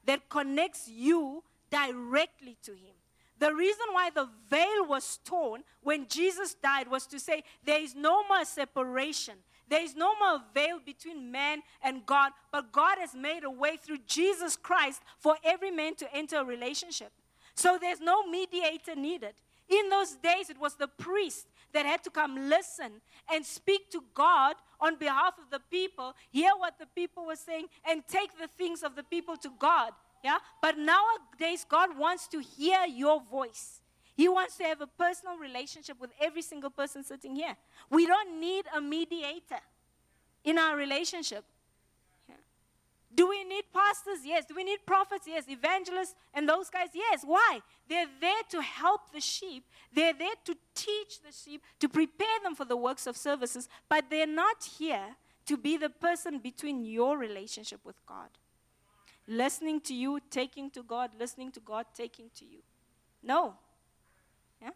that 0.05 0.29
connects 0.29 0.89
you 0.89 1.43
directly 1.71 2.57
to 2.63 2.71
Him. 2.71 2.95
The 3.39 3.53
reason 3.53 3.85
why 3.91 4.09
the 4.09 4.29
veil 4.49 4.85
was 4.87 5.19
torn 5.25 5.63
when 5.81 6.07
Jesus 6.07 6.53
died 6.53 6.89
was 6.89 7.07
to 7.07 7.19
say 7.19 7.43
there 7.63 7.81
is 7.81 7.95
no 7.95 8.27
more 8.27 8.45
separation. 8.45 9.35
There 9.69 9.83
is 9.83 9.95
no 9.95 10.13
more 10.19 10.41
veil 10.53 10.79
between 10.85 11.31
man 11.31 11.61
and 11.81 12.05
God, 12.05 12.31
but 12.51 12.71
God 12.71 12.97
has 12.99 13.15
made 13.15 13.43
a 13.43 13.49
way 13.49 13.77
through 13.77 13.99
Jesus 14.05 14.55
Christ 14.55 15.01
for 15.19 15.35
every 15.43 15.71
man 15.71 15.95
to 15.95 16.15
enter 16.15 16.37
a 16.37 16.45
relationship. 16.45 17.11
So 17.55 17.77
there's 17.79 17.99
no 17.99 18.25
mediator 18.27 18.95
needed. 18.95 19.33
In 19.69 19.89
those 19.89 20.15
days, 20.15 20.49
it 20.49 20.59
was 20.59 20.75
the 20.75 20.87
priest 20.87 21.47
that 21.73 21.85
had 21.85 22.03
to 22.03 22.09
come 22.09 22.49
listen 22.49 23.01
and 23.31 23.45
speak 23.45 23.89
to 23.91 24.03
God 24.13 24.55
on 24.79 24.97
behalf 24.97 25.33
of 25.37 25.49
the 25.49 25.61
people, 25.71 26.13
hear 26.29 26.51
what 26.57 26.77
the 26.77 26.85
people 26.95 27.25
were 27.25 27.35
saying, 27.35 27.67
and 27.89 28.03
take 28.07 28.37
the 28.37 28.49
things 28.57 28.83
of 28.83 28.95
the 28.95 29.03
people 29.03 29.37
to 29.37 29.49
God. 29.57 29.93
Yeah? 30.23 30.37
But 30.61 30.77
nowadays, 30.77 31.65
God 31.67 31.97
wants 31.97 32.27
to 32.29 32.39
hear 32.39 32.85
your 32.85 33.21
voice. 33.21 33.81
He 34.15 34.27
wants 34.27 34.57
to 34.57 34.63
have 34.65 34.81
a 34.81 34.87
personal 34.87 35.37
relationship 35.37 35.99
with 35.99 36.11
every 36.21 36.43
single 36.43 36.69
person 36.69 37.03
sitting 37.03 37.35
here. 37.35 37.55
We 37.89 38.05
don't 38.05 38.39
need 38.39 38.65
a 38.75 38.79
mediator 38.79 39.59
in 40.43 40.59
our 40.59 40.75
relationship. 40.75 41.43
Do 43.15 43.29
we 43.29 43.43
need 43.43 43.65
pastors? 43.73 44.19
Yes. 44.25 44.45
Do 44.45 44.55
we 44.55 44.63
need 44.63 44.79
prophets? 44.85 45.25
Yes. 45.27 45.45
Evangelists 45.47 46.15
and 46.33 46.47
those 46.47 46.69
guys? 46.69 46.89
Yes. 46.93 47.23
Why? 47.23 47.59
They're 47.87 48.07
there 48.19 48.41
to 48.49 48.61
help 48.61 49.11
the 49.13 49.21
sheep. 49.21 49.65
They're 49.93 50.13
there 50.13 50.35
to 50.45 50.55
teach 50.73 51.21
the 51.21 51.31
sheep, 51.31 51.61
to 51.79 51.89
prepare 51.89 52.39
them 52.43 52.55
for 52.55 52.65
the 52.65 52.77
works 52.77 53.05
of 53.05 53.15
services, 53.15 53.69
but 53.87 54.05
they're 54.09 54.25
not 54.25 54.63
here 54.79 55.15
to 55.45 55.57
be 55.57 55.77
the 55.77 55.89
person 55.89 56.39
between 56.39 56.85
your 56.85 57.17
relationship 57.17 57.81
with 57.83 58.03
God. 58.05 58.29
Listening 59.27 59.79
to 59.81 59.93
you, 59.93 60.19
taking 60.29 60.69
to 60.71 60.83
God, 60.83 61.11
listening 61.19 61.51
to 61.51 61.59
God, 61.59 61.85
taking 61.93 62.29
to 62.35 62.45
you. 62.45 62.59
No. 63.21 63.53
Yeah? 64.61 64.71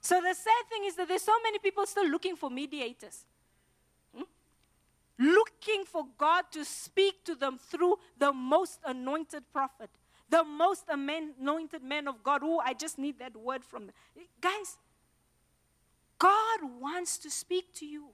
So 0.00 0.20
the 0.20 0.34
sad 0.34 0.68
thing 0.68 0.84
is 0.84 0.94
that 0.96 1.08
there's 1.08 1.22
so 1.22 1.38
many 1.42 1.58
people 1.58 1.84
still 1.86 2.08
looking 2.08 2.36
for 2.36 2.50
mediators 2.50 3.24
looking 5.20 5.84
for 5.84 6.06
God 6.16 6.44
to 6.52 6.64
speak 6.64 7.24
to 7.24 7.34
them 7.34 7.58
through 7.58 7.96
the 8.18 8.32
most 8.32 8.80
anointed 8.84 9.44
prophet, 9.52 9.90
the 10.30 10.42
most 10.42 10.84
anointed 10.88 11.82
man 11.82 12.08
of 12.08 12.22
God. 12.24 12.40
Oh, 12.42 12.60
I 12.64 12.72
just 12.72 12.98
need 12.98 13.18
that 13.18 13.36
word 13.36 13.62
from 13.62 13.86
them. 13.86 13.94
Guys, 14.40 14.78
God 16.18 16.60
wants 16.80 17.18
to 17.18 17.30
speak 17.30 17.74
to 17.74 17.86
you. 17.86 18.08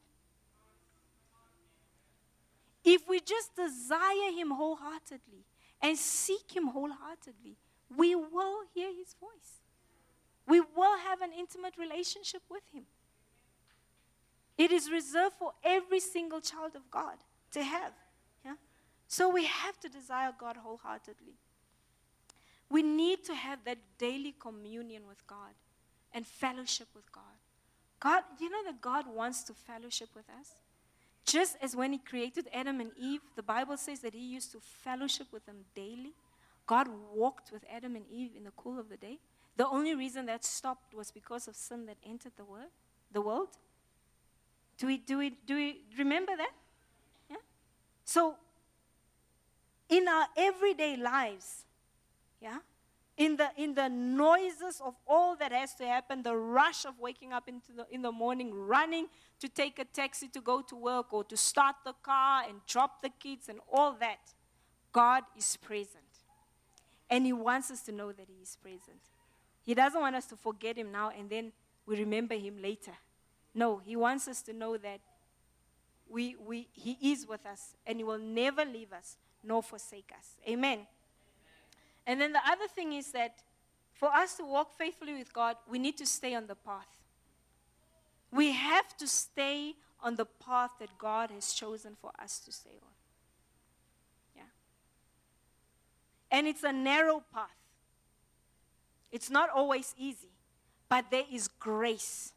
If 2.84 3.08
we 3.08 3.20
just 3.20 3.54
desire 3.56 4.32
Him 4.36 4.50
wholeheartedly 4.50 5.44
and 5.80 5.96
seek 5.96 6.54
Him 6.54 6.68
wholeheartedly, 6.68 7.56
we 7.96 8.14
will 8.16 8.60
hear 8.74 8.88
His 8.88 9.14
voice. 9.20 9.60
We 10.46 10.60
will 10.60 10.98
have 10.98 11.20
an 11.20 11.30
intimate 11.36 11.74
relationship 11.78 12.42
with 12.48 12.62
Him. 12.72 12.84
It 14.58 14.70
is 14.72 14.90
reserved 14.90 15.34
for 15.38 15.52
every 15.64 16.00
single 16.00 16.40
child 16.40 16.72
of 16.74 16.90
God 16.90 17.16
to 17.52 17.62
have. 17.62 17.92
Yeah? 18.44 18.54
So 19.06 19.28
we 19.28 19.44
have 19.44 19.78
to 19.80 19.88
desire 19.88 20.32
God 20.38 20.56
wholeheartedly. 20.56 21.34
We 22.70 22.82
need 22.82 23.24
to 23.24 23.34
have 23.34 23.60
that 23.64 23.78
daily 23.98 24.34
communion 24.38 25.02
with 25.06 25.24
God 25.26 25.54
and 26.12 26.26
fellowship 26.26 26.88
with 26.94 27.10
God. 27.12 27.22
God, 28.00 28.22
you 28.40 28.50
know 28.50 28.64
that 28.64 28.80
God 28.80 29.04
wants 29.12 29.42
to 29.44 29.52
fellowship 29.52 30.08
with 30.14 30.28
us? 30.40 30.50
Just 31.24 31.56
as 31.60 31.74
when 31.74 31.92
He 31.92 31.98
created 31.98 32.48
Adam 32.52 32.80
and 32.80 32.90
Eve, 32.98 33.20
the 33.34 33.42
Bible 33.42 33.76
says 33.76 34.00
that 34.00 34.14
He 34.14 34.20
used 34.20 34.52
to 34.52 34.60
fellowship 34.60 35.26
with 35.32 35.44
them 35.46 35.64
daily. 35.74 36.14
God 36.66 36.88
walked 37.14 37.52
with 37.52 37.64
Adam 37.72 37.96
and 37.96 38.04
Eve 38.10 38.30
in 38.36 38.44
the 38.44 38.52
cool 38.56 38.78
of 38.78 38.88
the 38.88 38.96
day. 38.96 39.18
The 39.56 39.66
only 39.66 39.94
reason 39.94 40.26
that 40.26 40.44
stopped 40.44 40.94
was 40.94 41.10
because 41.10 41.48
of 41.48 41.56
sin 41.56 41.86
that 41.86 41.96
entered 42.04 42.32
the 42.36 42.44
world. 42.44 42.70
The 43.12 43.20
world. 43.20 43.48
Do 44.78 44.86
we, 44.86 44.98
do 44.98 45.18
we, 45.18 45.36
do 45.46 45.54
we 45.54 45.80
remember 45.98 46.36
that? 46.36 46.52
Yeah? 47.30 47.36
So, 48.04 48.36
in 49.88 50.06
our 50.08 50.26
everyday 50.36 50.96
lives, 50.96 51.64
yeah, 52.40 52.58
in 53.16 53.36
the, 53.36 53.48
in 53.56 53.74
the 53.74 53.88
noises 53.88 54.80
of 54.84 54.94
all 55.06 55.36
that 55.36 55.50
has 55.52 55.74
to 55.76 55.86
happen, 55.86 56.22
the 56.22 56.36
rush 56.36 56.84
of 56.84 56.98
waking 57.00 57.32
up 57.32 57.48
into 57.48 57.72
the, 57.72 57.86
in 57.90 58.02
the 58.02 58.12
morning, 58.12 58.52
running 58.52 59.06
to 59.40 59.48
take 59.48 59.78
a 59.78 59.84
taxi 59.84 60.28
to 60.28 60.40
go 60.40 60.60
to 60.62 60.76
work 60.76 61.12
or 61.12 61.24
to 61.24 61.36
start 61.36 61.76
the 61.84 61.94
car 62.02 62.44
and 62.46 62.58
drop 62.66 63.00
the 63.00 63.08
kids 63.08 63.48
and 63.48 63.58
all 63.72 63.92
that, 64.00 64.18
God 64.92 65.22
is 65.36 65.56
present. 65.56 66.02
And 67.08 67.24
He 67.24 67.32
wants 67.32 67.70
us 67.70 67.80
to 67.82 67.92
know 67.92 68.12
that 68.12 68.26
He 68.28 68.42
is 68.42 68.56
present. 68.60 69.00
He 69.62 69.72
doesn't 69.74 70.00
want 70.00 70.16
us 70.16 70.26
to 70.26 70.36
forget 70.36 70.76
Him 70.76 70.92
now 70.92 71.10
and 71.16 71.30
then 71.30 71.52
we 71.86 71.96
remember 71.96 72.34
Him 72.34 72.60
later. 72.60 72.92
No, 73.56 73.78
He 73.78 73.96
wants 73.96 74.28
us 74.28 74.42
to 74.42 74.52
know 74.52 74.76
that 74.76 75.00
we, 76.08 76.36
we, 76.36 76.68
He 76.72 76.98
is 77.00 77.26
with 77.26 77.46
us 77.46 77.74
and 77.86 77.96
He 77.98 78.04
will 78.04 78.18
never 78.18 78.66
leave 78.66 78.92
us 78.92 79.16
nor 79.42 79.62
forsake 79.62 80.12
us. 80.16 80.32
Amen. 80.46 80.72
Amen. 80.74 80.86
And 82.06 82.20
then 82.20 82.32
the 82.34 82.46
other 82.46 82.68
thing 82.68 82.92
is 82.92 83.12
that 83.12 83.42
for 83.94 84.10
us 84.10 84.34
to 84.34 84.44
walk 84.44 84.76
faithfully 84.76 85.14
with 85.14 85.32
God, 85.32 85.56
we 85.68 85.78
need 85.78 85.96
to 85.96 86.04
stay 86.06 86.34
on 86.34 86.46
the 86.46 86.54
path. 86.54 87.00
We 88.30 88.52
have 88.52 88.94
to 88.98 89.08
stay 89.08 89.72
on 90.02 90.16
the 90.16 90.26
path 90.26 90.72
that 90.78 90.98
God 90.98 91.30
has 91.30 91.54
chosen 91.54 91.96
for 91.98 92.10
us 92.18 92.38
to 92.40 92.52
stay 92.52 92.78
on. 92.82 92.92
Yeah. 94.36 94.42
And 96.30 96.46
it's 96.46 96.62
a 96.62 96.72
narrow 96.72 97.22
path. 97.32 97.48
It's 99.10 99.30
not 99.30 99.48
always 99.48 99.94
easy, 99.96 100.32
but 100.90 101.06
there 101.10 101.24
is 101.32 101.48
grace 101.48 102.34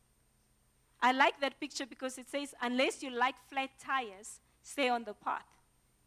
I 1.02 1.12
like 1.12 1.40
that 1.42 1.60
picture 1.60 1.86
because 1.86 2.18
it 2.18 2.30
says, 2.30 2.54
unless 2.62 3.02
you 3.02 3.10
like 3.10 3.36
flat 3.50 3.70
tires, 3.84 4.40
stay 4.64 4.90
on 4.90 5.04
the 5.04 5.14
path. 5.14 5.46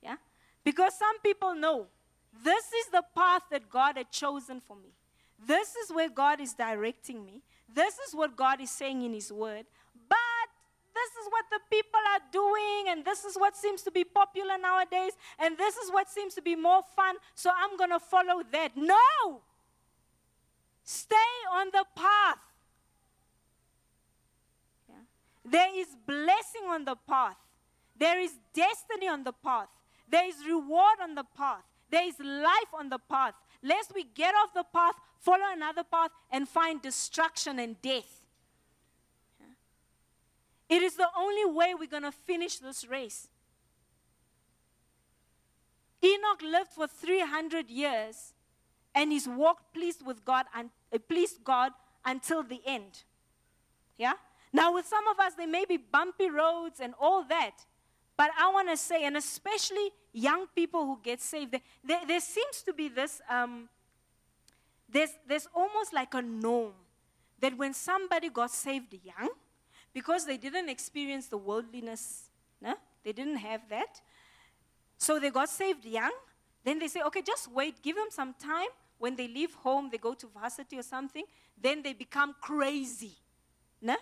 Yeah? 0.03 0.17
Because 0.65 0.99
some 0.99 1.19
people 1.21 1.55
know 1.55 1.87
this 2.45 2.65
is 2.67 2.87
the 2.93 3.05
path 3.15 3.43
that 3.51 3.71
God 3.71 3.97
had 3.97 4.11
chosen 4.11 4.61
for 4.61 4.77
me. 4.77 4.93
This 5.47 5.75
is 5.77 5.93
where 5.93 6.09
God 6.09 6.41
is 6.41 6.55
directing 6.55 7.25
me. 7.25 7.43
This 7.75 7.99
is 7.99 8.15
what 8.15 8.37
God 8.37 8.61
is 8.61 8.71
saying 8.71 9.03
in 9.03 9.13
His 9.13 9.33
Word. 9.33 9.67
But 10.09 10.49
this 10.95 11.25
is 11.25 11.31
what 11.31 11.45
the 11.51 11.61
people 11.71 12.01
are 12.15 12.21
doing, 12.31 12.89
and 12.89 13.05
this 13.05 13.25
is 13.25 13.37
what 13.37 13.57
seems 13.57 13.83
to 13.83 13.91
be 13.91 14.05
popular 14.05 14.59
nowadays, 14.59 15.13
and 15.39 15.57
this 15.57 15.77
is 15.77 15.91
what 15.91 16.11
seems 16.11 16.35
to 16.35 16.43
be 16.43 16.55
more 16.55 16.83
fun, 16.95 17.17
so 17.35 17.51
I'm 17.51 17.77
going 17.79 17.91
to 17.91 17.99
follow 17.99 18.43
that. 18.53 18.77
No! 18.77 19.41
Stay 20.85 21.17
on 21.53 21.69
the 21.73 21.85
path. 21.97 22.39
There 25.53 25.79
is 25.79 25.89
blessing 26.07 26.67
on 26.67 26.87
the 26.87 26.97
path. 26.97 27.37
There 27.95 28.19
is 28.19 28.33
destiny 28.55 29.07
on 29.07 29.23
the 29.23 29.35
path. 29.35 29.69
There 30.09 30.27
is 30.27 30.37
reward 30.47 30.99
on 31.03 31.15
the 31.15 31.25
path. 31.37 31.63
There 31.91 32.09
is 32.09 32.19
life 32.19 32.73
on 32.73 32.89
the 32.89 32.99
path. 32.99 33.35
Lest 33.63 33.93
we 33.95 34.05
get 34.05 34.35
off 34.35 34.55
the 34.55 34.65
path, 34.65 34.95
follow 35.21 35.45
another 35.53 35.85
path, 35.85 36.11
and 36.31 36.49
find 36.49 36.81
destruction 36.81 37.59
and 37.59 37.81
death. 37.83 38.25
It 40.71 40.83
is 40.83 40.97
the 40.97 41.09
only 41.15 41.45
way 41.45 41.75
we're 41.79 41.87
going 41.87 42.05
to 42.05 42.13
finish 42.13 42.57
this 42.57 42.89
race. 42.89 43.29
Enoch 46.03 46.43
lived 46.43 46.71
for 46.71 46.87
300 46.87 47.69
years 47.69 48.33
and 48.95 49.13
he's 49.13 49.29
walked 49.29 49.75
pleased 49.75 50.05
with 50.05 50.25
God 50.25 50.47
and 50.55 50.71
uh, 50.93 50.99
pleased 50.99 51.45
God 51.45 51.73
until 52.07 52.43
the 52.43 52.63
end. 52.65 53.05
Yeah? 53.99 54.15
Now, 54.53 54.75
with 54.75 54.87
some 54.87 55.07
of 55.09 55.19
us, 55.19 55.35
there 55.35 55.47
may 55.47 55.65
be 55.65 55.79
bumpy 55.79 56.29
roads 56.29 56.81
and 56.81 56.95
all 57.01 57.25
that. 57.25 57.53
But 58.17 58.31
I 58.39 58.51
want 58.53 58.69
to 58.69 58.77
say, 58.77 59.05
and 59.05 59.17
especially 59.17 59.91
young 60.13 60.47
people 60.55 60.85
who 60.85 60.99
get 61.03 61.21
saved, 61.21 61.57
there, 61.83 62.01
there, 62.07 62.21
seems 62.21 62.63
to 62.67 62.73
be 62.73 62.89
this, 62.89 63.21
um, 63.29 63.69
there's, 64.89 65.11
there's 65.27 65.49
almost 65.55 65.95
like 65.95 66.13
a 66.15 66.21
norm 66.21 66.75
that 67.41 67.57
when 67.57 67.73
somebody 67.73 68.29
got 68.29 68.51
saved 68.51 68.95
young, 69.03 69.31
because 69.95 70.27
they 70.27 70.37
didn't 70.37 70.69
experience 70.69 71.27
the 71.27 71.37
worldliness, 71.37 72.31
no? 72.61 72.75
they 73.05 73.13
didn't 73.13 73.37
have 73.37 73.63
that. 73.69 74.01
So 74.99 75.19
they 75.19 75.31
got 75.31 75.49
saved 75.49 75.85
young. 75.85 76.13
Then 76.65 76.79
they 76.79 76.89
say, 76.89 77.03
okay, 77.03 77.23
just 77.23 77.51
wait, 77.51 77.83
give 77.83 77.97
them 77.97 78.09
some 78.11 78.35
time. 78.35 78.69
When 78.99 79.17
they 79.17 79.27
leave 79.27 79.53
home, 79.55 79.89
they 79.91 79.99
go 79.99 80.15
to 80.15 80.27
varsity 80.29 80.79
or 80.79 80.83
something, 80.83 81.25
then 81.61 81.83
they 81.83 81.93
become 81.93 82.37
crazy. 82.41 83.17
No? 83.81 83.97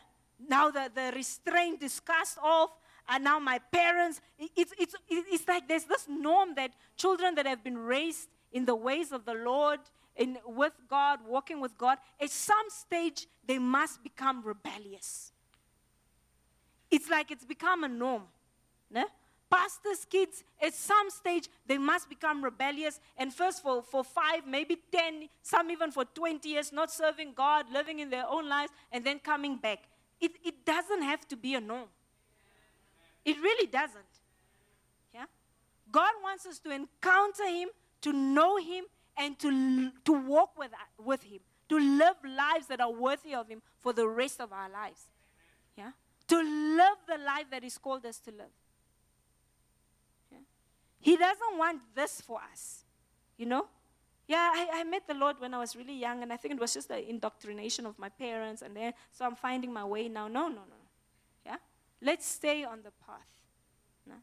Now 0.48 0.70
the, 0.70 0.90
the 0.94 1.12
restraint 1.14 1.82
is 1.82 2.00
cast 2.00 2.38
off, 2.42 2.70
and 3.08 3.24
now 3.24 3.38
my 3.38 3.58
parents, 3.58 4.20
it's, 4.38 4.72
it's, 4.78 4.94
it's 5.08 5.48
like 5.48 5.68
there's 5.68 5.84
this 5.84 6.06
norm 6.08 6.54
that 6.56 6.72
children 6.96 7.34
that 7.34 7.46
have 7.46 7.64
been 7.64 7.78
raised 7.78 8.28
in 8.52 8.64
the 8.64 8.74
ways 8.74 9.12
of 9.12 9.24
the 9.24 9.34
Lord, 9.34 9.80
in, 10.16 10.38
with 10.44 10.72
God, 10.88 11.20
walking 11.26 11.60
with 11.60 11.76
God, 11.78 11.98
at 12.20 12.30
some 12.30 12.68
stage 12.68 13.26
they 13.46 13.58
must 13.58 14.02
become 14.02 14.42
rebellious. 14.44 15.32
It's 16.90 17.08
like 17.08 17.30
it's 17.30 17.44
become 17.44 17.84
a 17.84 17.88
norm. 17.88 18.24
No? 18.90 19.04
Pastors' 19.50 20.04
kids, 20.08 20.44
at 20.62 20.74
some 20.74 21.10
stage, 21.10 21.48
they 21.66 21.78
must 21.78 22.08
become 22.08 22.42
rebellious. 22.44 23.00
And 23.16 23.34
first, 23.34 23.62
for, 23.62 23.82
for 23.82 24.04
five, 24.04 24.46
maybe 24.46 24.78
10, 24.92 25.28
some 25.42 25.70
even 25.72 25.90
for 25.90 26.04
20 26.04 26.48
years, 26.48 26.72
not 26.72 26.90
serving 26.92 27.32
God, 27.34 27.66
living 27.72 27.98
in 27.98 28.10
their 28.10 28.28
own 28.28 28.48
lives, 28.48 28.70
and 28.92 29.04
then 29.04 29.18
coming 29.18 29.56
back. 29.56 29.88
It, 30.20 30.32
it 30.44 30.64
doesn't 30.64 31.02
have 31.02 31.26
to 31.28 31.36
be 31.36 31.54
a 31.54 31.60
norm. 31.60 31.88
It 33.24 33.36
really 33.40 33.66
doesn't. 33.66 34.04
Yeah? 35.14 35.24
God 35.90 36.12
wants 36.22 36.46
us 36.46 36.58
to 36.60 36.70
encounter 36.70 37.46
Him, 37.46 37.68
to 38.02 38.12
know 38.12 38.56
Him, 38.56 38.84
and 39.16 39.38
to, 39.38 39.90
to 40.04 40.12
walk 40.12 40.58
with, 40.58 40.70
with 40.98 41.22
Him, 41.22 41.40
to 41.68 41.78
live 41.78 42.16
lives 42.24 42.66
that 42.66 42.80
are 42.80 42.92
worthy 42.92 43.34
of 43.34 43.48
Him 43.48 43.62
for 43.78 43.92
the 43.92 44.08
rest 44.08 44.40
of 44.40 44.52
our 44.52 44.68
lives. 44.70 45.06
Yeah? 45.76 45.92
To 46.28 46.36
live 46.36 46.98
the 47.08 47.18
life 47.24 47.46
that 47.50 47.62
He's 47.62 47.78
called 47.78 48.04
us 48.06 48.18
to 48.20 48.30
live. 48.30 48.52
Yeah? 50.30 50.38
He 51.00 51.16
doesn't 51.16 51.58
want 51.58 51.80
this 51.94 52.20
for 52.20 52.40
us. 52.52 52.84
You 53.36 53.46
know? 53.46 53.66
Yeah, 54.30 54.48
I, 54.54 54.68
I, 54.74 54.84
met 54.84 55.08
the 55.08 55.14
Lord 55.14 55.40
when 55.40 55.54
I 55.54 55.58
was 55.58 55.74
really 55.74 55.98
young, 55.98 56.22
and 56.22 56.32
I 56.32 56.36
think 56.36 56.54
it 56.54 56.60
was 56.60 56.74
just 56.74 56.86
the 56.86 57.10
indoctrination 57.10 57.84
of 57.84 57.98
my 57.98 58.08
parents, 58.08 58.62
and 58.62 58.76
then 58.76 58.92
so 59.10 59.24
I'm 59.24 59.34
finding 59.34 59.72
my 59.72 59.84
way 59.84 60.06
now. 60.08 60.28
No, 60.28 60.46
no, 60.46 60.54
no. 60.54 60.80
Yeah? 61.44 61.56
Let's 62.00 62.26
stay 62.28 62.62
on 62.62 62.78
the 62.84 62.92
path. 63.04 63.26
No? 64.06 64.14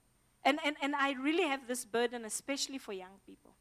And, 0.46 0.60
and, 0.63 0.78
and 0.82 0.96
I 0.96 1.12
really 1.12 1.43
have 1.43 1.67
this 1.67 1.84
burden, 1.84 2.24
especially 2.24 2.78
for 2.78 2.93
young 2.93 3.20
people. 3.26 3.52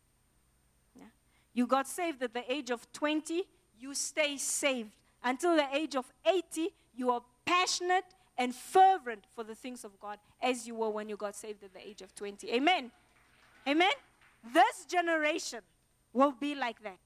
Yeah? 0.94 1.06
You 1.52 1.66
got 1.66 1.88
saved 1.88 2.22
at 2.22 2.32
the 2.32 2.44
age 2.48 2.70
of 2.70 2.92
20, 2.92 3.42
you 3.80 3.92
stay 3.92 4.36
saved. 4.36 4.92
Until 5.24 5.56
the 5.56 5.66
age 5.74 5.96
of 5.96 6.04
80, 6.24 6.68
you 6.94 7.10
are 7.10 7.22
passionate 7.44 8.04
and 8.38 8.54
fervent 8.54 9.24
for 9.34 9.42
the 9.42 9.56
things 9.56 9.82
of 9.82 9.98
God 9.98 10.20
as 10.40 10.64
you 10.64 10.76
were 10.76 10.90
when 10.90 11.08
you 11.08 11.16
got 11.16 11.34
saved 11.34 11.64
at 11.64 11.74
the 11.74 11.84
age 11.84 12.02
of 12.02 12.14
20. 12.14 12.52
Amen. 12.52 12.92
Amen. 13.66 13.90
This 14.54 14.84
generation 14.88 15.58
will 16.16 16.32
be 16.32 16.54
like 16.54 16.82
that. 16.82 16.98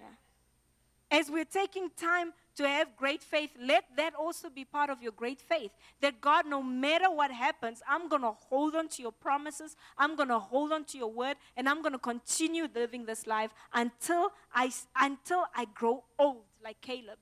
Yeah. 0.00 1.18
As 1.18 1.30
we're 1.30 1.44
taking 1.44 1.90
time 1.90 2.32
to 2.56 2.66
have 2.66 2.96
great 2.96 3.22
faith, 3.22 3.50
let 3.60 3.84
that 3.96 4.14
also 4.14 4.48
be 4.48 4.64
part 4.64 4.90
of 4.90 5.02
your 5.02 5.12
great 5.12 5.40
faith. 5.40 5.70
That 6.00 6.20
God, 6.20 6.46
no 6.46 6.62
matter 6.62 7.10
what 7.10 7.30
happens, 7.30 7.82
I'm 7.88 8.08
going 8.08 8.22
to 8.22 8.32
hold 8.32 8.74
on 8.74 8.88
to 8.88 9.02
your 9.02 9.12
promises, 9.12 9.76
I'm 9.96 10.16
going 10.16 10.28
to 10.30 10.38
hold 10.38 10.72
on 10.72 10.84
to 10.86 10.98
your 10.98 11.10
word, 11.10 11.36
and 11.56 11.68
I'm 11.68 11.82
going 11.82 11.92
to 11.92 11.98
continue 11.98 12.66
living 12.74 13.04
this 13.04 13.26
life 13.26 13.50
until 13.72 14.32
I, 14.54 14.70
until 14.98 15.44
I 15.54 15.66
grow 15.66 16.04
old, 16.18 16.44
like 16.64 16.80
Caleb. 16.80 17.18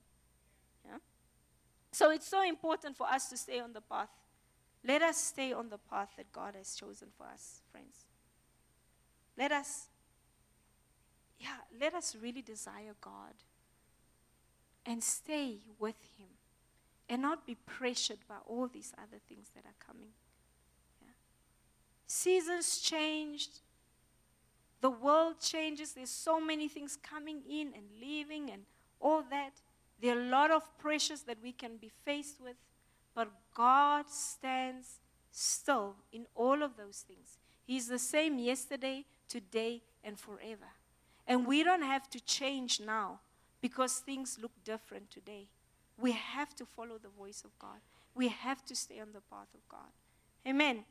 Yeah? 0.85 0.97
So 1.91 2.11
it's 2.11 2.27
so 2.27 2.43
important 2.47 2.97
for 2.97 3.07
us 3.07 3.29
to 3.29 3.37
stay 3.37 3.59
on 3.59 3.73
the 3.73 3.81
path. 3.81 4.09
Let 4.83 5.01
us 5.01 5.17
stay 5.17 5.53
on 5.53 5.69
the 5.69 5.77
path 5.77 6.09
that 6.17 6.31
God 6.31 6.55
has 6.57 6.75
chosen 6.75 7.09
for 7.17 7.27
us, 7.27 7.61
friends. 7.71 8.05
Let 9.37 9.51
us 9.51 9.87
yeah, 11.41 11.57
let 11.79 11.93
us 11.93 12.15
really 12.21 12.41
desire 12.41 12.93
God 13.01 13.33
and 14.85 15.03
stay 15.03 15.57
with 15.79 15.95
Him 16.17 16.27
and 17.09 17.21
not 17.21 17.45
be 17.45 17.55
pressured 17.55 18.19
by 18.27 18.35
all 18.45 18.67
these 18.67 18.93
other 18.97 19.19
things 19.27 19.49
that 19.55 19.65
are 19.65 19.85
coming. 19.85 20.11
Yeah. 21.01 21.09
Seasons 22.07 22.79
changed, 22.79 23.59
the 24.81 24.89
world 24.89 25.39
changes, 25.39 25.93
there's 25.93 26.09
so 26.09 26.39
many 26.39 26.67
things 26.67 26.97
coming 27.01 27.41
in 27.49 27.73
and 27.75 27.85
leaving 27.99 28.51
and 28.51 28.63
all 28.99 29.23
that. 29.29 29.53
There 30.01 30.17
are 30.17 30.21
a 30.21 30.29
lot 30.29 30.51
of 30.51 30.63
pressures 30.77 31.21
that 31.23 31.37
we 31.41 31.51
can 31.51 31.77
be 31.77 31.91
faced 32.05 32.39
with, 32.41 32.55
but 33.13 33.31
God 33.55 34.09
stands 34.09 34.99
still 35.31 35.95
in 36.11 36.25
all 36.35 36.61
of 36.63 36.77
those 36.77 37.03
things. 37.07 37.37
He's 37.63 37.87
the 37.87 37.99
same 37.99 38.39
yesterday, 38.39 39.05
today, 39.27 39.81
and 40.03 40.19
forever. 40.19 40.67
And 41.31 41.47
we 41.47 41.63
don't 41.63 41.83
have 41.83 42.09
to 42.09 42.19
change 42.19 42.81
now 42.81 43.21
because 43.61 43.99
things 43.99 44.37
look 44.41 44.51
different 44.65 45.09
today. 45.09 45.47
We 45.97 46.11
have 46.11 46.53
to 46.57 46.65
follow 46.65 46.97
the 46.97 47.07
voice 47.07 47.43
of 47.45 47.57
God. 47.57 47.79
We 48.13 48.27
have 48.27 48.65
to 48.65 48.75
stay 48.75 48.99
on 48.99 49.13
the 49.13 49.21
path 49.21 49.47
of 49.53 49.61
God. 49.69 49.93
Amen. 50.45 50.83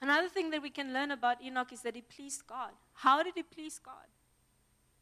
Another 0.00 0.28
thing 0.28 0.50
that 0.50 0.62
we 0.62 0.70
can 0.70 0.92
learn 0.92 1.10
about 1.10 1.42
Enoch 1.42 1.72
is 1.72 1.82
that 1.82 1.96
he 1.96 2.02
pleased 2.02 2.46
God. 2.46 2.70
How 2.92 3.24
did 3.24 3.34
he 3.34 3.42
please 3.42 3.80
God? 3.84 4.06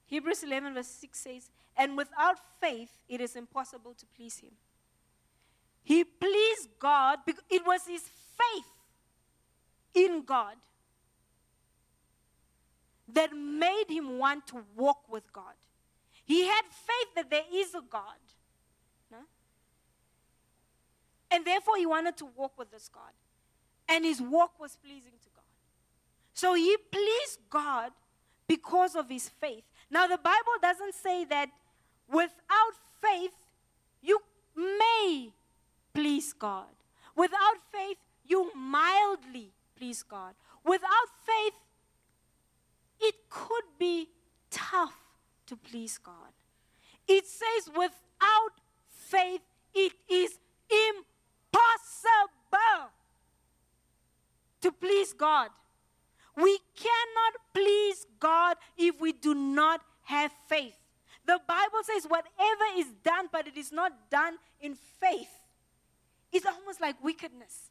Hebrews 0.07 0.45
11, 0.45 0.73
verse 0.73 0.87
6 0.87 1.19
says, 1.19 1.51
And 1.77 1.95
without 1.95 2.39
faith, 2.59 2.97
it 3.11 3.21
is 3.21 3.37
impossible 3.37 3.93
to 3.99 4.07
please 4.17 4.39
him. 4.39 4.53
He 5.83 6.05
pleased 6.05 6.71
God 6.79 7.19
because 7.27 7.45
it 7.51 7.67
was 7.67 7.83
his 7.87 8.09
faith 8.39 8.73
in 9.95 10.23
God 10.25 10.55
that 13.13 13.33
made 13.35 13.85
him 13.89 14.19
want 14.19 14.47
to 14.49 14.65
walk 14.75 15.11
with 15.11 15.33
God. 15.33 15.55
He 16.25 16.47
had 16.47 16.63
faith 16.71 17.15
that 17.15 17.31
there 17.31 17.45
is 17.53 17.75
a 17.75 17.83
God. 17.89 18.19
No? 19.11 19.19
And 21.31 21.45
therefore, 21.45 21.77
he 21.77 21.87
wanted 21.87 22.17
to 22.19 22.27
walk 22.37 22.59
with 22.59 22.71
this 22.71 22.89
God. 22.89 23.13
And 23.89 24.05
his 24.05 24.21
walk 24.21 24.59
was 24.59 24.77
pleasing 24.77 25.13
to 25.23 25.29
God. 25.35 25.45
So 26.35 26.55
he 26.55 26.77
pleased 26.91 27.39
God 27.49 27.93
because 28.49 28.97
of 28.97 29.09
his 29.09 29.29
faith. 29.29 29.63
Now, 29.91 30.07
the 30.07 30.19
Bible 30.19 30.57
doesn't 30.61 30.95
say 30.95 31.25
that 31.27 31.49
without 32.09 32.75
faith, 33.01 33.33
you 34.03 34.21
may 34.57 35.31
please 35.95 36.33
God. 36.33 36.67
Without 37.15 37.59
faith, 37.73 37.97
you 38.27 38.51
mildly 38.55 39.53
please 39.77 40.03
God. 40.03 40.35
Without 40.65 41.09
faith, 41.25 41.55
it 43.01 43.15
could 43.29 43.65
be 43.79 44.09
tough 44.51 44.95
to 45.47 45.57
please 45.57 45.99
God. 45.99 46.33
It 47.09 47.27
says, 47.27 47.71
without 47.77 48.53
faith, 48.89 49.41
it 49.75 49.93
is 50.09 50.39
impossible 50.71 51.07
to 54.61 54.73
please 54.73 55.13
God. 55.13 55.51
We 56.37 56.59
cannot 56.75 57.35
please 57.55 58.07
God 58.19 58.57
if 58.77 59.01
we 59.01 59.13
do 59.13 59.35
not 59.35 59.81
have 60.03 60.33
faith. 60.49 60.77
The 61.25 61.41
Bible 61.47 61.83
says, 61.83 62.05
whatever 62.05 62.65
is 62.77 62.87
done, 63.03 63.29
but 63.33 63.47
it 63.47 63.57
is 63.57 63.73
not 63.73 64.11
done 64.11 64.37
in 64.61 64.77
faith, 65.01 65.31
is 66.33 66.45
almost 66.45 66.81
like 66.81 67.03
wickedness. 67.03 67.71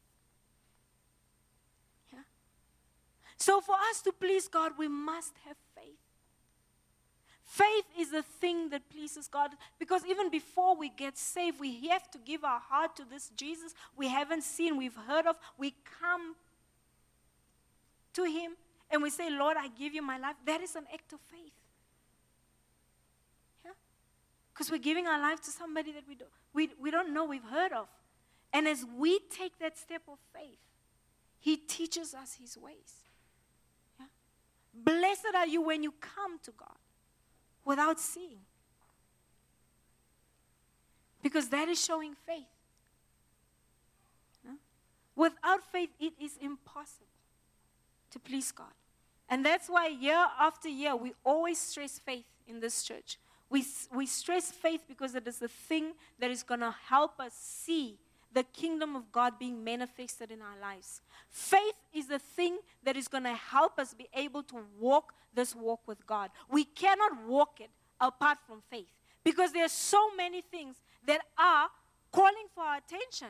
So, 3.36 3.60
for 3.60 3.74
us 3.90 4.00
to 4.02 4.12
please 4.12 4.48
God, 4.48 4.72
we 4.78 4.88
must 4.88 5.32
have 5.46 5.56
faith. 5.74 5.98
Faith 7.46 7.84
is 7.98 8.10
the 8.10 8.22
thing 8.22 8.70
that 8.70 8.90
pleases 8.90 9.28
God 9.28 9.52
because 9.78 10.04
even 10.04 10.30
before 10.30 10.76
we 10.76 10.88
get 10.88 11.16
saved, 11.16 11.60
we 11.60 11.86
have 11.88 12.10
to 12.10 12.18
give 12.18 12.44
our 12.44 12.58
heart 12.58 12.96
to 12.96 13.04
this 13.04 13.30
Jesus 13.36 13.72
we 13.96 14.08
haven't 14.08 14.42
seen, 14.42 14.76
we've 14.76 14.96
heard 15.06 15.26
of. 15.26 15.36
We 15.56 15.74
come 16.00 16.34
to 18.14 18.24
Him 18.24 18.56
and 18.90 19.00
we 19.00 19.10
say, 19.10 19.30
Lord, 19.30 19.56
I 19.56 19.68
give 19.68 19.94
you 19.94 20.02
my 20.02 20.18
life. 20.18 20.34
That 20.44 20.60
is 20.60 20.74
an 20.74 20.86
act 20.92 21.12
of 21.12 21.20
faith. 21.30 21.52
Yeah? 23.64 23.70
Because 24.52 24.70
we're 24.70 24.78
giving 24.78 25.06
our 25.06 25.20
life 25.20 25.40
to 25.42 25.50
somebody 25.50 25.92
that 25.92 26.02
we 26.08 26.16
don't, 26.16 26.30
we, 26.52 26.70
we 26.80 26.90
don't 26.90 27.14
know, 27.14 27.24
we've 27.24 27.44
heard 27.44 27.72
of. 27.72 27.86
And 28.52 28.66
as 28.66 28.84
we 28.98 29.20
take 29.30 29.58
that 29.60 29.78
step 29.78 30.02
of 30.08 30.18
faith, 30.34 30.58
He 31.38 31.56
teaches 31.56 32.12
us 32.12 32.38
His 32.40 32.56
ways. 32.58 33.05
Blessed 34.84 35.34
are 35.34 35.46
you 35.46 35.62
when 35.62 35.82
you 35.82 35.92
come 36.00 36.38
to 36.42 36.52
God 36.52 36.76
without 37.64 37.98
seeing. 37.98 38.40
Because 41.22 41.48
that 41.48 41.68
is 41.68 41.82
showing 41.82 42.14
faith. 42.26 42.46
Without 45.16 45.64
faith, 45.72 45.88
it 45.98 46.12
is 46.20 46.36
impossible 46.40 47.06
to 48.10 48.18
please 48.18 48.52
God. 48.52 48.72
And 49.28 49.44
that's 49.44 49.68
why 49.68 49.88
year 49.88 50.26
after 50.38 50.68
year, 50.68 50.94
we 50.94 51.14
always 51.24 51.58
stress 51.58 51.98
faith 51.98 52.26
in 52.46 52.60
this 52.60 52.84
church. 52.84 53.18
We, 53.48 53.64
we 53.94 54.06
stress 54.06 54.50
faith 54.50 54.82
because 54.86 55.14
it 55.14 55.26
is 55.26 55.38
the 55.38 55.48
thing 55.48 55.92
that 56.18 56.30
is 56.30 56.42
going 56.42 56.60
to 56.60 56.74
help 56.88 57.18
us 57.18 57.32
see 57.32 57.96
the 58.36 58.42
kingdom 58.42 58.94
of 58.94 59.10
God 59.10 59.38
being 59.38 59.64
manifested 59.64 60.30
in 60.30 60.42
our 60.42 60.60
lives. 60.60 61.00
Faith 61.30 61.72
is 61.94 62.06
the 62.06 62.18
thing 62.18 62.58
that 62.84 62.94
is 62.94 63.08
going 63.08 63.24
to 63.24 63.32
help 63.32 63.78
us 63.78 63.94
be 63.94 64.08
able 64.12 64.42
to 64.42 64.56
walk 64.78 65.14
this 65.34 65.56
walk 65.56 65.80
with 65.88 66.06
God. 66.06 66.28
We 66.50 66.64
cannot 66.64 67.26
walk 67.26 67.60
it 67.60 67.70
apart 67.98 68.36
from 68.46 68.60
faith 68.68 68.92
because 69.24 69.54
there 69.54 69.64
are 69.64 69.70
so 69.70 70.14
many 70.14 70.42
things 70.42 70.76
that 71.06 71.22
are 71.38 71.68
calling 72.12 72.46
for 72.54 72.62
our 72.62 72.76
attention. 72.76 73.28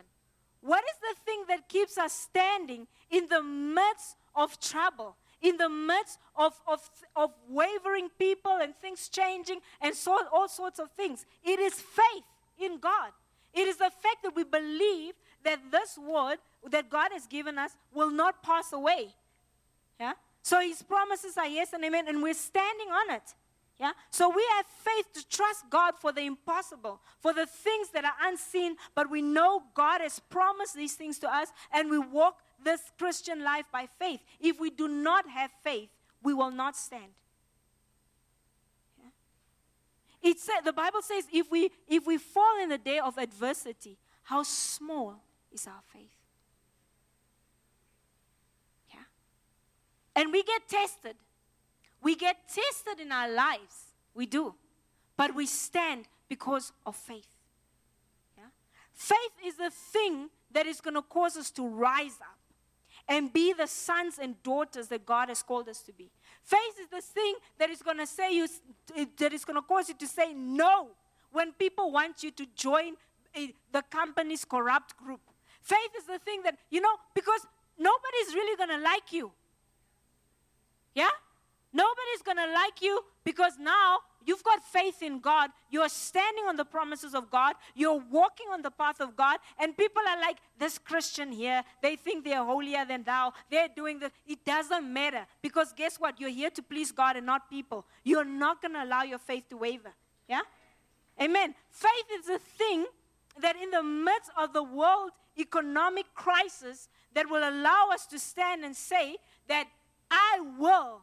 What 0.61 0.83
is 0.83 0.99
the 1.01 1.21
thing 1.25 1.45
that 1.51 1.69
keeps 1.69 1.97
us 1.99 2.13
standing 2.13 2.89
in 3.09 3.29
the 3.29 3.45
midst 3.45 4.17
of 4.35 4.59
trouble? 4.59 5.17
in 5.43 5.59
the 5.59 5.69
midst 5.69 6.19
of, 6.35 6.55
of, 6.67 6.81
of 7.15 7.31
wavering 7.47 8.09
people 8.19 8.59
and 8.61 8.75
things 8.75 9.11
changing 9.11 9.61
and 9.83 9.95
so, 9.95 10.19
all 10.33 10.49
sorts 10.49 10.79
of 10.79 10.91
things. 10.93 11.27
It 11.45 11.61
is 11.61 11.75
faith 11.75 12.25
in 12.59 12.79
God. 12.79 13.13
It 13.57 13.67
is 13.67 13.79
the 13.79 13.91
fact 13.91 14.23
that 14.23 14.37
we 14.37 14.45
believe 14.45 15.15
that 15.43 15.59
this 15.73 15.99
word 15.99 16.37
that 16.71 16.91
God 16.91 17.11
has 17.13 17.27
given 17.27 17.59
us 17.59 17.73
will 17.93 18.11
not 18.11 18.43
pass 18.43 18.73
away. 18.73 19.15
Yeah? 19.99 20.13
So 20.43 20.61
his 20.61 20.83
promises 20.83 21.37
are 21.37 21.49
yes 21.49 21.73
and 21.73 21.85
amen, 21.85 22.07
and 22.07 22.23
we're 22.23 22.35
standing 22.35 22.89
on 22.89 23.17
it. 23.17 23.35
Yeah? 23.79 23.93
So 24.11 24.29
we 24.29 24.45
have 24.57 24.67
faith 24.67 25.13
to 25.15 25.29
trust 25.29 25.65
God 25.71 25.95
for 26.01 26.13
the 26.13 26.23
impossible, 26.23 27.01
for 27.21 27.33
the 27.33 27.47
things 27.47 27.89
that 27.91 28.05
are 28.05 28.15
unseen, 28.23 28.77
but 28.95 29.11
we 29.11 29.23
know 29.23 29.63
God 29.75 30.01
has 30.01 30.19
promised 30.19 30.75
these 30.75 30.95
things 30.95 31.19
to 31.21 31.35
us, 31.35 31.49
and 31.73 31.91
we 31.91 31.99
walk 31.99 32.37
this 32.63 32.81
Christian 32.99 33.43
life 33.43 33.67
by 33.73 33.87
faith. 33.99 34.21
If 34.41 34.61
we 34.61 34.71
do 34.71 34.89
not 34.89 35.29
have 35.29 35.51
faith, 35.63 35.89
we 36.23 36.33
will 36.33 36.51
not 36.51 36.77
stand. 36.77 37.13
Yeah? 38.99 39.11
It 40.27 40.41
said, 40.41 40.63
the 40.65 40.73
Bible 40.73 41.03
says 41.03 41.23
if 41.33 41.49
we, 41.53 41.71
if 41.87 42.05
we 42.05 42.19
fall 42.19 42.61
in 42.61 42.69
the 42.69 42.79
day 42.79 42.99
of 42.99 43.17
adversity, 43.17 43.97
how 44.25 44.43
small 44.43 45.23
is 45.53 45.69
our 45.69 45.83
faith? 45.93 46.17
Yeah? 48.93 49.05
And 50.17 50.33
we 50.33 50.43
get 50.43 50.69
tested. 50.69 51.15
We 52.03 52.17
get 52.17 52.49
tested 52.49 52.99
in 52.99 53.13
our 53.13 53.31
lives. 53.33 53.95
We 54.15 54.27
do. 54.27 54.57
But 55.17 55.33
we 55.33 55.47
stand 55.47 56.07
because 56.29 56.73
of 56.85 56.97
faith. 56.97 57.29
Yeah? 58.37 58.47
Faith 58.95 59.47
is 59.47 59.55
the 59.55 59.71
thing 59.71 60.29
that 60.51 60.67
is 60.67 60.81
going 60.81 60.95
to 60.95 61.03
cause 61.03 61.37
us 61.37 61.53
to 61.53 61.69
rise 61.69 62.19
up 62.21 62.37
and 63.09 63.33
be 63.33 63.53
the 63.53 63.67
sons 63.67 64.19
and 64.21 64.41
daughters 64.43 64.89
that 64.89 65.07
God 65.07 65.29
has 65.29 65.43
called 65.43 65.69
us 65.69 65.81
to 65.83 65.93
be. 65.93 66.11
Faith 66.43 66.75
is 66.81 66.89
the 66.89 67.01
thing 67.01 67.35
that 67.59 67.71
is 67.71 67.83
going 67.83 67.99
to 67.99 68.07
say 68.07 68.35
you 68.35 68.49
that 69.19 69.33
is 69.33 69.45
going 69.45 69.57
to 69.57 69.63
cause 69.63 69.89
you 69.89 69.95
to 69.95 70.07
say 70.07 70.33
no 70.35 70.89
when 71.33 71.53
people 71.53 71.93
want 71.93 72.23
you 72.23 72.31
to 72.33 72.47
join 72.55 72.95
eh, 73.35 73.49
the 73.73 73.83
company's 73.91 74.45
corrupt 74.45 74.97
group. 74.97 75.21
Faith 75.63 75.91
is 75.99 76.05
the 76.05 76.19
thing 76.19 76.43
that 76.43 76.57
you 76.71 76.81
know 76.81 76.97
because 77.15 77.47
nobody's 77.79 78.35
really 78.35 78.57
going 78.57 78.71
to 78.71 78.83
like 78.83 79.13
you. 79.13 79.33
Yeah? 80.95 81.11
Nobody's 81.73 82.23
going 82.25 82.39
to 82.39 82.53
like 82.53 82.81
you 82.81 83.05
because 83.23 83.53
now 83.61 83.99
you've 84.27 84.45
got 84.45 84.63
faith 84.63 85.03
in 85.03 85.21
God. 85.21 85.51
You're 85.71 85.89
standing 85.89 86.45
on 86.47 86.57
the 86.57 86.65
promises 86.65 87.15
of 87.15 87.31
God. 87.31 87.55
You're 87.75 88.03
walking 88.11 88.47
on 88.53 88.61
the 88.61 88.71
path 88.71 89.01
of 89.01 89.17
God. 89.17 89.39
And 89.59 89.77
people 89.77 90.03
are 90.07 90.21
like, 90.21 90.37
this 90.59 90.79
Christian 90.79 91.33
here, 91.33 91.63
they 91.83 91.97
think 91.97 92.25
they're 92.25 92.45
holier 92.45 92.85
than 92.85 93.05
thou. 93.05 93.33
They're 93.51 93.69
doing 93.75 93.99
this. 93.99 94.11
It 94.27 94.45
doesn't 94.45 94.93
matter 94.93 95.27
because 95.41 95.73
guess 95.73 95.97
what? 95.97 96.21
You're 96.21 96.31
here 96.31 96.51
to 96.51 96.63
please 96.63 96.93
God 96.93 97.17
and 97.17 97.25
not 97.25 97.49
people. 97.49 97.87
You're 98.05 98.25
not 98.25 98.61
going 98.61 98.75
to 98.75 98.85
allow 98.85 99.03
your 99.03 99.19
faith 99.19 99.49
to 99.51 99.57
waver. 99.57 99.93
Yeah? 100.29 100.41
Amen. 101.21 101.55
Faith 101.71 102.07
is 102.21 102.29
a 102.29 102.39
thing 102.39 102.85
that 103.41 103.57
in 103.57 103.71
the 103.71 103.83
midst 103.83 104.31
of 104.37 104.53
the 104.53 104.63
world 104.63 105.13
economic 105.39 106.07
crisis 106.15 106.89
that 107.15 107.29
will 107.29 107.47
allow 107.49 107.89
us 107.93 108.07
to 108.07 108.19
stand 108.19 108.65
and 108.65 108.75
say 108.75 109.17
that 109.49 109.67
I 110.11 110.41
will 110.59 111.03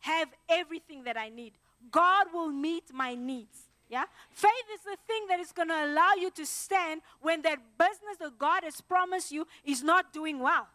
have 0.00 0.28
everything 0.48 1.04
that 1.04 1.16
I 1.16 1.30
need. 1.30 1.52
God 1.90 2.26
will 2.32 2.50
meet 2.50 2.84
my 2.92 3.14
needs. 3.14 3.58
Yeah? 3.88 4.04
Faith 4.30 4.66
is 4.74 4.80
the 4.80 4.96
thing 5.06 5.26
that 5.28 5.40
is 5.40 5.52
going 5.52 5.68
to 5.68 5.84
allow 5.84 6.12
you 6.18 6.30
to 6.32 6.46
stand 6.46 7.02
when 7.20 7.42
that 7.42 7.58
business 7.78 8.16
that 8.20 8.38
God 8.38 8.64
has 8.64 8.80
promised 8.80 9.30
you 9.30 9.46
is 9.64 9.82
not 9.82 10.12
doing 10.12 10.38
well. 10.38 10.66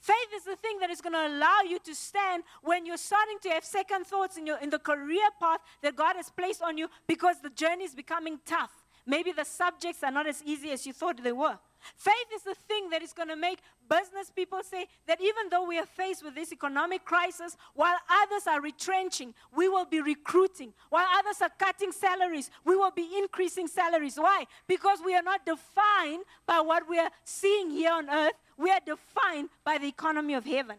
Faith 0.00 0.28
is 0.36 0.44
the 0.44 0.56
thing 0.56 0.78
that 0.80 0.90
is 0.90 1.00
going 1.00 1.14
to 1.14 1.26
allow 1.26 1.60
you 1.66 1.78
to 1.78 1.94
stand 1.94 2.42
when 2.62 2.84
you're 2.84 2.98
starting 2.98 3.38
to 3.42 3.48
have 3.48 3.64
second 3.64 4.06
thoughts 4.06 4.36
in, 4.36 4.46
your, 4.46 4.58
in 4.58 4.68
the 4.68 4.78
career 4.78 5.28
path 5.40 5.60
that 5.82 5.96
God 5.96 6.16
has 6.16 6.30
placed 6.30 6.62
on 6.62 6.76
you 6.76 6.88
because 7.06 7.40
the 7.40 7.48
journey 7.50 7.84
is 7.84 7.94
becoming 7.94 8.38
tough. 8.44 8.70
Maybe 9.06 9.32
the 9.32 9.44
subjects 9.44 10.02
are 10.02 10.10
not 10.10 10.26
as 10.26 10.42
easy 10.44 10.70
as 10.72 10.86
you 10.86 10.92
thought 10.92 11.22
they 11.22 11.32
were. 11.32 11.58
Faith 11.96 12.28
is 12.34 12.42
the 12.42 12.54
thing 12.54 12.90
that 12.90 13.02
is 13.02 13.12
going 13.12 13.28
to 13.28 13.36
make 13.36 13.58
business 13.88 14.30
people 14.30 14.60
say 14.62 14.86
that 15.06 15.20
even 15.20 15.48
though 15.50 15.66
we 15.66 15.78
are 15.78 15.86
faced 15.86 16.24
with 16.24 16.34
this 16.34 16.52
economic 16.52 17.04
crisis, 17.04 17.56
while 17.74 17.96
others 18.22 18.46
are 18.46 18.60
retrenching, 18.60 19.34
we 19.54 19.68
will 19.68 19.84
be 19.84 20.00
recruiting. 20.00 20.72
While 20.90 21.06
others 21.18 21.42
are 21.42 21.50
cutting 21.58 21.92
salaries, 21.92 22.50
we 22.64 22.76
will 22.76 22.90
be 22.90 23.08
increasing 23.18 23.66
salaries. 23.66 24.16
Why? 24.16 24.46
Because 24.66 24.98
we 25.04 25.14
are 25.14 25.22
not 25.22 25.44
defined 25.44 26.24
by 26.46 26.60
what 26.60 26.88
we 26.88 26.98
are 26.98 27.10
seeing 27.24 27.70
here 27.70 27.92
on 27.92 28.08
earth, 28.08 28.34
we 28.56 28.70
are 28.70 28.80
defined 28.84 29.50
by 29.64 29.78
the 29.78 29.88
economy 29.88 30.34
of 30.34 30.44
heaven. 30.44 30.76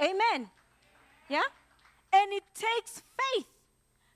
Amen. 0.00 0.50
Yeah? 1.28 1.42
And 2.12 2.32
it 2.32 2.44
takes 2.54 3.02
faith. 3.16 3.46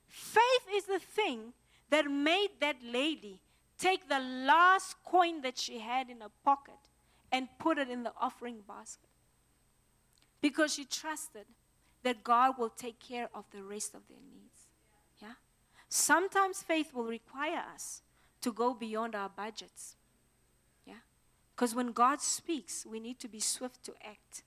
Faith 0.07 0.75
is 0.75 0.85
the 0.85 0.99
thing 0.99 1.53
that 1.89 2.09
made 2.09 2.49
that 2.59 2.77
lady 2.83 3.39
take 3.79 4.07
the 4.09 4.19
last 4.19 4.97
coin 5.03 5.41
that 5.41 5.57
she 5.57 5.79
had 5.79 6.09
in 6.09 6.21
her 6.21 6.29
pocket 6.43 6.75
and 7.31 7.47
put 7.57 7.77
it 7.77 7.89
in 7.89 8.03
the 8.03 8.11
offering 8.19 8.57
basket. 8.67 9.09
Because 10.41 10.73
she 10.73 10.85
trusted 10.85 11.45
that 12.03 12.23
God 12.23 12.55
will 12.57 12.69
take 12.69 12.99
care 12.99 13.29
of 13.33 13.45
the 13.51 13.63
rest 13.63 13.95
of 13.95 14.01
their 14.07 14.17
needs. 14.17 14.67
Yeah? 15.21 15.33
Sometimes 15.87 16.61
faith 16.61 16.93
will 16.93 17.05
require 17.05 17.63
us 17.73 18.01
to 18.41 18.51
go 18.51 18.73
beyond 18.73 19.15
our 19.15 19.29
budgets. 19.29 19.95
Yeah? 20.85 21.01
Because 21.55 21.75
when 21.75 21.91
God 21.91 22.21
speaks, 22.21 22.85
we 22.85 22.99
need 22.99 23.19
to 23.19 23.27
be 23.27 23.39
swift 23.39 23.83
to 23.85 23.93
act. 24.05 24.43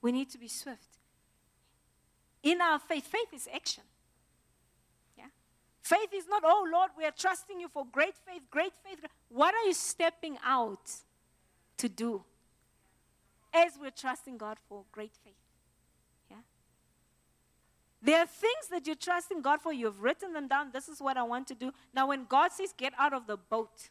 We 0.00 0.12
need 0.12 0.30
to 0.30 0.38
be 0.38 0.48
swift. 0.48 0.98
In 2.42 2.60
our 2.60 2.78
faith, 2.78 3.06
faith 3.06 3.32
is 3.32 3.48
action. 3.54 3.84
Faith 5.84 6.14
is 6.14 6.24
not, 6.26 6.42
oh 6.46 6.66
Lord, 6.72 6.92
we 6.96 7.04
are 7.04 7.10
trusting 7.10 7.60
you 7.60 7.68
for 7.68 7.84
great 7.92 8.14
faith, 8.26 8.40
great 8.50 8.72
faith. 8.82 9.04
What 9.28 9.54
are 9.54 9.64
you 9.66 9.74
stepping 9.74 10.38
out 10.42 10.90
to 11.76 11.90
do 11.90 12.24
as 13.52 13.74
we're 13.78 13.90
trusting 13.90 14.38
God 14.38 14.56
for 14.66 14.84
great 14.92 15.12
faith? 15.22 15.34
Yeah? 16.30 16.38
There 18.00 18.18
are 18.18 18.26
things 18.26 18.68
that 18.70 18.86
you're 18.86 18.96
trusting 18.96 19.42
God 19.42 19.60
for. 19.60 19.74
You've 19.74 20.02
written 20.02 20.32
them 20.32 20.48
down. 20.48 20.70
This 20.72 20.88
is 20.88 21.02
what 21.02 21.18
I 21.18 21.22
want 21.22 21.48
to 21.48 21.54
do. 21.54 21.70
Now, 21.92 22.08
when 22.08 22.24
God 22.24 22.50
says, 22.52 22.72
get 22.74 22.94
out 22.98 23.12
of 23.12 23.26
the 23.26 23.36
boat, 23.36 23.90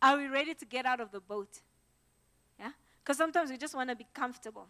are 0.00 0.16
we 0.16 0.28
ready 0.28 0.54
to 0.54 0.64
get 0.64 0.86
out 0.86 1.00
of 1.00 1.10
the 1.10 1.18
boat? 1.18 1.48
Yeah? 2.60 2.70
Because 3.02 3.16
sometimes 3.16 3.50
we 3.50 3.56
just 3.56 3.74
want 3.74 3.90
to 3.90 3.96
be 3.96 4.06
comfortable 4.14 4.68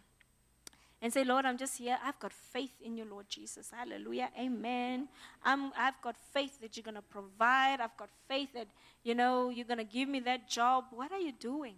and 1.01 1.11
say, 1.13 1.23
Lord, 1.23 1.45
I'm 1.45 1.57
just 1.57 1.77
here. 1.77 1.97
I've 2.03 2.19
got 2.19 2.33
faith 2.33 2.71
in 2.81 2.97
you, 2.97 3.05
Lord 3.05 3.27
Jesus. 3.29 3.71
Hallelujah. 3.75 4.29
Amen. 4.39 5.07
I'm, 5.43 5.71
I've 5.77 6.01
got 6.01 6.15
faith 6.33 6.59
that 6.61 6.75
you're 6.75 6.83
going 6.83 6.95
to 6.95 7.01
provide. 7.01 7.79
I've 7.81 7.95
got 7.97 8.09
faith 8.27 8.49
that, 8.53 8.67
you 9.03 9.13
know, 9.13 9.49
you're 9.49 9.65
going 9.65 9.77
to 9.77 9.83
give 9.83 10.09
me 10.09 10.19
that 10.21 10.49
job. 10.49 10.85
What 10.91 11.11
are 11.11 11.19
you 11.19 11.33
doing? 11.33 11.75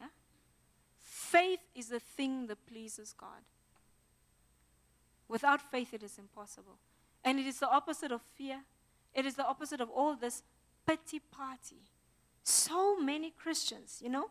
Yeah? 0.00 0.08
Faith 1.00 1.60
is 1.74 1.88
the 1.88 2.00
thing 2.00 2.48
that 2.48 2.66
pleases 2.66 3.14
God. 3.16 3.42
Without 5.28 5.62
faith, 5.62 5.94
it 5.94 6.02
is 6.02 6.18
impossible. 6.18 6.78
And 7.24 7.38
it 7.38 7.46
is 7.46 7.60
the 7.60 7.70
opposite 7.70 8.12
of 8.12 8.20
fear. 8.36 8.60
It 9.14 9.24
is 9.24 9.36
the 9.36 9.46
opposite 9.46 9.80
of 9.80 9.88
all 9.88 10.16
this 10.16 10.42
pity 10.86 11.20
party. 11.20 11.80
So 12.42 12.98
many 12.98 13.30
Christians, 13.30 14.00
you 14.02 14.10
know, 14.10 14.28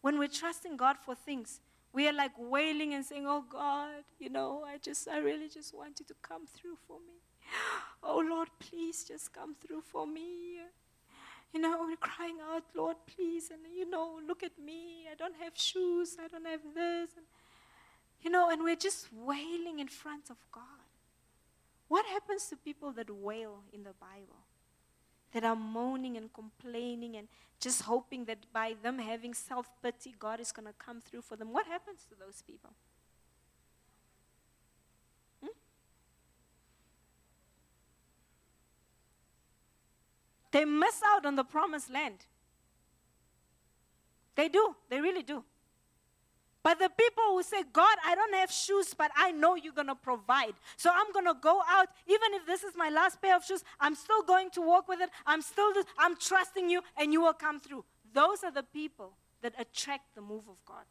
when 0.00 0.18
we're 0.18 0.26
trusting 0.26 0.76
God 0.76 0.96
for 0.98 1.14
things, 1.14 1.60
we 1.92 2.08
are 2.08 2.12
like 2.12 2.32
wailing 2.38 2.94
and 2.94 3.04
saying, 3.04 3.26
Oh 3.26 3.44
God, 3.48 4.04
you 4.18 4.30
know, 4.30 4.64
I 4.66 4.78
just, 4.78 5.08
I 5.08 5.18
really 5.18 5.48
just 5.48 5.74
want 5.74 6.00
you 6.00 6.06
to 6.06 6.14
come 6.22 6.46
through 6.46 6.76
for 6.86 6.98
me. 6.98 7.20
Oh 8.02 8.24
Lord, 8.28 8.48
please 8.58 9.04
just 9.04 9.32
come 9.32 9.54
through 9.54 9.82
for 9.82 10.06
me. 10.06 10.58
You 11.52 11.60
know, 11.60 11.84
we're 11.86 11.96
crying 11.96 12.38
out, 12.50 12.64
Lord, 12.74 12.96
please. 13.06 13.50
And 13.50 13.60
you 13.76 13.88
know, 13.88 14.18
look 14.26 14.42
at 14.42 14.58
me. 14.58 15.06
I 15.10 15.14
don't 15.14 15.36
have 15.42 15.52
shoes. 15.54 16.16
I 16.22 16.28
don't 16.28 16.46
have 16.46 16.62
this. 16.74 17.10
And, 17.16 17.26
you 18.22 18.30
know, 18.30 18.48
and 18.50 18.62
we're 18.62 18.76
just 18.76 19.08
wailing 19.12 19.78
in 19.78 19.88
front 19.88 20.30
of 20.30 20.36
God. 20.50 20.62
What 21.88 22.06
happens 22.06 22.46
to 22.46 22.56
people 22.56 22.92
that 22.92 23.10
wail 23.10 23.64
in 23.72 23.82
the 23.82 23.92
Bible? 24.00 24.46
That 25.32 25.44
are 25.44 25.56
moaning 25.56 26.16
and 26.16 26.32
complaining 26.32 27.16
and 27.16 27.28
just 27.60 27.82
hoping 27.82 28.24
that 28.26 28.38
by 28.52 28.74
them 28.82 28.98
having 28.98 29.34
self 29.34 29.70
pity, 29.82 30.14
God 30.18 30.40
is 30.40 30.52
going 30.52 30.66
to 30.66 30.74
come 30.74 31.00
through 31.00 31.22
for 31.22 31.36
them. 31.36 31.52
What 31.52 31.66
happens 31.66 32.04
to 32.08 32.14
those 32.18 32.42
people? 32.42 32.70
Hmm? 35.42 35.48
They 40.50 40.64
miss 40.64 41.00
out 41.14 41.24
on 41.24 41.36
the 41.36 41.44
promised 41.44 41.90
land. 41.90 42.26
They 44.34 44.48
do. 44.48 44.74
They 44.88 45.00
really 45.00 45.22
do. 45.22 45.44
But 46.62 46.78
the 46.78 46.88
people 46.90 47.24
who 47.30 47.42
say, 47.42 47.64
God, 47.72 47.96
I 48.06 48.14
don't 48.14 48.34
have 48.34 48.50
shoes, 48.50 48.94
but 48.96 49.10
I 49.16 49.32
know 49.32 49.56
you're 49.56 49.72
going 49.72 49.88
to 49.88 49.96
provide. 49.96 50.54
So 50.76 50.90
I'm 50.92 51.12
going 51.12 51.26
to 51.26 51.34
go 51.40 51.60
out, 51.68 51.88
even 52.06 52.34
if 52.34 52.46
this 52.46 52.62
is 52.62 52.74
my 52.76 52.88
last 52.88 53.20
pair 53.20 53.36
of 53.36 53.44
shoes, 53.44 53.64
I'm 53.80 53.96
still 53.96 54.22
going 54.22 54.50
to 54.50 54.60
walk 54.60 54.86
with 54.88 55.00
it. 55.00 55.10
I'm 55.26 55.42
still, 55.42 55.72
I'm 55.98 56.16
trusting 56.16 56.70
you, 56.70 56.82
and 56.96 57.12
you 57.12 57.20
will 57.20 57.32
come 57.32 57.58
through. 57.58 57.84
Those 58.14 58.44
are 58.44 58.52
the 58.52 58.62
people 58.62 59.14
that 59.42 59.54
attract 59.58 60.14
the 60.14 60.20
move 60.20 60.44
of 60.48 60.56
God. 60.64 60.84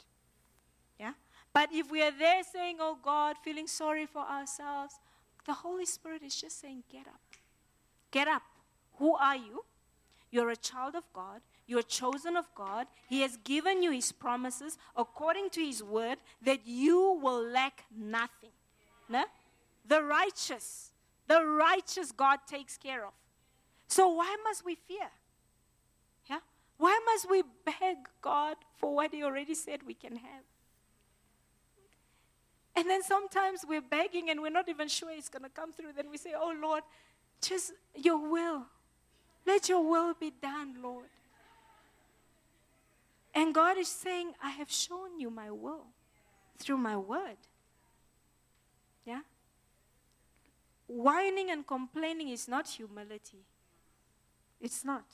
Yeah? 0.99 1.13
But 1.53 1.69
if 1.71 1.89
we 1.89 2.01
are 2.01 2.11
there 2.11 2.43
saying, 2.43 2.77
oh 2.79 2.97
God, 3.01 3.37
feeling 3.43 3.67
sorry 3.67 4.05
for 4.05 4.21
ourselves, 4.21 4.95
the 5.45 5.53
Holy 5.53 5.85
Spirit 5.85 6.21
is 6.21 6.35
just 6.35 6.59
saying, 6.59 6.83
get 6.91 7.07
up. 7.07 7.21
Get 8.11 8.27
up. 8.27 8.43
Who 8.95 9.15
are 9.15 9.37
you? 9.37 9.63
You're 10.31 10.49
a 10.49 10.55
child 10.55 10.95
of 10.95 11.03
God. 11.13 11.41
You're 11.71 11.83
chosen 11.83 12.35
of 12.35 12.53
God. 12.53 12.87
He 13.07 13.21
has 13.21 13.37
given 13.45 13.81
you 13.81 13.91
His 13.91 14.11
promises 14.11 14.77
according 14.97 15.51
to 15.51 15.61
His 15.61 15.81
word 15.81 16.17
that 16.41 16.59
you 16.65 17.17
will 17.23 17.41
lack 17.41 17.85
nothing. 17.97 18.49
No? 19.07 19.23
The 19.87 20.03
righteous, 20.03 20.91
the 21.29 21.45
righteous 21.45 22.11
God 22.11 22.39
takes 22.45 22.75
care 22.75 23.05
of. 23.05 23.13
So 23.87 24.09
why 24.09 24.35
must 24.43 24.65
we 24.65 24.75
fear? 24.75 25.11
Yeah? 26.29 26.39
Why 26.77 26.99
must 27.05 27.29
we 27.31 27.43
beg 27.63 27.99
God 28.21 28.57
for 28.75 28.93
what 28.93 29.13
He 29.13 29.23
already 29.23 29.55
said 29.55 29.79
we 29.87 29.93
can 29.93 30.17
have? 30.17 30.43
And 32.75 32.89
then 32.89 33.01
sometimes 33.01 33.61
we're 33.65 33.79
begging 33.79 34.29
and 34.29 34.41
we're 34.41 34.49
not 34.49 34.67
even 34.67 34.89
sure 34.89 35.09
it's 35.09 35.29
going 35.29 35.43
to 35.43 35.49
come 35.49 35.71
through. 35.71 35.93
Then 35.95 36.11
we 36.11 36.17
say, 36.17 36.33
Oh 36.35 36.53
Lord, 36.61 36.83
just 37.41 37.71
your 37.95 38.29
will. 38.29 38.65
Let 39.47 39.69
your 39.69 39.89
will 39.89 40.13
be 40.19 40.33
done, 40.41 40.75
Lord. 40.83 41.05
And 43.33 43.53
God 43.53 43.77
is 43.77 43.87
saying, 43.87 44.33
I 44.43 44.49
have 44.49 44.71
shown 44.71 45.19
you 45.19 45.29
my 45.29 45.51
will 45.51 45.85
through 46.57 46.77
my 46.77 46.97
word. 46.97 47.37
Yeah? 49.05 49.21
Whining 50.87 51.49
and 51.49 51.65
complaining 51.65 52.29
is 52.29 52.47
not 52.47 52.67
humility. 52.67 53.45
It's 54.59 54.83
not. 54.83 55.05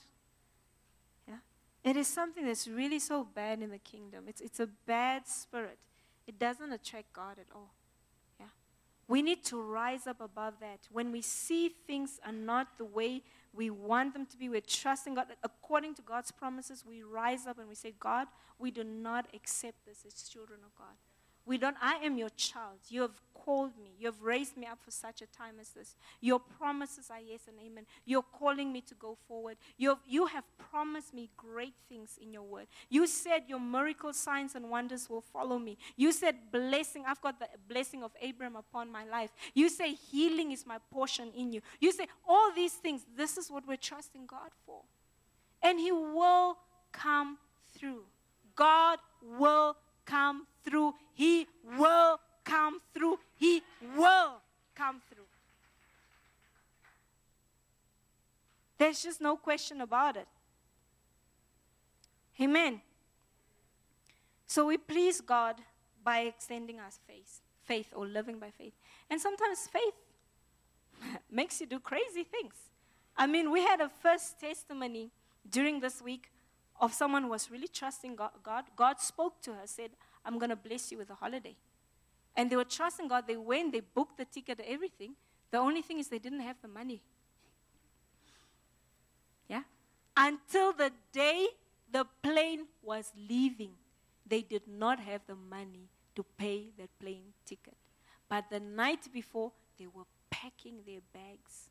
Yeah? 1.27 1.37
It 1.83 1.95
is 1.95 2.07
something 2.07 2.45
that's 2.45 2.67
really 2.67 2.99
so 2.99 3.23
bad 3.23 3.61
in 3.61 3.69
the 3.69 3.77
kingdom. 3.77 4.25
It's, 4.27 4.41
it's 4.41 4.59
a 4.59 4.67
bad 4.67 5.27
spirit. 5.27 5.77
It 6.25 6.39
doesn't 6.39 6.71
attract 6.71 7.13
God 7.13 7.37
at 7.39 7.47
all. 7.55 7.71
Yeah? 8.39 8.47
We 9.07 9.21
need 9.21 9.45
to 9.45 9.61
rise 9.61 10.07
up 10.07 10.19
above 10.19 10.55
that. 10.59 10.79
When 10.91 11.11
we 11.11 11.21
see 11.21 11.69
things 11.69 12.19
are 12.25 12.33
not 12.33 12.77
the 12.79 12.85
way 12.85 13.21
we 13.53 13.69
want 13.69 14.13
them 14.13 14.25
to 14.25 14.37
be. 14.37 14.49
We're 14.49 14.61
trusting 14.61 15.15
God. 15.15 15.27
According 15.43 15.95
to 15.95 16.01
God's 16.01 16.31
promises, 16.31 16.83
we 16.87 17.03
rise 17.03 17.47
up 17.47 17.57
and 17.59 17.67
we 17.67 17.75
say, 17.75 17.93
God, 17.99 18.27
we 18.59 18.71
do 18.71 18.83
not 18.83 19.27
accept 19.33 19.85
this 19.85 20.03
as 20.05 20.29
children 20.29 20.59
of 20.65 20.75
God. 20.75 20.95
We 21.47 21.57
don't, 21.57 21.77
I 21.81 21.95
am 22.03 22.17
your 22.17 22.29
child. 22.35 22.79
You 22.89 23.01
have 23.01 23.19
called 23.33 23.71
me. 23.81 23.91
You 23.97 24.07
have 24.07 24.21
raised 24.21 24.57
me 24.57 24.67
up 24.67 24.79
for 24.83 24.91
such 24.91 25.21
a 25.21 25.25
time 25.27 25.55
as 25.61 25.69
this. 25.69 25.95
Your 26.19 26.39
promises 26.39 27.09
are 27.09 27.21
yes 27.21 27.41
and 27.47 27.57
amen. 27.65 27.85
You're 28.05 28.25
calling 28.37 28.73
me 28.73 28.81
to 28.81 28.95
go 28.95 29.17
forward. 29.27 29.55
You 29.77 29.89
have, 29.89 29.99
you 30.05 30.25
have 30.25 30.43
promised 30.69 31.13
me 31.13 31.29
great 31.37 31.73
things 31.87 32.19
in 32.21 32.33
your 32.33 32.43
word. 32.43 32.67
You 32.89 33.07
said 33.07 33.43
your 33.47 33.61
miracle 33.61 34.11
signs 34.11 34.55
and 34.55 34.69
wonders 34.69 35.09
will 35.09 35.21
follow 35.21 35.57
me. 35.57 35.77
You 35.95 36.11
said 36.11 36.35
blessing. 36.51 37.05
I've 37.07 37.21
got 37.21 37.39
the 37.39 37.47
blessing 37.69 38.03
of 38.03 38.11
Abraham 38.21 38.57
upon 38.57 38.91
my 38.91 39.05
life. 39.05 39.31
You 39.53 39.69
say 39.69 39.93
healing 39.93 40.51
is 40.51 40.65
my 40.67 40.79
portion 40.91 41.31
in 41.33 41.53
you. 41.53 41.61
You 41.79 41.93
say 41.93 42.07
all 42.27 42.51
these 42.53 42.73
things. 42.73 43.05
This 43.15 43.37
is 43.37 43.49
what 43.49 43.65
we're 43.65 43.77
trusting 43.77 44.25
God 44.25 44.51
for. 44.65 44.81
And 45.63 45.79
He 45.79 45.93
will 45.93 46.57
come 46.91 47.37
through. 47.77 48.03
God 48.55 48.99
will 49.39 49.77
come 50.05 50.47
through. 50.67 50.93
He 51.13 51.47
will 51.77 52.19
come 52.43 52.79
through. 52.93 53.19
He 53.35 53.61
will 53.95 54.41
come 54.75 55.01
through. 55.09 55.23
There's 58.77 59.01
just 59.01 59.21
no 59.21 59.37
question 59.37 59.81
about 59.81 60.17
it. 60.17 60.27
Amen. 62.39 62.81
So 64.45 64.67
we 64.67 64.77
please 64.77 65.21
God 65.21 65.55
by 66.03 66.19
extending 66.19 66.79
our 66.79 66.91
faith, 67.07 67.41
faith 67.63 67.91
or 67.95 68.05
living 68.05 68.39
by 68.39 68.51
faith. 68.51 68.73
And 69.09 69.19
sometimes 69.19 69.67
faith 69.67 69.95
makes 71.31 71.59
you 71.59 71.67
do 71.67 71.79
crazy 71.79 72.23
things. 72.23 72.53
I 73.17 73.25
mean, 73.25 73.51
we 73.51 73.61
had 73.61 73.81
a 73.81 73.89
first 73.89 74.39
testimony 74.39 75.11
during 75.49 75.79
this 75.79 76.01
week 76.01 76.29
of 76.79 76.93
someone 76.93 77.23
who 77.23 77.29
was 77.29 77.49
really 77.49 77.67
trusting 77.67 78.15
God. 78.15 78.31
God, 78.43 78.65
God 78.75 78.99
spoke 78.99 79.41
to 79.41 79.53
her, 79.53 79.65
said, 79.65 79.89
I'm 80.27 80.37
going 80.37 80.49
to 80.49 80.55
bless 80.55 80.91
you 80.91 80.97
with 80.97 81.09
a 81.09 81.15
holiday. 81.15 81.55
And 82.35 82.51
they 82.51 82.55
were 82.55 82.65
trusting 82.65 83.07
God. 83.07 83.25
They 83.27 83.37
went, 83.37 83.71
they 83.71 83.79
booked 83.79 84.17
the 84.17 84.25
ticket, 84.25 84.59
everything. 84.67 85.15
The 85.49 85.57
only 85.57 85.81
thing 85.81 85.99
is 85.99 86.09
they 86.09 86.19
didn't 86.19 86.41
have 86.41 86.57
the 86.61 86.67
money. 86.67 87.01
Yeah? 89.47 89.63
Until 90.15 90.73
the 90.73 90.91
day 91.13 91.47
the 91.91 92.05
plane 92.21 92.65
was 92.83 93.11
leaving, 93.17 93.71
they 94.27 94.41
did 94.41 94.67
not 94.67 94.99
have 94.99 95.21
the 95.25 95.35
money 95.35 95.87
to 96.15 96.25
pay 96.37 96.65
that 96.77 96.89
plane 96.99 97.33
ticket. 97.45 97.77
But 98.29 98.49
the 98.51 98.59
night 98.59 99.07
before, 99.13 99.53
they 99.79 99.87
were 99.87 100.03
packing 100.29 100.79
their 100.85 100.99
bags, 101.13 101.69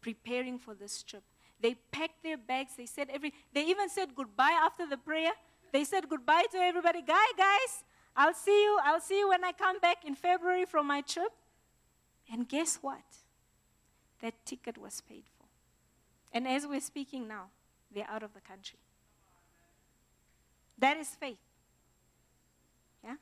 preparing 0.00 0.58
for 0.58 0.74
this 0.74 1.02
trip. 1.02 1.22
They 1.60 1.74
packed 1.92 2.22
their 2.22 2.38
bags. 2.38 2.72
They 2.76 2.86
said 2.86 3.08
every. 3.12 3.34
They 3.52 3.64
even 3.66 3.88
said 3.88 4.14
goodbye 4.14 4.58
after 4.62 4.86
the 4.86 4.96
prayer. 4.96 5.32
They 5.72 5.84
said 5.84 6.08
goodbye 6.08 6.44
to 6.52 6.58
everybody. 6.58 7.02
Guy, 7.02 7.26
guys, 7.36 7.84
I'll 8.16 8.34
see 8.34 8.62
you. 8.62 8.78
I'll 8.82 9.00
see 9.00 9.18
you 9.18 9.28
when 9.28 9.44
I 9.44 9.52
come 9.52 9.78
back 9.78 10.04
in 10.04 10.14
February 10.14 10.64
from 10.64 10.86
my 10.86 11.00
trip. 11.00 11.32
And 12.32 12.48
guess 12.48 12.76
what? 12.76 13.02
That 14.20 14.34
ticket 14.44 14.76
was 14.78 15.00
paid 15.00 15.24
for. 15.38 15.46
And 16.32 16.46
as 16.46 16.66
we're 16.66 16.80
speaking 16.80 17.26
now, 17.26 17.46
they're 17.94 18.08
out 18.08 18.22
of 18.22 18.34
the 18.34 18.40
country. 18.40 18.78
That 20.78 20.96
is 20.96 21.08
faith. 21.08 21.38
Yeah? 23.02 23.16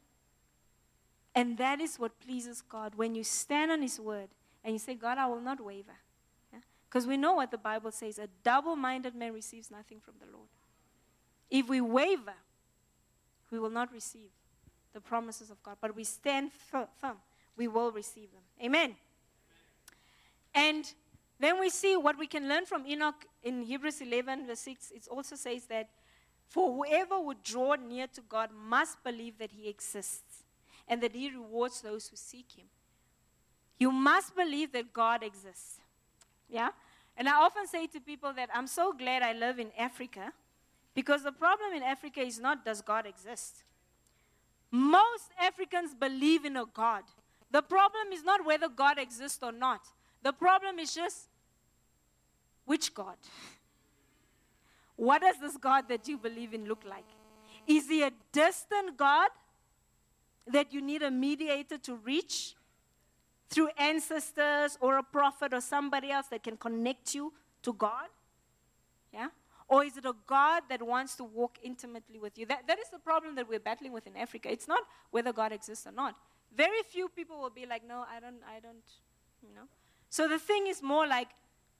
And 1.34 1.56
that 1.58 1.80
is 1.80 1.96
what 1.98 2.18
pleases 2.20 2.62
God 2.62 2.94
when 2.96 3.14
you 3.14 3.24
stand 3.24 3.70
on 3.70 3.82
His 3.82 4.00
word 4.00 4.28
and 4.64 4.72
you 4.72 4.78
say, 4.78 4.94
God, 4.94 5.18
I 5.18 5.26
will 5.26 5.40
not 5.40 5.60
waver. 5.60 5.98
Because 6.88 7.04
yeah? 7.04 7.10
we 7.10 7.16
know 7.16 7.34
what 7.34 7.50
the 7.50 7.58
Bible 7.58 7.92
says 7.92 8.18
a 8.18 8.28
double 8.42 8.76
minded 8.76 9.14
man 9.14 9.32
receives 9.32 9.70
nothing 9.70 10.00
from 10.00 10.14
the 10.18 10.26
Lord. 10.32 10.48
If 11.48 11.68
we 11.68 11.80
waver, 11.80 12.34
we 13.50 13.58
will 13.58 13.70
not 13.70 13.92
receive 13.92 14.30
the 14.96 15.00
promises 15.02 15.50
of 15.50 15.62
God, 15.62 15.76
but 15.82 15.94
we 15.94 16.04
stand 16.04 16.50
firm, 16.52 17.18
we 17.54 17.68
will 17.68 17.92
receive 17.92 18.28
them. 18.32 18.40
Amen. 18.64 18.96
And 20.54 20.90
then 21.38 21.60
we 21.60 21.68
see 21.68 21.98
what 21.98 22.18
we 22.18 22.26
can 22.26 22.48
learn 22.48 22.64
from 22.64 22.86
Enoch 22.86 23.26
in 23.42 23.62
Hebrews 23.62 24.00
11, 24.00 24.46
verse 24.46 24.60
6. 24.60 24.92
It 24.92 25.06
also 25.10 25.36
says 25.36 25.66
that 25.66 25.90
for 26.48 26.72
whoever 26.72 27.20
would 27.20 27.42
draw 27.42 27.74
near 27.74 28.06
to 28.06 28.22
God 28.22 28.48
must 28.58 29.04
believe 29.04 29.36
that 29.36 29.50
he 29.52 29.68
exists 29.68 30.44
and 30.88 31.02
that 31.02 31.14
he 31.14 31.28
rewards 31.30 31.82
those 31.82 32.08
who 32.08 32.16
seek 32.16 32.52
him. 32.56 32.64
You 33.78 33.92
must 33.92 34.34
believe 34.34 34.72
that 34.72 34.94
God 34.94 35.22
exists. 35.22 35.80
Yeah? 36.48 36.70
And 37.18 37.28
I 37.28 37.34
often 37.34 37.66
say 37.66 37.86
to 37.88 38.00
people 38.00 38.32
that 38.32 38.48
I'm 38.54 38.66
so 38.66 38.94
glad 38.94 39.22
I 39.22 39.34
live 39.34 39.58
in 39.58 39.72
Africa 39.78 40.32
because 40.94 41.22
the 41.22 41.32
problem 41.32 41.74
in 41.74 41.82
Africa 41.82 42.20
is 42.20 42.40
not 42.40 42.64
does 42.64 42.80
God 42.80 43.04
exist? 43.04 43.64
Most 44.76 45.30
Africans 45.40 45.94
believe 45.94 46.44
in 46.44 46.56
a 46.56 46.66
God. 46.66 47.04
The 47.50 47.62
problem 47.62 48.12
is 48.12 48.22
not 48.22 48.44
whether 48.44 48.68
God 48.68 48.98
exists 48.98 49.42
or 49.42 49.52
not. 49.52 49.80
The 50.22 50.32
problem 50.34 50.78
is 50.78 50.94
just 50.94 51.28
which 52.64 52.92
God? 52.94 53.16
What 54.96 55.20
does 55.20 55.38
this 55.38 55.58
God 55.58 55.88
that 55.88 56.08
you 56.08 56.16
believe 56.16 56.54
in 56.54 56.64
look 56.64 56.82
like? 56.88 57.04
Is 57.66 57.86
he 57.86 58.02
a 58.02 58.10
distant 58.32 58.96
God 58.96 59.28
that 60.46 60.72
you 60.72 60.80
need 60.80 61.02
a 61.02 61.10
mediator 61.10 61.76
to 61.76 61.96
reach 61.96 62.54
through 63.50 63.68
ancestors 63.76 64.78
or 64.80 64.96
a 64.96 65.02
prophet 65.02 65.52
or 65.52 65.60
somebody 65.60 66.10
else 66.10 66.28
that 66.28 66.42
can 66.42 66.56
connect 66.56 67.14
you 67.14 67.30
to 67.62 67.74
God? 67.74 68.08
Yeah? 69.12 69.28
Or 69.68 69.84
is 69.84 69.96
it 69.96 70.04
a 70.04 70.14
God 70.26 70.62
that 70.68 70.82
wants 70.82 71.16
to 71.16 71.24
walk 71.24 71.58
intimately 71.62 72.20
with 72.20 72.38
you? 72.38 72.46
That, 72.46 72.66
that 72.68 72.78
is 72.78 72.88
the 72.92 73.00
problem 73.00 73.34
that 73.34 73.48
we're 73.48 73.58
battling 73.58 73.92
with 73.92 74.06
in 74.06 74.16
Africa. 74.16 74.50
It's 74.50 74.68
not 74.68 74.82
whether 75.10 75.32
God 75.32 75.52
exists 75.52 75.86
or 75.86 75.92
not. 75.92 76.14
Very 76.56 76.82
few 76.88 77.08
people 77.08 77.40
will 77.40 77.50
be 77.50 77.66
like, 77.66 77.86
no, 77.86 78.04
I 78.08 78.20
don't, 78.20 78.40
I 78.48 78.60
don't, 78.60 78.84
you 79.42 79.52
know. 79.54 79.66
So 80.08 80.28
the 80.28 80.38
thing 80.38 80.68
is 80.68 80.82
more 80.82 81.06
like, 81.06 81.28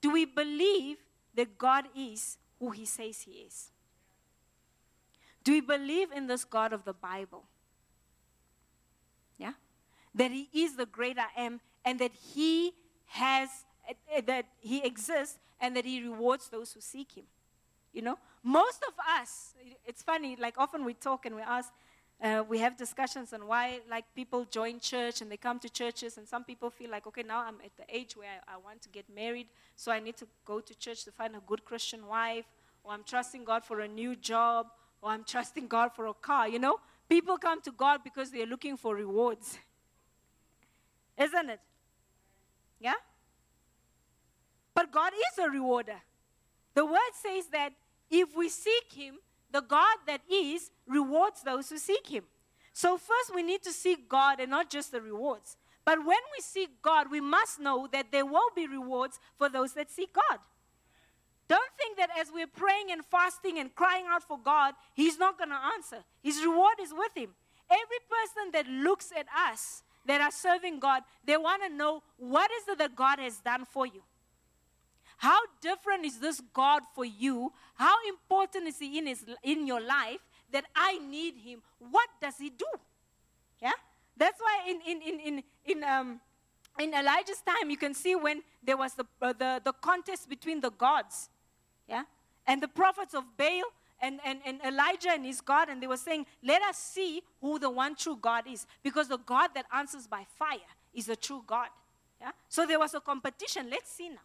do 0.01 0.13
we 0.13 0.25
believe 0.25 0.99
that 1.37 1.57
God 1.57 1.85
is 1.97 2.39
who 2.59 2.71
he 2.71 2.85
says 2.85 3.21
he 3.23 3.33
is? 3.33 3.71
Do 5.45 5.53
we 5.53 5.61
believe 5.61 6.11
in 6.11 6.27
this 6.27 6.45
God 6.45 6.73
of 6.73 6.85
the 6.85 6.93
Bible? 6.93 7.45
Yeah? 9.39 9.53
That 10.13 10.33
he 10.33 10.49
is 10.53 10.75
the 10.75 10.87
great 10.87 11.19
I 11.19 11.41
am 11.41 11.61
and 11.85 12.01
that 12.01 12.13
he 12.13 12.73
has, 13.07 13.49
uh, 13.89 14.21
that 14.27 14.47
he 14.59 14.85
exists 14.85 15.39
and 15.61 15.77
that 15.77 15.85
he 15.85 16.03
rewards 16.03 16.49
those 16.49 16.73
who 16.73 16.81
seek 16.81 17.13
him. 17.13 17.25
You 17.97 18.03
know, 18.03 18.19
most 18.43 18.85
of 18.87 18.93
us, 19.19 19.55
it's 19.87 20.03
funny, 20.03 20.37
like 20.39 20.59
often 20.59 20.85
we 20.85 20.93
talk 20.93 21.25
and 21.25 21.35
we 21.35 21.41
ask, 21.41 21.73
uh, 22.23 22.45
we 22.47 22.59
have 22.59 22.77
discussions 22.77 23.33
on 23.33 23.47
why 23.47 23.81
like 23.91 24.05
people 24.15 24.45
join 24.45 24.81
church 24.81 25.23
and 25.23 25.33
they 25.33 25.39
come 25.39 25.59
to 25.59 25.71
churches 25.71 26.19
and 26.19 26.29
some 26.29 26.45
people 26.45 26.71
feel 26.71 26.91
like 26.91 27.07
okay 27.07 27.23
now 27.23 27.41
i'm 27.41 27.57
at 27.63 27.77
the 27.77 27.85
age 27.95 28.17
where 28.17 28.29
I, 28.49 28.55
I, 28.55 28.57
want 28.57 28.81
to 28.83 28.89
get 28.89 29.05
married 29.15 29.49
so 29.77 29.93
i 29.93 30.01
need 30.01 30.17
to 30.17 30.27
go 30.47 30.61
to 30.61 30.75
church 30.79 31.05
to 31.05 31.11
find 31.11 31.37
a 31.37 31.43
good 31.47 31.63
christian 31.67 32.07
wife 32.07 32.47
or 32.85 32.93
i'm 32.95 33.05
trusting 33.05 33.45
god 33.45 33.67
for 33.67 33.81
a 33.81 33.89
new 33.89 34.17
job 34.17 34.69
or 35.03 35.11
i'm 35.11 35.25
trusting 35.25 35.69
god 35.69 35.91
for 35.95 36.07
a 36.07 36.15
car 36.15 36.49
you 36.49 36.59
know? 36.59 36.79
People 37.09 37.39
come 37.39 37.61
to 37.63 37.71
god 37.71 38.03
because 38.03 38.31
they're 38.31 38.47
looking 38.47 38.77
for 38.77 38.97
rewards. 38.97 39.59
Isn't 41.17 41.51
it? 41.51 41.61
Yeah? 42.81 42.95
But 44.75 44.91
god 44.91 45.13
is 45.13 45.39
a 45.45 45.49
rewarder. 45.49 46.01
The 46.75 46.85
word 46.85 47.13
says 47.15 47.47
that 47.53 47.73
if 48.11 48.37
we 48.37 48.49
seek 48.49 48.93
him 48.93 49.17
the 49.51 49.61
God 49.61 49.97
that 50.07 50.21
is 50.31 50.71
rewards 50.87 51.43
those 51.43 51.71
who 51.71 51.79
seek 51.79 52.09
him. 52.09 52.25
So, 52.73 52.99
first, 52.99 53.35
we 53.35 53.43
need 53.43 53.63
to 53.63 53.73
seek 53.73 54.09
God 54.09 54.39
and 54.39 54.51
not 54.51 54.69
just 54.69 54.93
the 54.93 55.01
rewards. 55.01 55.57
But 55.85 55.99
when 55.99 56.19
we 56.37 56.43
seek 56.43 56.83
God, 56.83 57.11
we 57.11 57.21
must 57.21 57.59
know 57.59 57.89
that 57.93 58.13
there 58.13 58.27
will 58.27 58.51
be 58.55 58.67
rewards 58.67 59.19
for 59.39 59.49
those 59.49 59.73
that 59.75 59.91
seek 59.91 60.13
God. 60.13 60.41
Don't 61.49 61.71
think 61.79 61.97
that 61.97 62.11
as 62.21 62.29
we're 62.35 62.49
praying 62.49 62.91
and 62.91 63.05
fasting 63.05 63.59
and 63.59 63.75
crying 63.75 64.05
out 64.09 64.25
for 64.25 64.39
God, 64.39 64.75
He's 64.95 65.17
not 65.17 65.39
going 65.39 65.51
to 65.51 65.61
answer. 65.77 66.05
His 66.23 66.43
reward 66.45 66.75
is 66.83 66.93
with 66.93 67.13
Him. 67.15 67.31
Every 67.71 68.03
person 68.11 68.53
that 68.53 68.67
looks 68.67 69.13
at 69.17 69.27
us 69.51 69.83
that 70.07 70.21
are 70.21 70.31
serving 70.31 70.81
God, 70.81 71.03
they 71.25 71.37
want 71.37 71.63
to 71.63 71.69
know 71.69 72.03
what 72.17 72.51
is 72.51 72.69
it 72.69 72.79
that 72.79 72.97
God 72.97 73.21
has 73.21 73.39
done 73.39 73.65
for 73.65 73.87
you. 73.87 74.03
How 75.17 75.39
different 75.61 76.05
is 76.05 76.19
this 76.19 76.43
God 76.53 76.83
for 76.95 77.05
you? 77.05 77.53
How 77.75 77.95
important 78.09 78.69
is 78.69 78.79
He 78.79 78.99
in, 78.99 79.07
his, 79.07 79.25
in 79.43 79.67
your 79.67 79.81
life 79.81 80.21
that 80.53 80.65
I 80.75 80.99
need 80.99 81.37
Him? 81.37 81.63
What 81.79 82.09
does 82.21 82.37
He 82.39 82.51
do? 82.51 82.67
Yeah? 83.61 83.73
That's 84.17 84.41
why 84.41 84.71
in, 84.71 84.81
in, 84.87 85.03
in, 85.03 85.21
in, 85.21 85.43
in, 85.65 85.85
um, 85.85 86.21
in 86.79 86.95
Elijah's 86.95 87.43
time, 87.45 87.71
you 87.71 87.77
can 87.77 87.95
see 87.95 88.15
when 88.15 88.43
there 88.63 88.77
was 88.77 88.95
the, 88.95 89.05
uh, 89.23 89.33
the, 89.33 89.61
the 89.65 89.73
contest 89.73 90.29
between 90.29 90.61
the 90.61 90.71
gods. 90.71 91.31
Yeah? 91.89 92.03
And 92.47 92.63
the 92.63 92.69
prophets 92.69 93.15
of 93.15 93.25
Baal 93.37 93.65
and, 94.01 94.21
and, 94.25 94.41
and 94.45 94.61
Elijah 94.67 95.11
and 95.11 95.25
his 95.25 95.41
God, 95.41 95.69
and 95.69 95.83
they 95.83 95.87
were 95.87 95.97
saying, 95.97 96.27
Let 96.43 96.63
us 96.63 96.77
see 96.77 97.23
who 97.41 97.59
the 97.59 97.71
one 97.71 97.97
true 97.97 98.19
God 98.21 98.45
is. 98.47 98.67
Because 98.83 99.09
the 99.09 99.19
God 99.19 99.51
that 99.55 99.65
answers 99.75 100.07
by 100.07 100.25
fire 100.39 100.59
is 100.95 101.07
the 101.07 101.17
true 101.17 101.43
God. 101.47 101.69
Yeah? 102.21 102.33
So 102.49 102.67
there 102.67 102.79
was 102.79 102.95
a 102.95 103.01
competition. 103.01 103.69
Let's 103.71 103.91
see 103.91 104.11
now. 104.11 104.17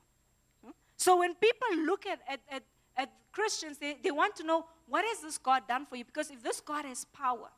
So 1.02 1.18
when 1.18 1.34
people 1.34 1.84
look 1.84 2.06
at, 2.06 2.20
at, 2.30 2.41
at, 2.52 2.62
at 2.95 3.10
Christians, 3.32 3.80
they, 3.80 3.97
they 4.04 4.12
want 4.12 4.36
to 4.36 4.43
know 4.43 4.66
what 4.88 5.04
has 5.04 5.22
this 5.22 5.39
God 5.39 5.64
done 5.68 5.88
for 5.88 5.95
you? 5.95 6.06
Because 6.06 6.30
if 6.30 6.43
this 6.43 6.62
God 6.62 6.86
has 6.86 7.06
power, 7.06 7.49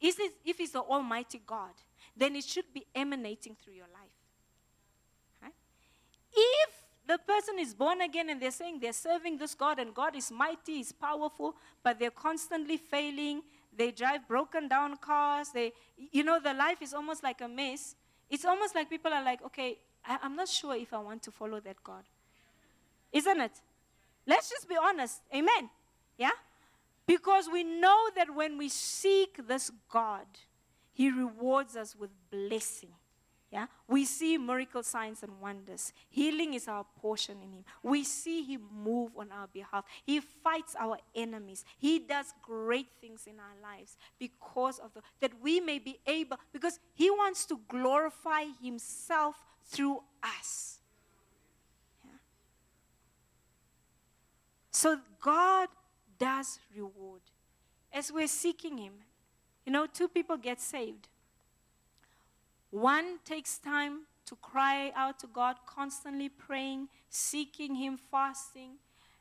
is 0.00 0.16
it, 0.20 0.34
if 0.44 0.58
He's 0.58 0.70
the 0.70 0.78
Almighty 0.78 1.40
God, 1.44 1.72
then 2.16 2.36
it 2.36 2.44
should 2.44 2.72
be 2.72 2.86
emanating 2.94 3.56
through 3.60 3.72
your 3.74 3.88
life. 3.92 4.14
If 6.32 6.70
the 7.08 7.18
person 7.18 7.58
is 7.58 7.74
born 7.74 8.02
again 8.02 8.30
and 8.30 8.40
they're 8.40 8.52
saying 8.52 8.78
they're 8.78 8.92
serving 8.92 9.38
this 9.38 9.56
God 9.56 9.80
and 9.80 9.92
God 9.92 10.14
is 10.14 10.30
mighty, 10.30 10.78
is 10.78 10.92
powerful, 10.92 11.56
but 11.82 11.98
they're 11.98 12.12
constantly 12.12 12.76
failing, 12.76 13.42
they 13.76 13.90
drive 13.90 14.28
broken 14.28 14.68
down 14.68 14.96
cars, 14.98 15.48
they, 15.52 15.72
you 16.12 16.22
know, 16.22 16.38
the 16.38 16.54
life 16.54 16.80
is 16.82 16.94
almost 16.94 17.24
like 17.24 17.40
a 17.40 17.48
mess. 17.48 17.96
It's 18.28 18.44
almost 18.44 18.76
like 18.76 18.88
people 18.88 19.12
are 19.12 19.24
like, 19.24 19.42
okay, 19.46 19.78
I, 20.04 20.18
I'm 20.22 20.36
not 20.36 20.48
sure 20.48 20.76
if 20.76 20.92
I 20.92 20.98
want 20.98 21.24
to 21.24 21.32
follow 21.32 21.58
that 21.58 21.82
God. 21.82 22.04
Isn't 23.12 23.40
it? 23.40 23.52
Let's 24.26 24.48
just 24.48 24.68
be 24.68 24.76
honest. 24.80 25.22
Amen. 25.34 25.70
Yeah? 26.16 26.30
Because 27.06 27.48
we 27.52 27.64
know 27.64 28.08
that 28.14 28.34
when 28.34 28.56
we 28.56 28.68
seek 28.68 29.46
this 29.48 29.70
God, 29.88 30.26
He 30.92 31.10
rewards 31.10 31.76
us 31.76 31.96
with 31.96 32.10
blessing. 32.30 32.90
Yeah? 33.50 33.66
We 33.88 34.04
see 34.04 34.38
miracle 34.38 34.84
signs 34.84 35.24
and 35.24 35.40
wonders. 35.40 35.92
Healing 36.08 36.54
is 36.54 36.68
our 36.68 36.84
portion 37.00 37.38
in 37.42 37.52
Him. 37.52 37.64
We 37.82 38.04
see 38.04 38.44
Him 38.44 38.62
move 38.72 39.10
on 39.16 39.32
our 39.32 39.48
behalf. 39.48 39.84
He 40.04 40.20
fights 40.20 40.76
our 40.78 40.98
enemies. 41.16 41.64
He 41.78 41.98
does 41.98 42.26
great 42.42 42.92
things 43.00 43.26
in 43.26 43.40
our 43.40 43.56
lives 43.60 43.96
because 44.20 44.78
of 44.78 44.94
the, 44.94 45.00
that 45.20 45.32
we 45.42 45.58
may 45.58 45.80
be 45.80 45.98
able, 46.06 46.36
because 46.52 46.78
He 46.94 47.10
wants 47.10 47.44
to 47.46 47.58
glorify 47.66 48.44
Himself 48.62 49.34
through 49.64 50.02
us. 50.22 50.79
So 54.70 54.98
God 55.20 55.68
does 56.18 56.58
reward. 56.74 57.22
As 57.92 58.12
we're 58.12 58.28
seeking 58.28 58.78
Him, 58.78 58.92
you 59.64 59.72
know, 59.72 59.86
two 59.86 60.08
people 60.08 60.36
get 60.36 60.60
saved. 60.60 61.08
One 62.70 63.18
takes 63.24 63.58
time 63.58 64.02
to 64.26 64.36
cry 64.36 64.92
out 64.94 65.18
to 65.20 65.26
God, 65.26 65.56
constantly 65.66 66.28
praying, 66.28 66.88
seeking 67.08 67.74
Him, 67.74 67.98
fasting. 68.10 68.74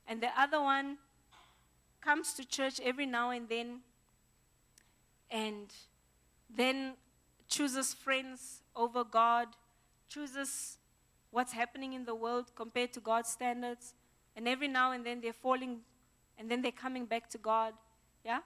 And 0.07 0.21
the 0.21 0.29
other 0.39 0.61
one 0.61 0.97
comes 2.01 2.33
to 2.33 2.45
church 2.45 2.79
every 2.83 3.05
now 3.05 3.31
and 3.31 3.49
then 3.49 3.79
and 5.31 5.71
then 6.49 6.93
chooses 7.47 7.93
friends 7.93 8.61
over 8.75 9.03
God, 9.03 9.47
chooses 10.07 10.77
what's 11.31 11.53
happening 11.53 11.93
in 11.93 12.05
the 12.05 12.15
world 12.15 12.51
compared 12.55 12.93
to 12.93 12.99
God's 12.99 13.29
standards. 13.29 13.93
And 14.39 14.47
every 14.47 14.69
now 14.69 14.93
and 14.93 15.05
then 15.05 15.19
they're 15.19 15.33
falling 15.33 15.79
and 16.37 16.49
then 16.49 16.61
they're 16.61 16.71
coming 16.71 17.05
back 17.05 17.29
to 17.31 17.37
God. 17.37 17.73
Yeah? 18.23 18.39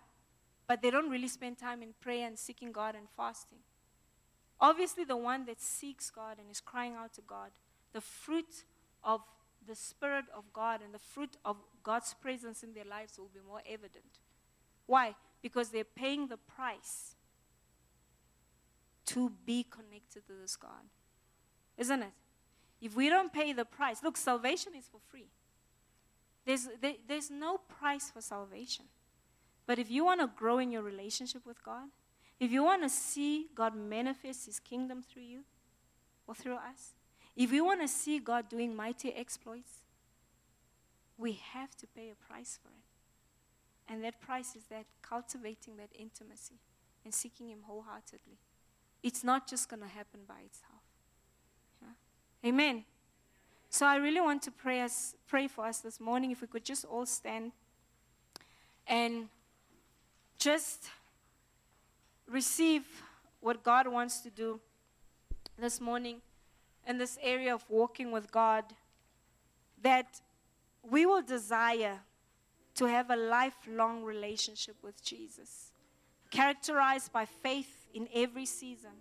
But 0.66 0.82
they 0.82 0.90
don't 0.90 1.08
really 1.08 1.28
spend 1.28 1.60
time 1.60 1.84
in 1.84 1.90
prayer 2.02 2.26
and 2.26 2.40
seeking 2.40 2.72
God 2.72 2.96
and 2.96 3.06
fasting. 3.16 3.60
Obviously, 4.60 5.04
the 5.04 5.16
one 5.16 5.46
that 5.46 5.62
seeks 5.62 6.10
God 6.10 6.40
and 6.40 6.50
is 6.50 6.60
crying 6.60 6.96
out 6.96 7.14
to 7.14 7.22
God, 7.22 7.52
the 7.92 8.02
fruit 8.02 8.66
of 9.04 9.22
the 9.68 9.76
Spirit 9.76 10.26
of 10.36 10.46
God 10.52 10.82
and 10.84 10.96
the 10.96 11.00
fruit 11.14 11.38
of 11.46 11.58
God's 11.84 12.16
presence 12.16 12.64
in 12.64 12.74
their 12.74 12.86
lives 12.86 13.20
will 13.20 13.30
be 13.32 13.42
more 13.48 13.62
evident. 13.64 14.18
Why? 14.88 15.14
Because 15.44 15.70
they're 15.70 15.84
paying 15.84 16.28
the 16.28 16.38
price 16.38 17.14
to 19.06 19.32
be 19.46 19.64
connected 19.70 20.26
to 20.26 20.34
this 20.42 20.56
God. 20.56 20.90
Isn't 21.78 22.02
it? 22.02 22.14
If 22.82 22.96
we 22.96 23.10
don't 23.10 23.32
pay 23.32 23.54
the 23.54 23.66
price, 23.66 24.02
look, 24.02 24.18
salvation 24.18 24.72
is 24.76 24.86
for 24.92 25.00
free. 25.12 25.28
There's, 26.46 26.68
there, 26.82 26.96
there's 27.08 27.32
no 27.32 27.58
price 27.58 28.12
for 28.12 28.22
salvation. 28.22 28.86
But 29.66 29.80
if 29.80 29.90
you 29.90 30.04
want 30.04 30.22
to 30.22 30.28
grow 30.28 30.60
in 30.60 30.72
your 30.72 30.82
relationship 30.82 31.46
with 31.46 31.64
God, 31.64 31.90
if 32.40 32.52
you 32.52 32.64
want 32.64 32.84
to 32.84 32.90
see 32.90 33.48
God 33.56 33.76
manifest 33.76 34.46
his 34.46 34.60
kingdom 34.60 35.02
through 35.02 35.24
you 35.24 35.42
or 36.28 36.36
through 36.36 36.56
us, 36.56 36.94
if 37.36 37.52
you 37.52 37.64
want 37.64 37.82
to 37.82 37.88
see 37.88 38.20
God 38.20 38.50
doing 38.50 38.76
mighty 38.76 39.14
exploits, 39.14 39.82
we 41.18 41.34
have 41.54 41.76
to 41.78 41.88
pay 41.88 42.12
a 42.12 42.16
price 42.16 42.60
for 42.62 42.70
it. 42.70 43.92
And 43.92 44.04
that 44.04 44.20
price 44.20 44.56
is 44.56 44.64
that 44.70 44.86
cultivating 45.02 45.78
that 45.78 45.90
intimacy 45.98 46.60
and 47.04 47.14
seeking 47.14 47.50
Him 47.50 47.60
wholeheartedly. 47.64 48.38
It's 49.02 49.24
not 49.24 49.48
just 49.48 49.70
going 49.70 49.82
to 49.82 49.88
happen 49.88 50.22
by 50.28 50.42
itself. 50.46 50.82
Yeah? 51.82 52.50
Amen. 52.50 52.86
So 53.74 53.88
I 53.88 53.96
really 53.96 54.22
want 54.22 54.44
to 54.44 54.52
pray, 54.52 54.82
us, 54.82 55.16
pray 55.26 55.48
for 55.48 55.66
us 55.66 55.80
this 55.80 56.00
morning. 56.00 56.30
If 56.30 56.42
we 56.42 56.48
could 56.48 56.64
just 56.64 56.86
all 56.86 57.08
stand 57.08 57.54
and 58.86 59.30
just 60.38 60.90
receive 62.30 62.84
what 63.40 63.64
God 63.64 63.88
wants 63.88 64.20
to 64.22 64.30
do 64.30 64.60
this 65.58 65.82
morning 65.82 66.18
in 66.88 67.00
this 67.00 67.18
area 67.20 67.52
of 67.52 67.66
walking 67.68 68.12
with 68.12 68.32
God, 68.32 68.64
that 69.82 70.22
we 70.88 71.08
will 71.08 71.24
desire 71.24 72.02
to 72.76 72.86
have 72.86 73.10
a 73.10 73.16
lifelong 73.16 74.04
relationship 74.04 74.76
with 74.84 75.04
Jesus, 75.04 75.72
characterized 76.30 77.12
by 77.12 77.26
faith 77.26 77.88
in 77.92 78.08
every 78.14 78.46
season 78.46 78.92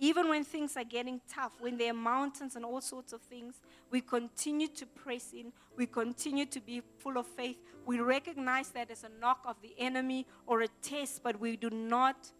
even 0.00 0.28
when 0.28 0.44
things 0.44 0.76
are 0.76 0.84
getting 0.84 1.20
tough, 1.28 1.52
when 1.58 1.76
there 1.76 1.90
are 1.90 1.94
mountains 1.96 2.54
and 2.54 2.64
all 2.64 2.80
sorts 2.80 3.12
of 3.12 3.20
things, 3.22 3.60
we 3.90 4.00
continue 4.00 4.68
to 4.68 4.86
press 4.86 5.32
in. 5.32 5.52
We 5.76 5.86
continue 5.86 6.46
to 6.46 6.60
be 6.60 6.82
full 6.98 7.18
of 7.18 7.26
faith. 7.26 7.56
We 7.84 7.98
recognize 7.98 8.68
that 8.70 8.90
as 8.90 9.02
a 9.02 9.08
knock 9.20 9.40
of 9.44 9.56
the 9.60 9.74
enemy 9.76 10.26
or 10.46 10.62
a 10.62 10.68
test, 10.82 11.22
but 11.24 11.40
we 11.40 11.56
do 11.56 11.70
not 11.70 12.30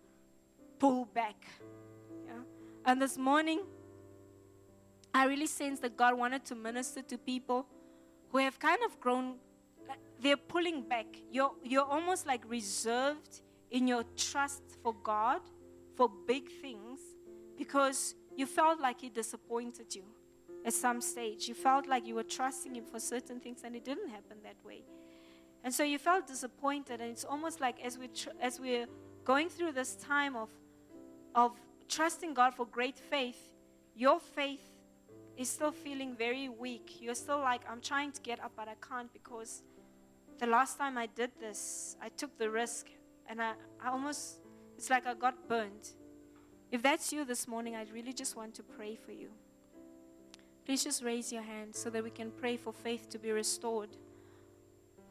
pull 0.78 1.06
back. 1.06 1.46
Yeah? 2.26 2.34
And 2.84 3.02
this 3.02 3.18
morning, 3.18 3.62
I 5.12 5.26
really 5.26 5.46
sense 5.46 5.80
that 5.80 5.96
God 5.96 6.16
wanted 6.16 6.44
to 6.46 6.54
minister 6.54 7.02
to 7.02 7.18
people 7.18 7.66
who 8.30 8.38
have 8.38 8.61
kind 8.61 8.78
of 8.86 9.00
grown, 9.00 9.34
they're 10.20 10.36
pulling 10.36 10.82
back. 10.82 11.06
You're, 11.32 11.52
you're 11.64 11.86
almost 11.86 12.24
like 12.24 12.42
reserved 12.46 13.40
in 13.72 13.88
your 13.88 14.04
trust 14.16 14.62
for 14.82 14.94
God 15.02 15.40
for 15.96 16.09
big 16.28 16.48
things 16.62 17.00
because 17.59 18.14
you 18.36 18.46
felt 18.46 18.80
like 18.80 19.00
He 19.00 19.11
disappointed 19.11 19.94
you 19.94 20.04
at 20.64 20.72
some 20.72 21.00
stage. 21.00 21.48
You 21.48 21.54
felt 21.54 21.86
like 21.86 22.06
you 22.06 22.14
were 22.14 22.22
trusting 22.22 22.74
Him 22.74 22.84
for 22.84 23.00
certain 23.00 23.40
things 23.40 23.61
and 23.64 23.74
it 23.76 23.84
didn't 23.84 24.09
happen 24.09 24.38
that 24.44 24.56
way. 24.64 24.84
And 25.64 25.74
so 25.74 25.82
you 25.82 25.98
felt 25.98 26.26
disappointed, 26.26 27.00
and 27.00 27.11
it's 27.11 27.24
almost 27.24 27.61
like 27.61 27.84
as, 27.84 27.98
we 27.98 28.09
tr- 28.09 28.28
as 28.40 28.61
we're 28.61 28.86
going 29.24 29.48
through 29.48 29.72
this 29.72 29.96
time 29.96 30.36
of, 30.36 30.50
of 31.34 31.52
trusting 31.88 32.34
God 32.34 32.54
for 32.54 32.64
great 32.64 32.98
faith, 32.98 33.50
your 33.94 34.20
faith 34.20 34.62
is 35.36 35.48
still 35.48 35.72
feeling 35.72 36.14
very 36.14 36.48
weak. 36.48 36.98
You're 37.00 37.14
still 37.14 37.40
like, 37.40 37.62
I'm 37.68 37.80
trying 37.80 38.12
to 38.12 38.20
get 38.20 38.42
up, 38.42 38.52
but 38.56 38.68
I 38.68 38.74
can't 38.86 39.12
because 39.12 39.62
the 40.38 40.46
last 40.46 40.78
time 40.78 40.96
I 40.96 41.06
did 41.06 41.32
this, 41.40 41.96
I 42.00 42.09
took 42.09 42.38
the 42.38 42.50
risk 42.50 42.86
and 43.28 43.42
I, 43.42 43.52
I 43.84 43.90
almost, 43.90 44.40
it's 44.76 44.90
like 44.90 45.06
I 45.06 45.14
got 45.14 45.48
burned. 45.48 45.90
If 46.70 46.82
that's 46.82 47.12
you 47.12 47.24
this 47.24 47.48
morning, 47.48 47.76
I 47.76 47.86
really 47.92 48.12
just 48.12 48.36
want 48.36 48.54
to 48.56 48.62
pray 48.62 48.94
for 48.94 49.12
you. 49.12 49.28
Please 50.66 50.84
just 50.84 51.02
raise 51.02 51.32
your 51.32 51.42
hand 51.42 51.74
so 51.74 51.88
that 51.88 52.04
we 52.04 52.10
can 52.10 52.30
pray 52.30 52.58
for 52.58 52.74
faith 52.74 53.08
to 53.10 53.18
be 53.18 53.32
restored, 53.32 53.88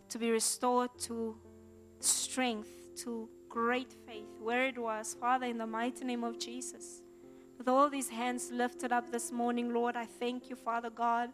to 0.10 0.20
be 0.20 0.30
restored 0.30 0.92
to 1.00 1.36
strength, 2.00 2.70
to 3.04 3.28
great 3.50 3.92
faith, 4.06 4.30
where 4.40 4.68
it 4.68 4.78
was. 4.78 5.16
Father, 5.20 5.48
in 5.48 5.58
the 5.58 5.66
mighty 5.66 6.06
name 6.06 6.24
of 6.24 6.38
Jesus, 6.38 7.02
with 7.58 7.68
all 7.68 7.90
these 7.90 8.10
hands 8.10 8.52
lifted 8.52 8.92
up 8.92 9.12
this 9.12 9.32
morning, 9.32 9.74
Lord, 9.74 9.96
I 9.96 10.06
thank 10.06 10.52
you, 10.52 10.56
Father 10.56 10.92
God, 10.92 11.32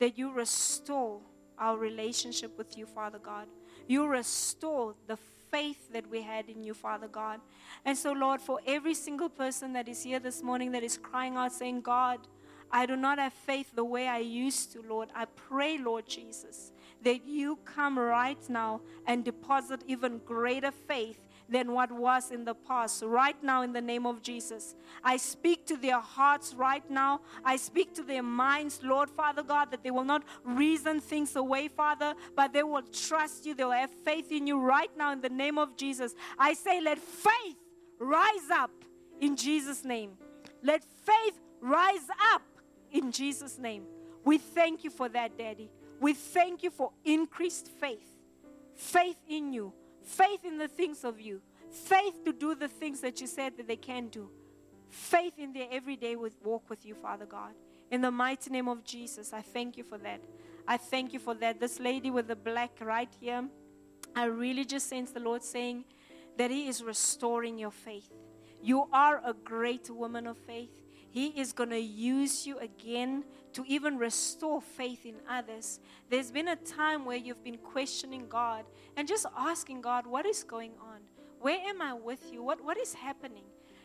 that 0.00 0.18
you 0.18 0.32
restore 0.32 1.20
our 1.56 1.78
relationship 1.78 2.58
with 2.58 2.76
you, 2.76 2.86
Father 2.86 3.20
God. 3.20 3.46
You 3.86 4.06
restore 4.06 4.94
the 5.06 5.18
faith 5.50 5.92
that 5.92 6.08
we 6.08 6.22
had 6.22 6.48
in 6.48 6.62
you, 6.62 6.74
Father 6.74 7.08
God. 7.08 7.40
And 7.84 7.96
so, 7.96 8.12
Lord, 8.12 8.40
for 8.40 8.60
every 8.66 8.94
single 8.94 9.28
person 9.28 9.72
that 9.72 9.88
is 9.88 10.02
here 10.02 10.18
this 10.18 10.42
morning 10.42 10.72
that 10.72 10.82
is 10.82 10.96
crying 10.96 11.36
out, 11.36 11.52
saying, 11.52 11.80
God, 11.80 12.20
I 12.72 12.86
do 12.86 12.96
not 12.96 13.18
have 13.18 13.32
faith 13.32 13.74
the 13.74 13.84
way 13.84 14.06
I 14.06 14.18
used 14.18 14.72
to, 14.72 14.82
Lord. 14.88 15.08
I 15.14 15.24
pray, 15.24 15.76
Lord 15.76 16.06
Jesus, 16.06 16.70
that 17.02 17.26
you 17.26 17.58
come 17.64 17.98
right 17.98 18.38
now 18.48 18.80
and 19.06 19.24
deposit 19.24 19.82
even 19.88 20.20
greater 20.24 20.70
faith 20.70 21.18
than 21.50 21.72
what 21.72 21.90
was 21.90 22.30
in 22.30 22.44
the 22.44 22.54
past. 22.54 23.02
Right 23.04 23.36
now, 23.42 23.62
in 23.62 23.72
the 23.72 23.80
name 23.80 24.06
of 24.06 24.22
Jesus, 24.22 24.76
I 25.02 25.16
speak 25.16 25.66
to 25.66 25.76
their 25.76 26.00
hearts 26.00 26.54
right 26.54 26.88
now. 26.88 27.20
I 27.44 27.56
speak 27.56 27.94
to 27.94 28.02
their 28.02 28.22
minds, 28.22 28.80
Lord 28.82 29.10
Father 29.10 29.42
God, 29.42 29.70
that 29.72 29.82
they 29.82 29.90
will 29.90 30.04
not 30.04 30.22
reason 30.44 31.00
things 31.00 31.34
away, 31.36 31.68
Father, 31.68 32.14
but 32.36 32.52
they 32.52 32.62
will 32.62 32.82
trust 32.82 33.46
you. 33.46 33.54
They 33.54 33.64
will 33.64 33.72
have 33.72 33.90
faith 33.90 34.30
in 34.30 34.46
you 34.46 34.60
right 34.60 34.90
now 34.96 35.12
in 35.12 35.20
the 35.20 35.28
name 35.28 35.58
of 35.58 35.76
Jesus. 35.76 36.14
I 36.38 36.54
say, 36.54 36.80
let 36.80 36.98
faith 36.98 37.56
rise 37.98 38.50
up 38.52 38.70
in 39.20 39.36
Jesus' 39.36 39.84
name. 39.84 40.12
Let 40.62 40.84
faith 40.84 41.40
rise 41.60 42.08
up 42.32 42.42
in 42.92 43.12
Jesus' 43.12 43.58
name. 43.58 43.84
We 44.24 44.38
thank 44.38 44.84
you 44.84 44.90
for 44.90 45.08
that, 45.08 45.36
Daddy. 45.38 45.70
We 46.00 46.14
thank 46.14 46.62
you 46.62 46.70
for 46.70 46.92
increased 47.04 47.68
faith. 47.68 48.06
Faith 48.74 49.18
in 49.28 49.52
you, 49.52 49.72
faith 50.10 50.44
in 50.44 50.58
the 50.58 50.68
things 50.68 51.04
of 51.04 51.20
you, 51.20 51.40
faith 51.70 52.24
to 52.24 52.32
do 52.32 52.54
the 52.54 52.68
things 52.68 53.00
that 53.00 53.20
you 53.20 53.26
said 53.26 53.56
that 53.56 53.66
they 53.66 53.76
can 53.76 54.08
do, 54.08 54.30
faith 54.88 55.34
in 55.38 55.52
their 55.52 55.68
everyday 55.70 56.16
with, 56.16 56.34
walk 56.42 56.68
with 56.68 56.84
you, 56.84 56.94
Father 56.94 57.26
God. 57.26 57.52
In 57.90 58.00
the 58.00 58.10
mighty 58.10 58.50
name 58.50 58.68
of 58.68 58.84
Jesus, 58.84 59.32
I 59.32 59.42
thank 59.42 59.76
you 59.76 59.84
for 59.84 59.98
that. 59.98 60.20
I 60.66 60.76
thank 60.76 61.12
you 61.12 61.18
for 61.18 61.34
that. 61.34 61.58
This 61.58 61.80
lady 61.80 62.10
with 62.10 62.28
the 62.28 62.36
black 62.36 62.70
right 62.80 63.12
here, 63.20 63.48
I 64.14 64.24
really 64.24 64.64
just 64.64 64.88
sense 64.88 65.10
the 65.10 65.20
Lord 65.20 65.42
saying 65.42 65.84
that 66.36 66.50
He 66.50 66.68
is 66.68 66.82
restoring 66.82 67.58
your 67.58 67.70
faith. 67.70 68.10
You 68.62 68.88
are 68.92 69.20
a 69.24 69.32
great 69.32 69.90
woman 69.90 70.26
of 70.26 70.36
faith. 70.38 70.70
He 71.10 71.28
is 71.28 71.52
going 71.52 71.70
to 71.70 71.78
use 71.78 72.46
you 72.46 72.58
again 72.58 73.24
to 73.52 73.64
even 73.66 73.98
restore 73.98 74.62
faith 74.62 75.04
in 75.04 75.16
others. 75.28 75.80
There's 76.08 76.30
been 76.30 76.48
a 76.48 76.56
time 76.56 77.04
where 77.04 77.16
you've 77.16 77.42
been 77.42 77.58
questioning 77.58 78.26
God 78.28 78.64
and 78.96 79.08
just 79.08 79.26
asking 79.36 79.80
God, 79.80 80.06
What 80.06 80.24
is 80.24 80.44
going 80.44 80.72
on? 80.80 81.00
Where 81.40 81.58
am 81.58 81.82
I 81.82 81.94
with 81.94 82.32
you? 82.32 82.42
What, 82.42 82.62
what 82.62 82.78
is 82.78 82.94
happening? 82.94 83.44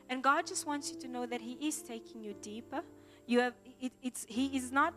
And 0.09 0.21
God 0.21 0.45
just 0.45 0.67
wants 0.67 0.91
you 0.91 0.99
to 0.99 1.07
know 1.07 1.25
that 1.25 1.41
He 1.41 1.53
is 1.53 1.81
taking 1.81 2.21
you 2.23 2.35
deeper. 2.41 2.81
You 3.25 3.39
have, 3.39 3.53
it, 3.81 3.91
it's, 4.03 4.25
he 4.29 4.55
is 4.55 4.71
not 4.71 4.93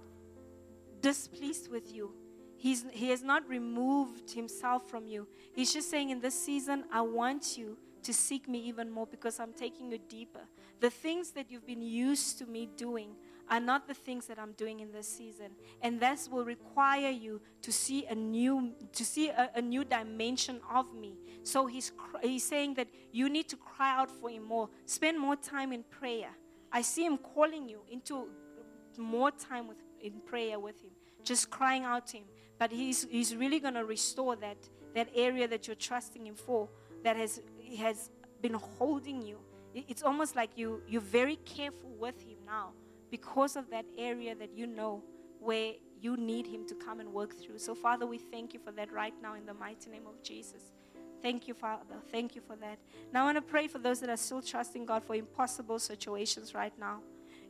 displeased 1.01 1.71
with 1.71 1.95
you. 1.95 2.13
He's, 2.57 2.85
he 2.91 3.09
has 3.11 3.23
not 3.23 3.49
removed 3.49 4.33
himself 4.33 4.91
from 4.91 5.07
you. 5.07 5.29
He's 5.55 5.73
just 5.73 5.91
saying, 5.91 6.11
in 6.11 6.21
this 6.21 6.35
season, 6.35 6.85
I 6.93 7.01
want 7.03 7.57
you 7.57 7.79
to 8.03 8.13
seek 8.13 8.49
me 8.49 8.59
even 8.61 8.91
more 8.91 9.07
because 9.07 9.41
I'm 9.41 9.53
taking 9.53 9.91
you 9.91 9.99
deeper. 9.99 10.41
The 10.81 10.91
things 10.91 11.31
that 11.33 11.51
you've 11.51 11.67
been 11.67 11.83
used 11.83 12.39
to 12.39 12.47
me 12.47 12.69
doing 12.77 13.11
are 13.51 13.61
not 13.61 13.89
the 13.89 13.95
things 13.95 14.27
that 14.27 14.39
I'm 14.39 14.53
doing 14.53 14.81
in 14.81 14.93
this 14.93 15.09
season. 15.09 15.53
And 15.83 16.01
this 16.01 16.29
will 16.29 16.45
require 16.45 17.11
you 17.11 17.41
to 17.63 17.73
see 17.73 18.07
a 18.07 18.15
new 18.15 18.73
to 18.93 19.05
see 19.05 19.29
a, 19.29 19.51
a 19.55 19.63
new 19.63 19.85
dimension 19.85 20.61
of 20.73 20.95
me. 20.95 21.19
So 21.43 21.67
he's 21.67 21.93
he's 22.23 22.45
saying 22.45 22.75
that 22.75 22.89
you 23.13 23.29
need 23.29 23.49
to 23.49 23.57
cry 23.57 23.97
out 23.97 24.11
for 24.11 24.31
him 24.31 24.45
more. 24.45 24.69
Spend 24.87 25.19
more 25.19 25.37
time 25.37 25.73
in 25.73 25.83
prayer. 25.85 26.31
I 26.71 26.83
see 26.83 27.05
him 27.05 27.19
calling 27.19 27.69
you 27.69 27.81
into 27.91 28.29
more 28.99 29.31
time 29.31 29.69
with 29.69 29.79
in 30.01 30.21
prayer 30.27 30.59
with 30.59 30.81
him. 30.83 30.91
Just 31.25 31.51
crying 31.51 31.85
out 31.85 32.07
to 32.09 32.19
him. 32.19 32.25
But 32.59 32.73
he's 32.73 33.07
he's 33.11 33.35
really 33.35 33.61
going 33.61 33.75
to 33.75 33.85
restore 33.85 34.37
that 34.37 34.59
that 34.95 35.09
area 35.15 35.49
that 35.49 35.67
you're 35.67 35.77
trusting 35.77 36.27
him 36.27 36.35
for 36.35 36.69
that 37.05 37.17
has 37.17 37.41
has 37.77 38.11
been 38.41 38.55
holding 38.55 39.23
you. 39.23 39.39
It's 39.75 40.03
almost 40.03 40.37
like 40.37 40.51
you, 40.57 40.83
you're 40.89 41.01
very 41.01 41.37
careful 41.37 41.91
with 41.99 42.21
Him 42.21 42.39
now 42.47 42.73
because 43.11 43.57
of 43.57 43.71
that 43.71 43.85
area 43.97 44.35
that 44.35 44.57
you 44.57 44.67
know 44.67 45.03
where 45.41 45.73
you 46.01 46.17
need 46.17 46.47
Him 46.47 46.67
to 46.69 46.75
come 46.75 47.01
and 47.01 47.13
work 47.13 47.35
through. 47.35 47.59
So, 47.59 47.75
Father, 47.75 48.07
we 48.07 48.19
thank 48.19 48.55
you 48.55 48.61
for 48.61 48.73
that 48.73 48.93
right 48.93 49.15
now 49.23 49.35
in 49.35 49.47
the 49.47 49.55
mighty 49.55 49.91
name 49.91 50.07
of 50.07 50.23
Jesus. 50.23 50.73
Thank 51.21 51.49
you, 51.49 51.55
Father. 51.55 51.97
Thank 52.11 52.37
you 52.37 52.41
for 52.41 52.57
that. 52.57 52.79
Now, 53.13 53.23
I 53.23 53.25
want 53.27 53.37
to 53.37 53.43
pray 53.43 53.67
for 53.67 53.79
those 53.79 54.01
that 54.01 54.11
are 54.11 54.17
still 54.17 54.41
trusting 54.41 54.87
God 54.87 55.03
for 55.03 55.17
impossible 55.17 55.79
situations 55.79 56.55
right 56.55 56.73
now. 56.79 57.01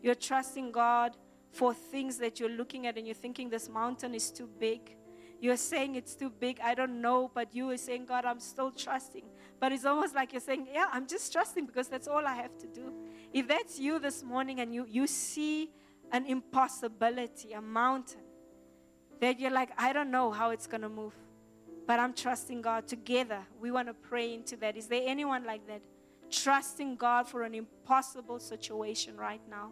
You're 0.03 0.14
trusting 0.14 0.73
God 0.73 1.16
for 1.53 1.75
things 1.75 2.19
that 2.19 2.41
you're 2.41 2.51
looking 2.51 2.87
at 2.87 2.97
and 2.97 3.07
you're 3.07 3.14
thinking 3.14 3.51
this 3.51 3.69
mountain 3.69 4.14
is 4.14 4.31
too 4.31 4.49
big. 4.59 4.97
You're 5.41 5.57
saying 5.57 5.95
it's 5.95 6.14
too 6.14 6.31
big. 6.31 6.59
I 6.62 6.75
don't 6.75 7.01
know, 7.01 7.31
but 7.33 7.55
you 7.55 7.71
are 7.71 7.77
saying, 7.77 8.07
God, 8.07 8.25
I'm 8.25 8.41
still 8.41 8.71
trusting. 8.71 9.25
But 9.61 9.73
it's 9.73 9.85
almost 9.85 10.15
like 10.15 10.33
you're 10.33 10.41
saying, 10.41 10.69
Yeah, 10.73 10.87
I'm 10.93 11.07
just 11.07 11.33
trusting 11.33 11.67
because 11.67 11.89
that's 11.89 12.09
all 12.09 12.27
I 12.27 12.35
have 12.35 12.57
to 12.59 12.67
do. 12.67 12.93
If 13.33 13.49
that's 13.49 13.79
you 13.79 13.99
this 13.99 14.23
morning 14.23 14.61
and 14.61 14.73
you, 14.73 14.87
you 14.89 15.07
see 15.07 15.71
an 16.13 16.27
impossibility, 16.27 17.53
a 17.53 17.61
mountain, 17.61 18.21
that 19.21 19.41
you're 19.41 19.51
like, 19.51 19.71
I 19.77 19.93
don't 19.93 20.11
know 20.11 20.31
how 20.31 20.51
it's 20.51 20.67
going 20.67 20.83
to 20.83 20.89
move, 20.89 21.13
but 21.87 21.99
I'm 21.99 22.15
trusting 22.15 22.63
God. 22.63 22.87
Together, 22.87 23.41
we 23.61 23.71
want 23.71 23.89
to 23.89 23.95
pray 23.95 24.33
into 24.33 24.57
that. 24.59 24.77
Is 24.77 24.87
there 24.87 25.03
anyone 25.05 25.45
like 25.45 25.67
that? 25.67 25.83
Trusting 26.31 26.97
God 26.97 27.27
for 27.29 27.43
an 27.43 27.55
impossible 27.55 28.39
situation 28.39 29.17
right 29.17 29.41
now. 29.51 29.71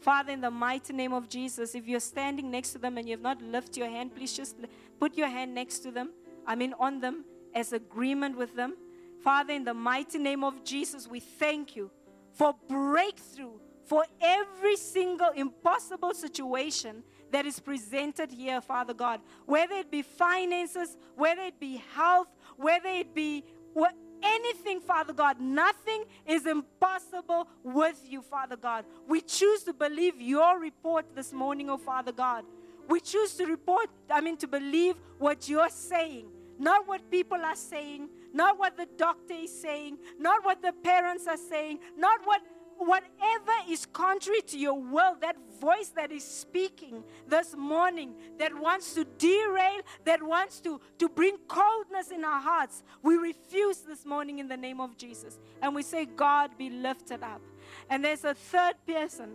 Father, 0.00 0.32
in 0.32 0.40
the 0.40 0.50
mighty 0.50 0.92
name 0.92 1.12
of 1.12 1.28
Jesus, 1.28 1.74
if 1.74 1.86
you're 1.86 2.00
standing 2.00 2.50
next 2.50 2.72
to 2.72 2.78
them 2.78 2.98
and 2.98 3.08
you 3.08 3.14
have 3.14 3.22
not 3.22 3.42
lifted 3.42 3.78
your 3.78 3.88
hand, 3.88 4.14
please 4.14 4.32
just 4.32 4.56
put 5.00 5.16
your 5.16 5.28
hand 5.28 5.54
next 5.54 5.80
to 5.80 5.90
them. 5.90 6.10
I 6.46 6.54
mean, 6.54 6.74
on 6.78 7.00
them 7.00 7.24
as 7.54 7.72
agreement 7.72 8.36
with 8.36 8.54
them. 8.54 8.76
Father, 9.22 9.52
in 9.52 9.64
the 9.64 9.74
mighty 9.74 10.18
name 10.18 10.44
of 10.44 10.64
Jesus, 10.64 11.06
we 11.08 11.20
thank 11.20 11.76
you 11.76 11.90
for 12.32 12.54
breakthrough 12.68 13.58
for 13.84 14.04
every 14.20 14.76
single 14.76 15.30
impossible 15.34 16.12
situation 16.14 17.02
that 17.32 17.46
is 17.46 17.58
presented 17.58 18.30
here, 18.30 18.60
Father 18.60 18.94
God. 18.94 19.20
Whether 19.46 19.76
it 19.76 19.90
be 19.90 20.02
finances, 20.02 20.96
whether 21.16 21.42
it 21.42 21.58
be 21.58 21.82
health, 21.94 22.28
whether 22.56 22.88
it 22.88 23.14
be 23.14 23.44
what, 23.72 23.94
anything, 24.22 24.80
Father 24.80 25.12
God, 25.12 25.40
nothing 25.40 26.04
is 26.26 26.46
impossible 26.46 27.48
with 27.62 28.00
you, 28.06 28.22
Father 28.22 28.56
God. 28.56 28.84
We 29.06 29.20
choose 29.20 29.62
to 29.64 29.72
believe 29.72 30.20
your 30.20 30.58
report 30.58 31.06
this 31.14 31.32
morning, 31.32 31.70
oh 31.70 31.78
Father 31.78 32.12
God. 32.12 32.44
We 32.88 33.00
choose 33.00 33.34
to 33.34 33.46
report, 33.46 33.88
I 34.10 34.20
mean, 34.20 34.36
to 34.38 34.46
believe 34.46 34.96
what 35.18 35.48
you're 35.48 35.70
saying, 35.70 36.26
not 36.58 36.86
what 36.86 37.10
people 37.10 37.38
are 37.38 37.56
saying, 37.56 38.08
not 38.32 38.58
what 38.58 38.76
the 38.76 38.86
doctor 38.96 39.34
is 39.34 39.60
saying, 39.60 39.98
not 40.18 40.44
what 40.44 40.62
the 40.62 40.72
parents 40.72 41.26
are 41.26 41.36
saying, 41.36 41.78
not 41.96 42.20
what 42.24 42.40
whatever 42.78 43.52
is 43.68 43.86
contrary 43.86 44.40
to 44.42 44.58
your 44.58 44.80
will, 44.80 45.16
that 45.20 45.36
voice 45.60 45.88
that 45.96 46.12
is 46.12 46.24
speaking 46.24 47.02
this 47.26 47.56
morning, 47.56 48.14
that 48.38 48.56
wants 48.56 48.94
to 48.94 49.04
derail, 49.04 49.80
that 50.04 50.22
wants 50.22 50.60
to, 50.60 50.80
to 50.98 51.08
bring 51.08 51.36
coldness 51.48 52.10
in 52.10 52.24
our 52.24 52.40
hearts, 52.40 52.82
we 53.02 53.16
refuse 53.16 53.78
this 53.78 54.06
morning 54.06 54.38
in 54.38 54.48
the 54.48 54.56
name 54.56 54.80
of 54.80 54.96
Jesus. 54.96 55.38
And 55.60 55.74
we 55.74 55.82
say, 55.82 56.06
God 56.06 56.56
be 56.56 56.70
lifted 56.70 57.22
up. 57.22 57.42
And 57.90 58.04
there's 58.04 58.24
a 58.24 58.34
third 58.34 58.74
person 58.86 59.30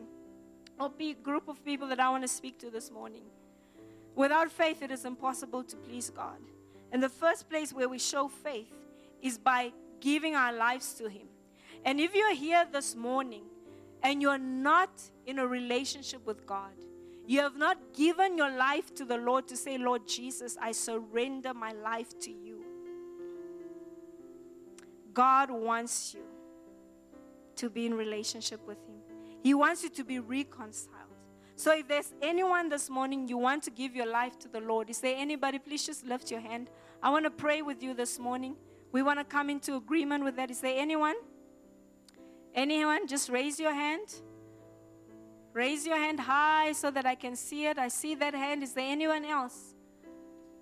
or 0.79 0.91
group 1.21 1.47
of 1.47 1.63
people 1.63 1.87
that 1.89 1.99
I 1.99 2.09
want 2.09 2.23
to 2.23 2.27
speak 2.27 2.57
to 2.59 2.69
this 2.69 2.91
morning. 2.91 3.23
Without 4.15 4.51
faith, 4.51 4.81
it 4.81 4.91
is 4.91 5.05
impossible 5.05 5.63
to 5.63 5.75
please 5.75 6.09
God. 6.09 6.37
And 6.91 7.01
the 7.01 7.09
first 7.09 7.49
place 7.49 7.73
where 7.73 7.89
we 7.89 7.99
show 7.99 8.27
faith 8.27 8.71
is 9.23 9.39
by 9.39 9.71
giving 9.99 10.35
our 10.35 10.53
lives 10.53 10.93
to 10.95 11.07
Him. 11.07 11.27
And 11.85 11.99
if 11.99 12.13
you're 12.13 12.35
here 12.35 12.67
this 12.71 12.95
morning 12.95 13.45
and 14.03 14.21
you're 14.21 14.37
not 14.37 15.01
in 15.25 15.39
a 15.39 15.47
relationship 15.47 16.25
with 16.27 16.45
God, 16.45 16.73
you 17.25 17.39
have 17.39 17.55
not 17.55 17.77
given 17.93 18.37
your 18.37 18.51
life 18.51 18.93
to 18.95 19.05
the 19.05 19.17
Lord 19.17 19.47
to 19.47 19.55
say, 19.55 19.77
Lord 19.77 20.07
Jesus, 20.07 20.57
I 20.61 20.73
surrender 20.73 21.53
my 21.53 21.71
life 21.71 22.19
to 22.19 22.31
you. 22.31 22.65
God 25.13 25.49
wants 25.49 26.13
you 26.13 26.25
to 27.55 27.69
be 27.69 27.85
in 27.85 27.93
relationship 27.93 28.59
with 28.67 28.77
Him. 28.85 28.97
He 29.41 29.53
wants 29.53 29.83
you 29.83 29.89
to 29.89 30.03
be 30.03 30.19
reconciled. 30.19 30.99
So 31.55 31.73
if 31.77 31.87
there's 31.87 32.11
anyone 32.21 32.67
this 32.67 32.89
morning 32.89 33.27
you 33.27 33.37
want 33.37 33.63
to 33.63 33.71
give 33.71 33.95
your 33.95 34.07
life 34.07 34.37
to 34.39 34.49
the 34.49 34.59
Lord, 34.59 34.89
is 34.89 34.99
there 34.99 35.15
anybody? 35.17 35.59
Please 35.59 35.85
just 35.85 36.05
lift 36.05 36.31
your 36.31 36.41
hand. 36.41 36.69
I 37.01 37.09
want 37.09 37.25
to 37.25 37.31
pray 37.31 37.61
with 37.61 37.81
you 37.83 37.93
this 37.93 38.19
morning. 38.19 38.55
We 38.93 39.01
want 39.01 39.19
to 39.19 39.25
come 39.25 39.49
into 39.49 39.75
agreement 39.75 40.23
with 40.23 40.35
that. 40.37 40.51
Is 40.51 40.61
there 40.61 40.75
anyone? 40.77 41.15
Anyone? 42.53 43.07
Just 43.07 43.27
raise 43.29 43.59
your 43.59 43.73
hand. 43.73 44.07
Raise 45.51 45.85
your 45.85 45.97
hand 45.97 46.19
high 46.19 46.71
so 46.73 46.91
that 46.91 47.05
I 47.05 47.15
can 47.15 47.35
see 47.35 47.65
it. 47.65 47.79
I 47.79 47.87
see 47.87 48.13
that 48.15 48.35
hand. 48.35 48.61
Is 48.61 48.73
there 48.73 48.89
anyone 48.89 49.25
else? 49.25 49.73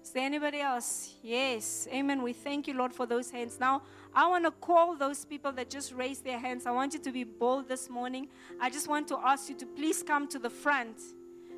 Is 0.02 0.12
there 0.12 0.24
anybody 0.24 0.62
else? 0.62 1.16
Yes. 1.22 1.90
Amen. 1.94 2.22
We 2.24 2.32
thank 2.32 2.68
you, 2.68 2.74
Lord, 2.74 2.94
for 2.94 3.06
those 3.06 3.30
hands. 3.30 3.60
Now, 3.60 3.84
I 4.16 4.28
want 4.30 4.46
to 4.46 4.52
call 4.52 4.96
those 4.96 5.26
people 5.26 5.52
that 5.52 5.70
just 5.70 5.94
raised 5.94 6.24
their 6.24 6.40
hands. 6.40 6.66
I 6.66 6.72
want 6.72 6.94
you 6.94 7.00
to 7.02 7.12
be 7.12 7.26
bold 7.26 7.68
this 7.68 7.90
morning. 7.90 8.30
I 8.62 8.70
just 8.70 8.88
want 8.88 9.10
to 9.10 9.20
ask 9.24 9.50
you 9.50 9.56
to 9.58 9.66
please 9.66 10.04
come 10.04 10.28
to 10.30 10.40
the 10.40 10.50
front 10.50 10.98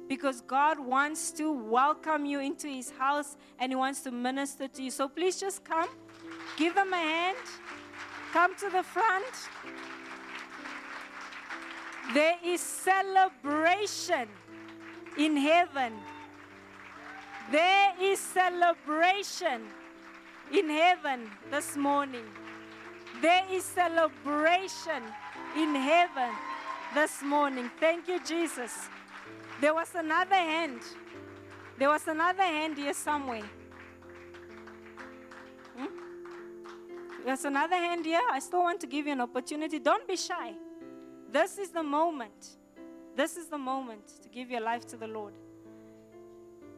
because 0.09 0.41
God 0.41 0.79
wants 0.79 1.31
to 1.31 1.51
welcome 1.51 2.25
you 2.25 2.39
into 2.39 2.67
His 2.67 2.91
house 2.91 3.37
and 3.59 3.71
He 3.71 3.75
wants 3.75 4.01
to 4.01 4.11
minister 4.11 4.67
to 4.67 4.83
you. 4.83 4.91
So 4.91 5.07
please 5.07 5.39
just 5.39 5.63
come, 5.63 5.89
give 6.57 6.75
them 6.75 6.93
a 6.93 6.97
hand, 6.97 7.37
come 8.31 8.55
to 8.55 8.69
the 8.69 8.83
front. 8.83 9.49
There 12.13 12.37
is 12.43 12.61
celebration 12.61 14.27
in 15.17 15.37
heaven. 15.37 15.93
There 17.51 17.93
is 18.01 18.19
celebration 18.19 19.61
in 20.51 20.69
heaven 20.69 21.29
this 21.49 21.75
morning. 21.75 22.25
There 23.21 23.43
is 23.51 23.63
celebration 23.63 25.03
in 25.55 25.75
heaven 25.75 26.31
this 26.93 27.21
morning. 27.23 27.69
Thank 27.79 28.07
you, 28.07 28.19
Jesus. 28.23 28.89
There 29.61 29.73
was 29.73 29.93
another 29.95 30.35
hand. 30.35 30.81
There 31.77 31.89
was 31.89 32.07
another 32.07 32.43
hand 32.43 32.77
here 32.77 32.93
somewhere. 32.93 33.43
There's 37.25 37.45
another 37.45 37.75
hand 37.75 38.05
here. 38.05 38.21
I 38.29 38.39
still 38.39 38.61
want 38.61 38.81
to 38.81 38.87
give 38.87 39.05
you 39.05 39.13
an 39.13 39.21
opportunity. 39.21 39.79
Don't 39.79 40.05
be 40.07 40.17
shy. 40.17 40.53
This 41.31 41.57
is 41.57 41.69
the 41.69 41.83
moment. 41.83 42.57
This 43.15 43.37
is 43.37 43.47
the 43.47 43.57
moment 43.57 44.07
to 44.21 44.29
give 44.29 44.51
your 44.51 44.59
life 44.59 44.85
to 44.87 44.97
the 44.97 45.07
Lord. 45.07 45.33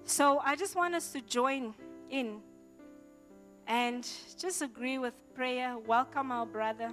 So 0.03 0.39
I 0.45 0.55
just 0.55 0.75
want 0.75 0.93
us 0.93 1.11
to 1.13 1.21
join 1.21 1.73
in 2.11 2.41
and 3.65 4.07
just 4.37 4.61
agree 4.61 4.99
with 4.99 5.13
prayer, 5.33 5.77
welcome 5.79 6.31
our 6.31 6.45
brother. 6.45 6.91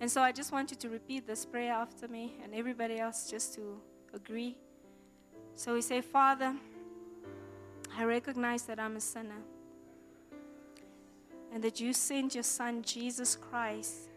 And 0.00 0.10
so 0.10 0.20
I 0.20 0.32
just 0.32 0.52
want 0.52 0.70
you 0.70 0.76
to 0.76 0.90
repeat 0.90 1.26
this 1.26 1.46
prayer 1.46 1.72
after 1.72 2.06
me 2.06 2.34
and 2.44 2.54
everybody 2.54 2.98
else 2.98 3.30
just 3.30 3.54
to 3.54 3.80
agree. 4.12 4.58
So 5.54 5.72
we 5.72 5.80
say, 5.80 6.02
Father, 6.02 6.54
I 7.96 8.04
recognize 8.04 8.64
that 8.64 8.78
I'm 8.78 8.96
a 8.96 9.00
sinner 9.00 9.40
and 11.52 11.62
that 11.62 11.80
you 11.80 11.92
sent 11.92 12.34
your 12.34 12.44
son 12.44 12.82
Jesus 12.82 13.36
Christ 13.36 14.10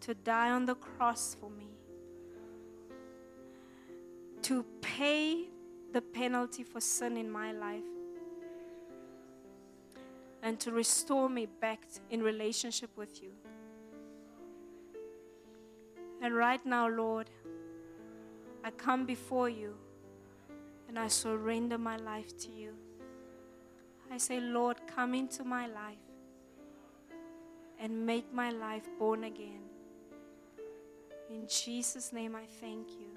to 0.00 0.14
die 0.14 0.50
on 0.50 0.66
the 0.66 0.74
cross 0.74 1.36
for 1.40 1.50
me, 1.50 1.68
to 4.42 4.64
pay 4.80 5.48
the 5.92 6.02
penalty 6.02 6.64
for 6.64 6.80
sin 6.80 7.16
in 7.16 7.30
my 7.30 7.52
life, 7.52 7.84
and 10.42 10.58
to 10.58 10.72
restore 10.72 11.28
me 11.28 11.46
back 11.46 11.84
in 12.10 12.20
relationship 12.20 12.90
with 12.96 13.22
you. 13.22 13.30
And 16.20 16.34
right 16.34 16.64
now, 16.66 16.88
Lord, 16.88 17.30
I 18.64 18.70
come 18.70 19.06
before 19.06 19.48
you 19.48 19.74
and 20.88 20.98
I 20.98 21.08
surrender 21.08 21.78
my 21.78 21.96
life 21.96 22.36
to 22.38 22.50
you. 22.50 22.74
I 24.12 24.18
say, 24.18 24.40
Lord, 24.40 24.76
come 24.94 25.14
into 25.14 25.42
my 25.42 25.66
life 25.66 25.96
and 27.80 28.04
make 28.04 28.30
my 28.30 28.50
life 28.50 28.86
born 28.98 29.24
again. 29.24 29.62
In 31.30 31.48
Jesus' 31.48 32.12
name, 32.12 32.36
I 32.36 32.44
thank 32.60 32.88
you. 32.90 33.16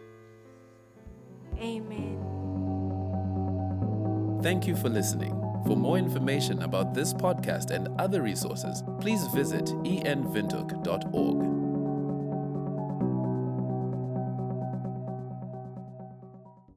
Amen. 1.60 2.22
Thank 4.42 4.68
you 4.68 4.78
for 4.78 4.88
listening. 4.88 5.34
For 5.66 5.76
more 5.76 5.98
information 5.98 6.62
about 6.62 6.94
this 6.94 7.14
podcast 7.14 7.72
and 7.72 7.90
other 8.00 8.22
resources, 8.22 8.82
please 9.02 9.28
visit 9.28 9.66
envintook.org. 9.66 11.65